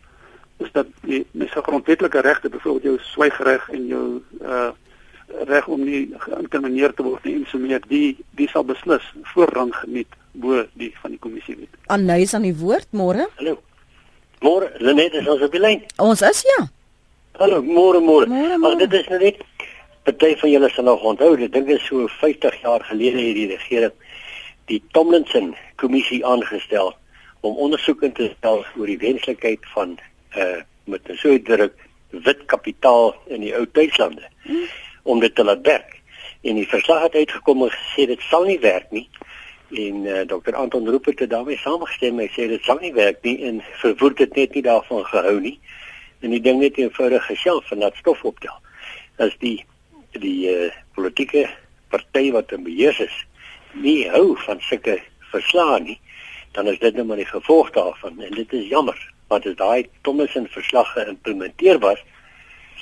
is 0.62 0.72
dat 0.72 0.86
die 1.00 1.26
mense 1.30 1.62
grondwetlike 1.62 2.20
regte, 2.20 2.48
byvoorbeeld 2.48 2.82
jou 2.82 2.98
swyggereg 2.98 3.68
en 3.70 3.86
jou 3.86 4.06
uh 4.40 4.70
reg 5.48 5.68
om 5.68 5.84
nie 5.84 6.02
geïnkrimineer 6.24 6.94
te 6.94 7.02
word 7.02 7.24
nie 7.24 7.34
en 7.40 7.46
so 7.50 7.58
meer, 7.58 7.82
die 7.88 8.16
die 8.38 8.48
sal 8.52 8.64
beslis 8.64 9.04
voorrang 9.34 9.72
geniet 9.74 10.08
bo 10.32 10.64
die 10.80 10.92
van 11.02 11.14
die 11.14 11.20
kommissiewet. 11.22 11.68
Anys 11.92 12.34
aan 12.34 12.46
die 12.48 12.56
woord 12.56 12.88
môre. 12.92 13.28
Hallo. 13.36 13.58
Môre, 14.42 14.72
Lenet 14.82 15.14
is 15.14 15.28
ons 15.30 15.42
op 15.44 15.52
die 15.52 15.60
lyn. 15.62 15.84
Ons 16.02 16.22
is 16.26 16.42
ja. 16.48 16.64
Hallo, 17.38 17.62
môre 17.62 18.00
môre. 18.02 18.26
Môre. 18.26 18.78
dit 18.78 18.92
is 19.00 19.08
nou 19.08 19.20
net 19.22 19.44
party 20.02 20.32
van 20.40 20.50
julle 20.50 20.70
sal 20.74 20.84
nog 20.84 21.04
onthou, 21.06 21.36
dit 21.38 21.52
dink 21.52 21.68
is 21.70 21.84
so 21.86 22.08
50 22.18 22.56
jaar 22.64 22.82
gelede 22.88 23.22
het 23.22 23.36
die 23.38 23.46
regering 23.52 23.94
die 24.70 24.80
Tomlinson 24.96 25.52
kommissie 25.76 26.20
aangestel 26.26 26.92
om 27.42 27.56
ondersoeke 27.56 28.10
te 28.14 28.30
stel 28.38 28.64
oor 28.78 28.90
die 28.90 29.00
wenslikheid 29.02 29.64
van 29.74 29.96
uh 30.36 30.60
met 30.90 31.08
'n 31.08 31.14
so 31.14 31.30
uitdruk 31.30 31.74
wit 32.10 32.40
kapitaal 32.46 33.14
in 33.26 33.40
die 33.40 33.54
ou 33.54 33.66
tuislande 33.66 34.26
Hmm. 34.42 34.66
Om 35.02 35.20
dit 35.20 35.34
te 35.34 35.44
laat 35.44 35.66
werk. 35.66 36.00
En 36.42 36.58
die 36.58 36.68
verslag 36.68 37.02
het 37.02 37.14
uitgekom 37.14 37.62
en 37.62 37.70
gesê 37.70 38.06
dit 38.06 38.20
sal 38.28 38.44
nie 38.44 38.58
werk 38.60 38.90
nie. 38.90 39.08
En 39.72 40.04
uh, 40.04 40.20
Dr. 40.28 40.54
Anton 40.54 40.88
Rupert 40.88 41.18
het 41.18 41.30
daarmee 41.30 41.56
saamgestem. 41.56 42.18
Hy 42.18 42.28
sê 42.34 42.48
dit 42.50 42.64
sal 42.64 42.80
nie 42.82 42.92
werk 42.94 43.22
nie 43.26 43.38
en 43.48 43.62
verwoord 43.80 44.20
dit 44.24 44.36
net 44.36 44.54
nie 44.54 44.64
daarvan 44.66 45.04
gehou 45.10 45.38
nie. 45.40 45.58
En 46.20 46.34
die 46.34 46.42
ding 46.42 46.60
net 46.60 46.78
eenvoudig 46.78 47.26
geshelf 47.26 47.70
en 47.70 47.82
laat 47.84 47.96
stof 48.00 48.24
optel. 48.24 48.54
As 49.22 49.34
die 49.42 49.58
die 50.12 50.50
uh, 50.50 50.68
politieke 50.92 51.46
party 51.88 52.26
wat 52.34 52.52
in 52.52 52.66
beheer 52.66 52.98
is 53.00 53.14
nie 53.72 54.04
hou 54.12 54.34
van 54.44 54.60
sulke 54.60 54.98
verslae 55.32 55.78
nie, 55.80 55.98
dan 56.52 56.68
is 56.68 56.78
dit 56.78 56.94
nou 56.94 57.06
maar 57.08 57.16
die 57.16 57.28
gevolg 57.30 57.70
daarvan 57.72 58.20
en 58.20 58.34
dit 58.36 58.52
is 58.52 58.68
jammer 58.68 58.98
want 59.32 59.46
as 59.48 59.56
daai 59.56 59.88
Thomasin 60.04 60.48
verslag 60.52 60.90
geïmplementeer 60.92 61.78
was 61.80 62.00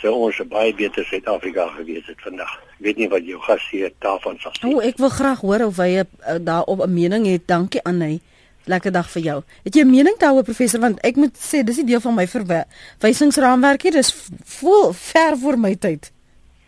sou 0.01 0.15
ons 0.27 0.39
'n 0.41 0.49
baie 0.49 0.75
beter 0.75 1.05
Suid-Afrika 1.05 1.67
gewees 1.77 2.07
het 2.07 2.21
vandag. 2.21 2.53
Ek 2.79 2.85
weet 2.87 2.97
nie 2.97 3.09
wat 3.09 3.25
jou 3.27 3.41
gas 3.41 3.71
hier 3.71 3.93
daarvan 3.99 4.39
sal 4.41 4.53
sê. 4.53 4.67
O, 4.67 4.79
oh, 4.79 4.85
ek 4.85 4.97
wil 4.97 5.09
graag 5.09 5.41
hoor 5.41 5.65
of 5.67 5.77
hy 5.77 6.01
uh, 6.01 6.05
daarop 6.41 6.81
'n 6.85 6.95
mening 6.95 7.27
het. 7.27 7.47
Dankie 7.47 7.83
Anay. 7.85 8.21
Lekker 8.65 8.93
dag 8.93 9.11
vir 9.11 9.23
jou. 9.23 9.43
Het 9.65 9.75
jy 9.75 9.83
'n 9.83 9.91
mening 9.91 10.17
daaroor 10.19 10.43
professor 10.43 10.81
want 10.81 11.01
ek 11.01 11.17
moet 11.17 11.37
sê 11.37 11.65
dis 11.65 11.77
nie 11.77 11.87
deel 11.87 12.01
van 12.01 12.15
my 12.15 12.27
verwysingsraamwerk 12.27 13.83
nie. 13.83 13.93
Dis 13.93 14.15
vol 14.45 14.93
ver 14.93 15.37
voor 15.37 15.59
my 15.59 15.75
tyd. 15.75 16.13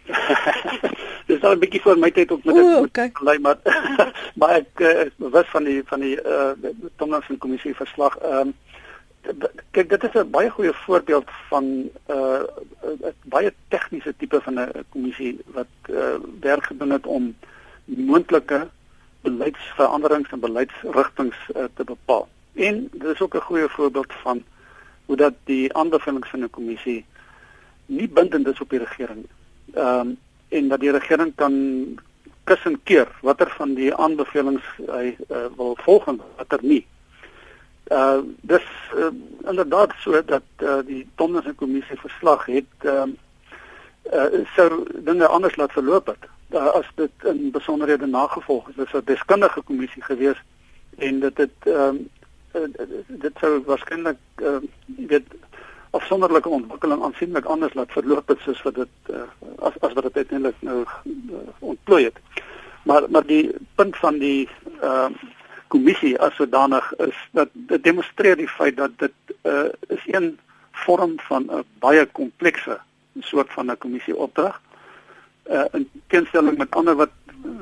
Dis 1.26 1.43
al 1.43 1.55
'n 1.55 1.59
bietjie 1.59 1.80
voor 1.80 1.99
my 1.99 2.11
tyd 2.11 2.30
op 2.30 2.45
met 2.45 2.55
dit 2.55 2.78
okay. 2.78 3.11
lei 3.22 3.39
maar 3.39 3.57
maar 4.39 4.51
ek 4.61 4.80
uh, 4.80 5.05
is 5.07 5.14
bewus 5.16 5.49
van 5.49 5.64
die 5.64 5.83
van 5.87 6.01
die 6.01 6.16
uh 6.20 6.53
Tomlinson 6.97 7.39
kommissie 7.39 7.74
verslag. 7.74 8.18
Ehm 8.18 8.39
um, 8.49 8.55
kyk 9.70 9.89
dit 9.89 10.05
is 10.05 10.14
'n 10.14 10.31
baie 10.31 10.51
goeie 10.51 10.73
voorbeeld 10.73 11.31
van 11.49 11.64
'n 11.64 11.91
uh, 12.09 12.43
'n 12.83 13.14
baie 13.25 13.53
tegniese 13.68 14.14
tipe 14.16 14.41
van 14.41 14.61
'n 14.61 14.85
kommissie 14.89 15.39
wat 15.47 15.73
uh, 15.91 16.18
werk 16.41 16.64
gedoen 16.64 16.91
het 16.91 17.07
om 17.07 17.35
moontlike 17.85 18.68
beleidsveranderings 19.20 20.31
en 20.31 20.41
beleidsrigtings 20.41 21.37
uh, 21.57 21.64
te 21.75 21.85
bepaal. 21.85 22.29
En 22.55 22.89
dit 22.93 23.14
is 23.14 23.20
ook 23.20 23.35
'n 23.35 23.49
goeie 23.49 23.68
voorbeeld 23.68 24.12
van 24.12 24.43
hoe 25.07 25.16
dat 25.16 25.35
die 25.45 25.75
aanbevelings 25.75 26.29
van 26.29 26.43
'n 26.43 26.51
kommissie 26.51 27.05
nie 27.87 28.09
bindend 28.09 28.47
is 28.47 28.61
op 28.61 28.70
die 28.70 28.79
regering. 28.79 29.27
Ehm 29.75 30.01
um, 30.01 30.18
en 30.49 30.68
dat 30.68 30.81
die 30.81 30.91
regering 30.91 31.33
kan 31.35 31.55
kus 32.45 32.64
en 32.64 32.81
keer 32.83 33.09
watter 33.20 33.51
van 33.57 33.75
die 33.75 33.95
aanbevelings 33.95 34.64
hy 34.77 35.16
uh, 35.31 35.47
wil 35.57 35.77
volg 35.81 36.07
en 36.07 36.20
watter 36.37 36.59
nie. 36.62 36.87
Uh 37.93 38.20
dis 38.40 38.64
uh, 38.97 39.11
inderdaad 39.49 39.93
so 39.99 40.24
dat 40.24 40.43
uh, 40.59 40.78
die 40.86 41.09
Tomlinson 41.14 41.55
kommissie 41.55 41.99
verslag 42.01 42.47
het 42.47 42.64
ehm 42.78 42.97
um, 43.03 43.16
uh, 44.12 44.47
sou 44.55 44.84
dinge 44.95 45.26
anders 45.26 45.57
laat 45.57 45.72
verloop 45.72 46.07
het. 46.07 46.24
Uh, 46.51 46.66
as 46.66 46.88
dit 46.95 47.11
in 47.24 47.51
besonderhede 47.51 48.07
nagevolg 48.07 48.68
is, 48.68 48.74
dis 48.74 48.93
'n 48.93 49.05
deskundige 49.05 49.62
kommissie 49.62 50.03
gewees 50.03 50.40
en 50.99 51.20
dit 51.20 51.36
het 51.36 51.59
ehm 51.61 51.97
uh, 52.55 52.62
dit 53.09 53.34
sou 53.40 53.62
waarskynlik 53.66 54.18
uh, 54.36 54.57
weet 54.97 55.28
afsonderlike 55.90 56.49
ontwikkeling 56.49 57.03
aansienlik 57.03 57.45
anders 57.45 57.74
laat 57.74 57.93
verloop 57.93 58.28
het 58.28 58.38
soos 58.40 58.62
wat 58.62 58.74
dit 58.74 58.95
uh, 59.11 59.22
as 59.59 59.80
as 59.80 59.93
wat 59.93 60.03
dit 60.03 60.16
uiteindelik 60.16 60.57
nou 60.61 60.84
uh, 61.05 61.36
ontplooi 61.59 62.05
het. 62.05 62.18
Maar 62.82 63.11
maar 63.11 63.26
die 63.26 63.55
punt 63.74 63.97
van 63.97 64.18
die 64.18 64.49
ehm 64.80 65.12
uh, 65.12 65.40
kommissie 65.73 66.14
as 66.20 66.35
sodanig 66.37 66.93
is 67.09 67.18
dat 67.33 67.49
dit 67.53 67.85
demonstreer 67.85 68.37
die 68.37 68.49
feit 68.49 68.77
dat 68.77 68.93
dit 69.01 69.14
uh, 69.49 69.70
is 69.89 70.05
een 70.07 70.39
vorm 70.85 71.14
van 71.29 71.49
'n 71.49 71.64
baie 71.85 72.05
komplekse 72.07 72.81
soort 73.20 73.51
van 73.53 73.70
'n 73.70 73.79
kommissie 73.79 74.16
opdrag. 74.16 74.61
Uh, 75.51 75.64
in 75.73 75.89
teenstelling 76.07 76.59
met 76.59 76.70
ander 76.70 76.95
wat 76.97 77.11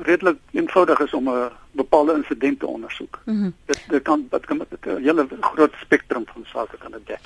redelik 0.01 0.37
eenvoudig 0.51 0.99
is 0.99 1.13
om 1.13 1.29
'n 1.29 1.49
bepaalde 1.71 2.13
insident 2.13 2.59
te 2.59 2.67
ondersoek. 2.67 3.19
Mm 3.25 3.53
Dit, 3.65 3.79
dit 3.89 4.01
kan 4.01 4.27
dit 4.29 4.45
kan 4.45 4.57
'n 4.57 5.01
hele 5.03 5.27
groot 5.39 5.73
spektrum 5.81 6.25
van 6.33 6.45
sake 6.45 6.77
kan 6.77 6.91
dit 6.91 7.07
dek. 7.07 7.19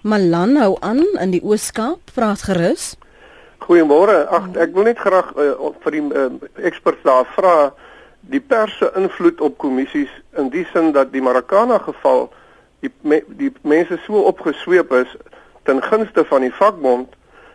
Malan 0.00 0.56
hou 0.56 0.76
aan 0.80 1.04
in 1.20 1.30
die 1.30 1.42
Oos-Kaap. 1.42 2.00
Praat 2.14 2.42
gerus. 2.42 2.96
Goeiemôre. 3.58 4.26
Ag 4.28 4.52
ek 4.56 4.74
wil 4.74 4.82
net 4.82 4.98
graag 4.98 5.32
uh, 5.36 5.56
vir 5.80 5.92
die 5.92 6.04
uh, 6.12 6.26
eksperts 6.54 7.02
daar 7.02 7.24
vra 7.36 7.72
die 8.30 8.40
pers 8.40 8.76
se 8.78 8.90
invloed 8.96 9.40
op 9.40 9.58
kommissies 9.58 10.10
in 10.38 10.48
die 10.50 10.64
sin 10.72 10.92
dat 10.92 11.12
die 11.12 11.22
Marikana 11.22 11.78
geval 11.78 12.28
die 12.84 12.92
me, 13.00 13.20
die 13.28 13.52
mense 13.62 13.98
so 14.06 14.24
opgesweep 14.30 14.92
is 14.92 15.16
ten 15.68 15.82
gunste 15.82 16.24
van 16.28 16.46
die 16.46 16.52
vakbond 16.52 17.12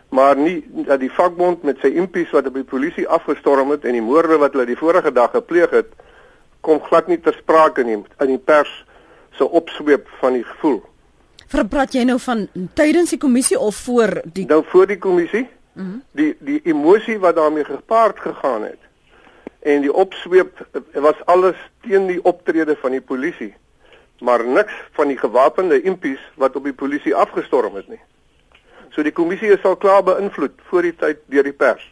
maar 0.10 0.38
nie 0.38 0.64
dat 0.88 1.00
die 1.00 1.12
vakbond 1.14 1.64
met 1.64 1.82
sy 1.82 1.92
impies 2.02 2.32
wat 2.34 2.48
op 2.50 2.58
die 2.58 2.66
polisie 2.66 3.08
afgestorm 3.08 3.74
het 3.74 3.86
en 3.86 3.98
die 3.98 4.06
moorde 4.06 4.40
wat 4.42 4.56
hulle 4.58 4.70
die 4.70 4.80
vorige 4.80 5.14
dag 5.14 5.34
gepleeg 5.38 5.74
het 5.74 5.92
kom 6.66 6.82
glad 6.86 7.08
nie 7.08 7.20
ter 7.22 7.38
sprake 7.38 7.86
nie 7.86 8.00
in 8.00 8.32
die 8.34 8.42
pers 8.42 8.72
se 9.38 9.46
opsweep 9.46 10.10
van 10.20 10.36
die 10.36 10.44
gevoel. 10.44 10.82
Verpraat 11.50 11.96
jy 11.96 12.04
nou 12.06 12.18
van 12.22 12.48
tydens 12.78 13.14
die 13.14 13.22
kommissie 13.22 13.58
of 13.58 13.78
voor 13.86 14.20
die 14.26 14.46
Nou 14.50 14.64
voor 14.70 14.90
die 14.90 14.98
kommissie, 14.98 15.48
mm 15.74 15.86
-hmm. 15.86 16.02
die 16.12 16.36
die 16.40 16.60
emosie 16.64 17.20
wat 17.20 17.36
daarmee 17.36 17.64
gepaard 17.64 18.20
gegaan 18.20 18.64
het 18.64 18.89
en 19.60 19.82
die 19.82 19.94
opsweep 19.94 20.62
was 20.94 21.26
alles 21.26 21.56
teen 21.82 22.08
die 22.08 22.24
optrede 22.24 22.76
van 22.76 22.92
die 22.92 23.02
polisie 23.02 23.54
maar 24.20 24.46
niks 24.46 24.74
van 24.92 25.08
die 25.08 25.18
gewapende 25.18 25.82
impies 25.82 26.20
wat 26.36 26.56
op 26.56 26.64
die 26.64 26.74
polisie 26.74 27.16
afgestorm 27.16 27.76
het 27.76 27.88
nie. 27.88 28.00
So 28.92 29.04
die 29.04 29.16
kommissie 29.16 29.52
is 29.54 29.64
al 29.64 29.78
klaar 29.80 30.04
beïnvloed 30.04 30.60
voor 30.70 30.88
die 30.88 30.96
tyd 30.96 31.22
deur 31.32 31.48
die 31.48 31.56
pers. 31.56 31.84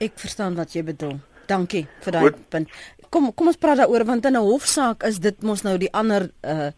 Ek 0.00 0.14
verstaan 0.20 0.56
wat 0.58 0.72
jy 0.72 0.84
bedoel. 0.86 1.18
Dankie 1.48 1.86
vir 2.04 2.14
daai 2.14 2.30
punt. 2.52 2.72
Kom 3.08 3.30
kom 3.34 3.50
ons 3.50 3.60
praat 3.60 3.80
daaroor 3.82 4.04
want 4.04 4.24
in 4.24 4.36
'n 4.36 4.44
hofsaak 4.44 5.02
is 5.02 5.18
dit 5.18 5.42
mos 5.42 5.62
nou 5.62 5.78
die 5.78 5.92
ander 5.92 6.30
uh 6.44 6.70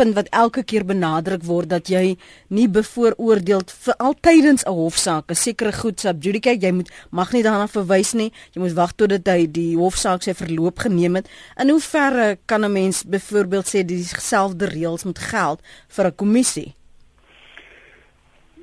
punt 0.00 0.16
wat 0.16 0.30
elke 0.32 0.62
keer 0.64 0.84
benadruk 0.88 1.42
word 1.44 1.68
dat 1.68 1.90
jy 1.92 2.14
nie 2.56 2.66
bevooroordeeld 2.72 3.72
vir 3.84 3.94
altydens 4.00 4.64
'n 4.64 4.72
hofsaak 4.72 5.28
'n 5.28 5.36
sekere 5.36 5.72
goed 5.72 6.00
subjudicate 6.00 6.64
jy 6.66 6.72
moet 6.72 6.90
mag 7.10 7.32
nie 7.32 7.42
daarna 7.42 7.68
verwys 7.68 8.12
nie. 8.14 8.32
Jy 8.54 8.60
moet 8.62 8.72
wag 8.72 8.92
tot 8.96 9.08
dit 9.08 9.26
hy 9.28 9.46
die 9.46 9.76
hofsaak 9.76 10.22
sy 10.22 10.34
verloop 10.34 10.78
geneem 10.78 11.14
het. 11.16 11.28
In 11.60 11.68
hoe 11.68 11.80
verre 11.80 12.38
kan 12.46 12.64
'n 12.64 12.72
mens 12.72 13.04
byvoorbeeld 13.04 13.66
sê 13.66 13.84
dieselfde 13.84 14.66
reëls 14.66 15.04
moet 15.04 15.18
geld 15.18 15.60
vir 15.88 16.06
'n 16.06 16.14
kommissie? 16.14 16.74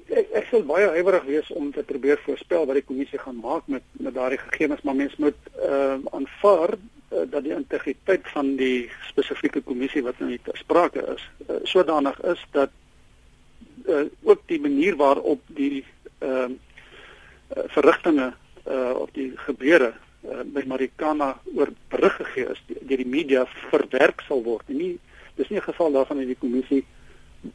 Ek 0.09 0.27
ek 0.33 0.45
sal 0.49 0.63
baie 0.63 0.87
huiwerig 0.87 1.25
wees 1.25 1.51
om 1.51 1.71
te 1.71 1.83
probeer 1.83 2.17
voorspel 2.25 2.65
wat 2.65 2.75
die 2.75 2.89
kommissie 2.89 3.19
gaan 3.19 3.39
maak 3.41 3.63
met 3.67 3.83
met 3.99 4.13
daardie 4.13 4.39
gegevens 4.39 4.81
maar 4.81 4.95
mens 4.95 5.15
moet 5.17 5.39
ehm 5.53 6.01
uh, 6.01 6.17
aanvaar 6.17 6.77
uh, 7.11 7.25
dat 7.29 7.43
die 7.43 7.55
integriteit 7.55 8.27
van 8.33 8.55
die 8.55 8.89
spesifieke 9.09 9.61
kommissie 9.61 10.03
wat 10.03 10.19
nou 10.19 10.37
ter 10.43 10.57
sprake 10.57 11.03
is 11.15 11.23
uh, 11.49 11.59
sodanig 11.63 12.19
is 12.33 12.43
dat 12.51 12.73
uh, 13.85 14.05
ook 14.23 14.41
die 14.45 14.59
manier 14.61 14.95
waarop 14.95 15.41
die 15.47 15.85
ehm 16.19 16.51
uh, 16.51 16.57
uh, 17.57 17.63
verrigtinge 17.71 18.33
uh, 18.67 18.93
of 18.99 19.09
die 19.15 19.31
gebeure 19.35 19.93
uh, 19.93 20.41
by 20.43 20.63
Marikana 20.67 21.37
oor 21.55 21.69
berig 21.89 22.15
gegee 22.15 22.49
is 22.51 22.61
deur 22.67 22.97
die 22.97 23.07
media 23.07 23.45
verwerk 23.69 24.23
sal 24.27 24.43
word 24.43 24.67
nie 24.67 24.97
dis 25.37 25.49
nie 25.49 25.59
'n 25.59 25.69
geval 25.69 25.91
daarvan 25.91 26.17
dat 26.17 26.33
die 26.33 26.43
kommissie 26.43 26.85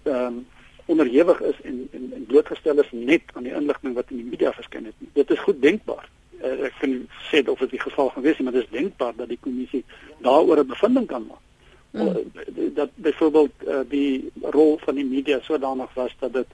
ehm 0.03 0.27
um, 0.27 0.47
onderhewig 0.85 1.41
is 1.41 1.61
en 1.63 1.89
en, 1.93 2.13
en 2.15 2.27
blootgestel 2.27 2.79
is 2.79 2.91
net 2.91 3.23
aan 3.33 3.43
die 3.43 3.55
inligting 3.55 3.95
wat 3.95 4.11
in 4.11 4.17
die 4.17 4.31
media 4.31 4.53
verskyn 4.53 4.85
het. 4.91 4.95
Dit 5.13 5.31
is 5.31 5.39
goed 5.39 5.63
denkbaar. 5.63 6.09
Uh, 6.43 6.65
ek 6.67 6.75
kan 6.81 6.95
sê 7.31 7.43
of 7.47 7.59
dit 7.59 7.71
die 7.71 7.81
geval 7.81 8.09
gewees 8.09 8.37
het, 8.37 8.45
maar 8.45 8.53
dit 8.53 8.65
is 8.65 8.79
denkbaar 8.79 9.13
dat 9.17 9.29
die 9.29 9.39
kommissie 9.41 9.85
daaroor 10.19 10.59
'n 10.59 10.67
bevinding 10.67 11.07
kan 11.07 11.27
maak. 11.27 11.45
Mm. 11.91 12.09
Uh, 12.09 12.75
dat 12.75 12.91
byvoorbeeld 12.95 13.53
uh, 13.67 13.81
die 13.89 14.31
rol 14.41 14.79
van 14.85 14.95
die 14.95 15.05
media 15.05 15.39
sodanig 15.43 15.95
was 15.95 16.17
dat 16.19 16.33
dit 16.33 16.47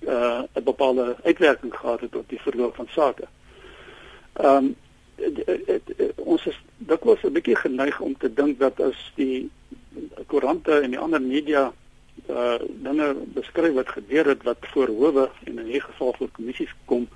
'n 0.00 0.10
uh, 0.10 0.42
bepaalde 0.64 1.16
uitwerking 1.22 1.74
gehad 1.74 2.00
het 2.00 2.16
op 2.16 2.28
die 2.28 2.40
verloop 2.40 2.74
van 2.74 2.88
sake. 2.90 3.24
Ehm 4.32 4.56
um, 4.56 4.76
ons 6.16 6.46
is 6.46 6.58
dikwels 6.76 7.22
'n 7.22 7.32
bietjie 7.32 7.56
geneig 7.56 8.00
om 8.00 8.16
te 8.18 8.32
dink 8.34 8.58
dat 8.58 8.80
as 8.80 9.12
die 9.14 9.50
koerante 10.26 10.80
en 10.80 10.90
die 10.90 10.98
ander 10.98 11.22
media 11.22 11.72
uh 12.28 12.58
dinge 12.68 13.14
beskryf 13.34 13.74
wat 13.74 13.88
gebeur 13.88 14.26
het 14.26 14.42
wat 14.42 14.58
voor 14.60 14.88
howe 14.88 15.30
en 15.44 15.58
in 15.58 15.64
hierdie 15.64 15.80
geval 15.80 16.14
voor 16.18 16.28
kommissies 16.30 16.74
kom 16.84 17.08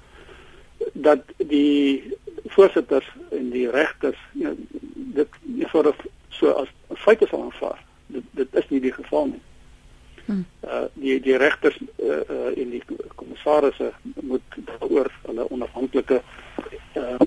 dat 0.92 1.22
die 1.36 2.14
voorsitters 2.46 3.08
en 3.30 3.50
die 3.50 3.70
regters 3.70 4.18
ja, 4.32 4.52
dit 4.94 5.28
nie 5.42 5.66
vir 5.72 5.94
so 6.28 6.52
as 6.52 6.70
feite 7.02 7.26
sal 7.26 7.42
aanvaar. 7.42 7.80
Dit 8.06 8.24
dit 8.30 8.54
is 8.54 8.68
nie 8.68 8.80
die 8.80 8.92
geval 8.92 9.26
nie. 9.32 9.42
Hmm. 10.26 10.44
Uh 10.62 10.84
die 10.94 11.20
die 11.22 11.36
regters 11.36 11.78
uh, 11.78 12.20
uh 12.28 12.50
en 12.58 12.70
die 12.70 12.82
kommissarisse 13.14 13.92
moet 14.20 14.58
daaroor 14.68 15.10
hulle 15.22 15.50
onafhanklike 15.50 16.22
uh 16.96 17.20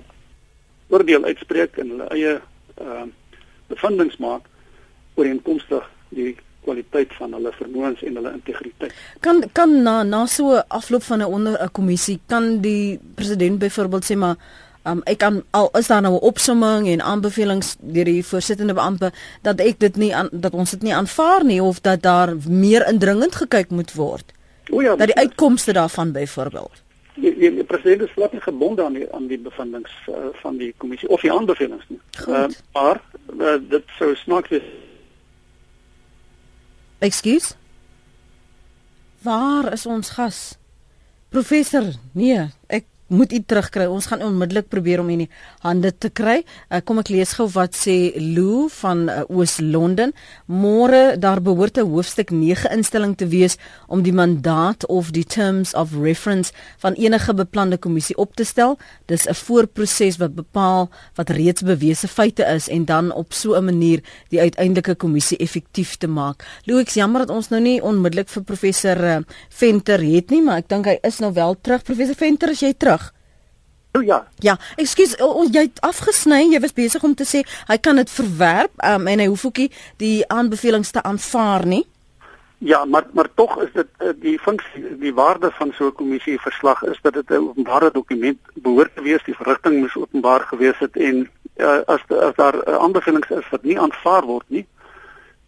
oordeel 0.88 1.24
uitspreek 1.24 1.78
en 1.78 1.94
hulle 1.94 2.08
eie 2.16 2.36
uh 2.80 3.06
bevindinge 3.70 4.18
maak 4.18 4.48
ooreenkomstig 5.14 5.86
die 6.08 6.36
kwaliteit 6.64 7.12
van 7.18 7.32
hulle 7.32 7.52
vermoëns 7.52 8.02
en 8.02 8.14
hulle 8.20 8.32
integriteit. 8.32 8.94
Kan 9.20 9.44
kan 9.52 9.82
na 9.82 10.02
na 10.02 10.26
so 10.26 10.56
'n 10.56 10.64
afloop 10.68 11.02
van 11.02 11.20
'n 11.20 11.32
onder 11.36 11.62
'n 11.62 11.70
kommissie 11.72 12.20
kan 12.26 12.60
die 12.60 12.98
president 13.14 13.58
byvoorbeeld 13.58 14.04
sê 14.04 14.16
maar 14.16 14.36
um, 14.84 15.00
ek 15.04 15.18
kan 15.18 15.42
al 15.50 15.70
is 15.78 15.86
daar 15.86 16.02
nou 16.02 16.14
'n 16.14 16.26
opsomming 16.32 16.88
en 16.88 17.02
aanbevelings 17.02 17.76
deur 17.80 18.04
die 18.04 18.26
voorsittende 18.26 18.74
beampte 18.74 19.12
dat 19.42 19.60
ek 19.60 19.78
dit 19.78 19.96
nie 19.96 20.14
aan, 20.14 20.28
dat 20.32 20.52
ons 20.52 20.70
dit 20.70 20.82
nie 20.82 20.94
aanvaar 20.94 21.44
nie 21.44 21.62
of 21.62 21.80
dat 21.80 22.02
daar 22.02 22.36
meer 22.48 22.88
indringend 22.88 23.34
gekyk 23.34 23.70
moet 23.70 23.92
word. 23.92 24.32
O 24.70 24.80
ja, 24.80 24.96
dat 24.96 25.06
die 25.06 25.16
uitkomste 25.16 25.72
daarvan 25.72 26.12
byvoorbeeld 26.12 26.82
Die, 27.14 27.38
die, 27.38 27.54
die 27.54 27.64
president 27.64 28.02
is 28.02 28.12
glad 28.12 28.32
nie 28.32 28.40
gebonde 28.40 28.84
aan 28.84 28.92
die 28.92 29.12
aan 29.12 29.26
die 29.26 29.38
bevindinge 29.38 29.88
uh, 30.08 30.14
van 30.32 30.56
die 30.56 30.74
kommissie 30.76 31.08
of 31.08 31.20
die 31.20 31.32
aanbevelings 31.32 31.84
nie. 31.88 32.00
Uh, 32.28 32.44
maar 32.72 33.00
uh, 33.38 33.54
dit 33.68 33.82
sou 33.98 34.14
snaaks 34.14 34.48
wees 34.48 34.62
Ekskuus. 37.00 37.54
Waar 39.24 39.72
is 39.72 39.86
ons 39.86 40.10
gas? 40.16 40.40
Professor, 41.28 41.94
nee, 42.12 42.50
moet 43.10 43.32
u 43.32 43.40
terugkry. 43.42 43.86
Ons 43.90 44.06
gaan 44.10 44.22
onmiddellik 44.22 44.68
probeer 44.70 45.02
om 45.02 45.10
in 45.10 45.24
die 45.24 45.30
hande 45.64 45.90
te 45.92 46.10
kry. 46.10 46.40
Uh, 46.70 46.80
kom 46.84 47.00
ek 47.02 47.10
lees 47.12 47.34
gou 47.38 47.48
wat 47.54 47.74
sê 47.76 47.96
Lou 48.20 48.68
van 48.80 49.08
uh, 49.10 49.22
Oos-London. 49.28 50.14
Môre 50.46 51.18
daar 51.18 51.42
behoort 51.42 51.78
'n 51.78 51.90
hoofstuk 51.90 52.30
9 52.30 52.70
instelling 52.70 53.16
te 53.16 53.26
wees 53.26 53.56
om 53.88 54.02
die 54.02 54.14
mandaat 54.14 54.86
of 54.86 55.10
die 55.10 55.24
terms 55.24 55.74
of 55.74 55.94
reference 55.94 56.52
van 56.78 56.94
enige 56.94 57.34
beplande 57.34 57.76
kommissie 57.76 58.16
op 58.16 58.34
te 58.34 58.44
stel. 58.44 58.78
Dis 59.06 59.26
'n 59.26 59.34
voorproses 59.34 60.16
wat 60.16 60.34
bepaal 60.34 60.90
wat 61.14 61.30
reeds 61.30 61.62
bewese 61.62 62.08
feite 62.08 62.44
is 62.44 62.68
en 62.68 62.84
dan 62.84 63.12
op 63.12 63.32
so 63.32 63.54
'n 63.54 63.64
manier 63.64 64.00
die 64.28 64.40
uiteindelike 64.40 64.94
kommissie 64.94 65.38
effektief 65.38 65.96
te 65.96 66.06
maak. 66.06 66.44
Lou, 66.64 66.80
ek 66.80 66.88
jammer 66.88 67.26
dat 67.26 67.36
ons 67.36 67.48
nou 67.48 67.60
nie 67.60 67.82
onmiddellik 67.82 68.28
vir 68.28 68.42
professor 68.42 68.98
uh, 69.04 69.18
Venter 69.48 70.00
het 70.00 70.30
nie, 70.30 70.42
maar 70.42 70.62
ek 70.62 70.68
dink 70.68 70.88
hy 70.88 70.98
is 71.06 71.18
nou 71.22 71.32
wel 71.32 71.56
terug. 71.60 71.84
Professor 71.86 72.18
Venter, 72.18 72.52
is 72.54 72.62
jy 72.64 72.72
terug? 72.78 72.99
O 73.92 74.00
ja. 74.00 74.26
Ja, 74.38 74.54
ekskuus, 74.78 75.16
jy 75.50 75.64
het 75.66 75.80
afgesny. 75.82 76.44
Jy 76.52 76.60
was 76.62 76.74
besig 76.76 77.02
om 77.02 77.14
te 77.14 77.26
sê 77.26 77.42
hy 77.66 77.78
kan 77.82 77.98
dit 77.98 78.10
verwerp 78.10 78.84
um, 78.86 79.08
en 79.10 79.22
hy 79.22 79.26
hoef 79.26 79.48
ook 79.48 79.64
nie 79.64 79.70
die 79.98 80.20
aanbevelings 80.30 80.92
te 80.94 81.02
aanvaar 81.02 81.66
nie. 81.66 81.82
Ja, 82.62 82.84
maar 82.84 83.06
maar 83.12 83.28
tog 83.34 83.56
is 83.64 83.72
dit 83.72 83.88
uh, 83.98 84.12
die 84.20 84.38
funksie 84.38 84.96
die 85.00 85.14
waarde 85.14 85.50
van 85.58 85.72
so 85.72 85.86
'n 85.86 85.98
kommissie 85.98 86.38
verslag 86.40 86.82
is 86.82 86.98
dat 87.02 87.14
dit 87.14 87.30
'n 87.30 87.48
openbare 87.48 87.90
dokument 87.90 88.38
behoort 88.54 88.94
te 88.94 89.02
wees. 89.02 89.24
Die 89.24 89.34
verrigting 89.34 89.80
moes 89.80 89.96
openbaar 89.96 90.40
gewees 90.40 90.78
het 90.78 90.96
en 90.96 91.30
uh, 91.56 91.80
as 91.86 92.00
as 92.08 92.34
daar 92.34 92.68
uh, 92.68 92.76
aanbevelings 92.76 93.30
is 93.30 93.48
wat 93.50 93.62
nie 93.62 93.80
aanvaar 93.80 94.24
word 94.24 94.44
nie, 94.48 94.66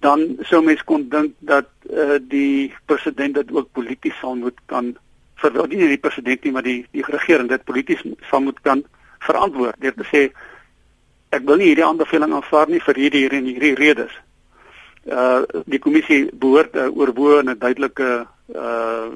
dan 0.00 0.36
sou 0.40 0.62
mens 0.64 0.84
kon 0.84 1.08
dink 1.08 1.32
dat 1.38 1.68
uh, 1.90 2.18
die 2.20 2.74
president 2.84 3.34
dit 3.34 3.52
ook 3.52 3.68
polities 3.72 4.18
sal 4.18 4.34
moet 4.34 4.58
kan 4.66 4.96
vir 5.42 5.68
nie 5.68 5.88
die 5.94 6.00
president 6.00 6.44
nie 6.44 6.52
maar 6.52 6.66
die 6.66 6.80
die 6.92 7.04
regering 7.06 7.48
dit 7.50 7.64
polities 7.64 8.02
sal 8.30 8.40
moet 8.40 8.60
kan 8.62 8.84
verantwoord 9.26 9.80
deur 9.82 9.94
te 9.98 10.08
sê 10.10 10.22
ek 11.32 11.46
wil 11.48 11.60
nie 11.60 11.70
hierdie 11.72 11.86
aanbeveling 11.86 12.34
aanvaar 12.36 12.68
nie 12.68 12.82
vir 12.86 13.00
hierdie 13.04 13.24
hier 13.24 13.34
en 13.38 13.48
hierdie 13.48 13.74
redes. 13.78 14.12
Uh 15.06 15.42
die 15.66 15.80
kommissie 15.82 16.28
behoort 16.32 16.76
'n 16.76 16.92
oorwoë 16.94 17.40
en 17.40 17.50
'n 17.50 17.58
duidelike 17.58 18.10
uh 18.54 19.06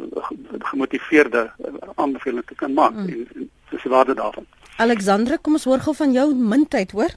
gemotiveerde 0.70 1.50
aanbeveling 1.96 2.46
te 2.46 2.54
kan 2.54 2.72
maak 2.74 2.94
mm. 2.94 3.08
en, 3.08 3.28
en 3.34 3.50
dis 3.70 3.82
die 3.82 3.90
waarde 3.90 4.14
daarvan. 4.14 4.46
Alexandre, 4.76 5.38
kom 5.38 5.52
ons 5.52 5.64
hoor 5.64 5.80
gou 5.80 5.94
van 5.94 6.12
jou 6.12 6.34
mintyd, 6.34 6.90
hoor? 6.92 7.12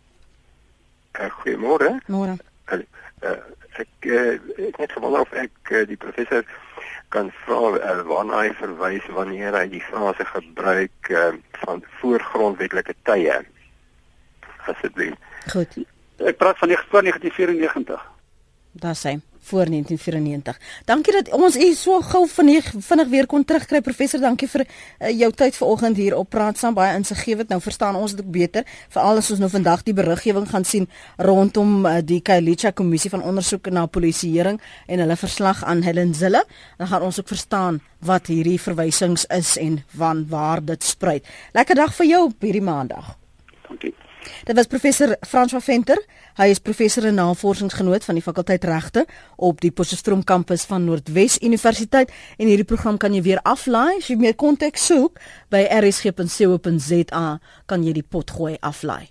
Uh, 1.19 1.29
Goeiemôre. 1.39 1.89
Môre. 2.07 2.37
Uh, 2.71 2.79
uh, 3.23 3.39
ek 3.83 4.07
uh, 4.07 4.37
ek 4.67 4.77
net 4.77 4.91
gewonder 4.91 5.25
of 5.25 5.33
ek 5.33 5.71
uh, 5.71 5.83
die 5.87 5.97
professor 5.97 6.45
kan 7.13 7.31
vra 7.43 7.77
uh, 7.77 8.01
waarna 8.09 8.43
hy 8.43 8.51
verwys 8.59 9.05
wanneer 9.15 9.57
hy 9.57 9.65
die 9.71 9.83
frase 9.89 10.25
gebruik 10.29 11.09
uh, 11.09 11.31
van 11.63 11.83
voorgrondwetlike 12.01 12.95
tye. 13.09 13.39
Asseblief. 14.69 15.15
Goed. 15.49 15.79
Ek 16.19 16.37
praat 16.37 16.57
van 16.61 16.71
die 16.71 16.77
voor 16.89 17.07
1994. 17.07 18.05
Daar 18.83 18.97
sê 18.97 19.17
voor 19.49 19.65
1994. 19.65 20.59
Dankie 20.85 21.13
dat 21.13 21.29
ons 21.33 21.57
u 21.57 21.73
so 21.73 21.99
gou 22.01 22.23
vinnig 22.29 22.71
vinnig 22.77 23.07
weer 23.09 23.25
kon 23.25 23.45
terugkry 23.45 23.81
professor. 23.81 24.21
Dankie 24.21 24.49
vir 24.49 24.65
uh, 24.65 25.09
jou 25.09 25.31
tyd 25.33 25.57
vanoggend 25.57 25.97
hier 25.97 26.15
op 26.17 26.29
Praat 26.29 26.57
saam 26.61 26.77
baie 26.77 26.95
insiggewend. 26.97 27.49
Nou 27.49 27.61
verstaan 27.61 27.97
ons 27.99 28.15
dit 28.15 28.25
ook 28.25 28.31
beter 28.31 28.65
veral 28.89 29.21
as 29.21 29.31
ons 29.33 29.41
nou 29.41 29.49
vandag 29.51 29.83
die 29.87 29.95
beriggewing 29.97 30.49
gaan 30.49 30.65
sien 30.65 30.89
rondom 31.17 31.85
uh, 31.85 31.97
die 32.03 32.21
Kailicha 32.21 32.71
kommissie 32.71 33.11
van 33.13 33.25
ondersoek 33.25 33.71
na 33.73 33.85
polisieering 33.85 34.59
en 34.87 35.05
hulle 35.05 35.17
verslag 35.19 35.63
aan 35.63 35.81
Helen 35.85 36.13
Zille. 36.13 36.43
Dan 36.77 36.87
gaan 36.87 37.07
ons 37.07 37.19
ook 37.19 37.27
verstaan 37.27 37.81
wat 38.05 38.29
hierdie 38.31 38.59
verwysings 38.61 39.25
is 39.33 39.57
en 39.57 39.81
van 39.95 40.25
waar 40.29 40.63
dit 40.65 40.83
spruit. 40.83 41.25
Lekker 41.53 41.75
dag 41.75 41.95
vir 41.95 42.13
jou 42.13 42.23
op 42.29 42.45
hierdie 42.47 42.63
maandag. 42.63 43.15
Dankie. 43.67 43.93
Dit 44.43 44.55
was 44.55 44.67
professor 44.67 45.17
François 45.27 45.63
Venter. 45.63 45.99
Hy 46.39 46.49
is 46.53 46.59
professor 46.63 47.05
en 47.05 47.19
navorsingsgenoot 47.19 48.05
van 48.07 48.19
die 48.19 48.23
fakulteit 48.23 48.63
regte 48.63 49.05
op 49.35 49.61
die 49.61 49.71
Potchefstroom 49.71 50.23
kampus 50.23 50.65
van 50.69 50.87
Noordwes 50.87 51.39
Universiteit 51.43 52.11
en 52.37 52.47
hierdie 52.47 52.67
program 52.67 52.97
kan 52.97 53.13
jy 53.15 53.23
weer 53.25 53.43
aflaai 53.43 53.99
as 53.99 54.09
jy 54.09 54.19
meer 54.19 54.35
konteks 54.39 54.89
soek 54.91 55.19
by 55.51 55.65
rsg.co.za 55.81 57.25
kan 57.65 57.87
jy 57.87 57.95
die 57.99 58.05
pot 58.05 58.31
gooi 58.31 58.57
aflaai. 58.59 59.09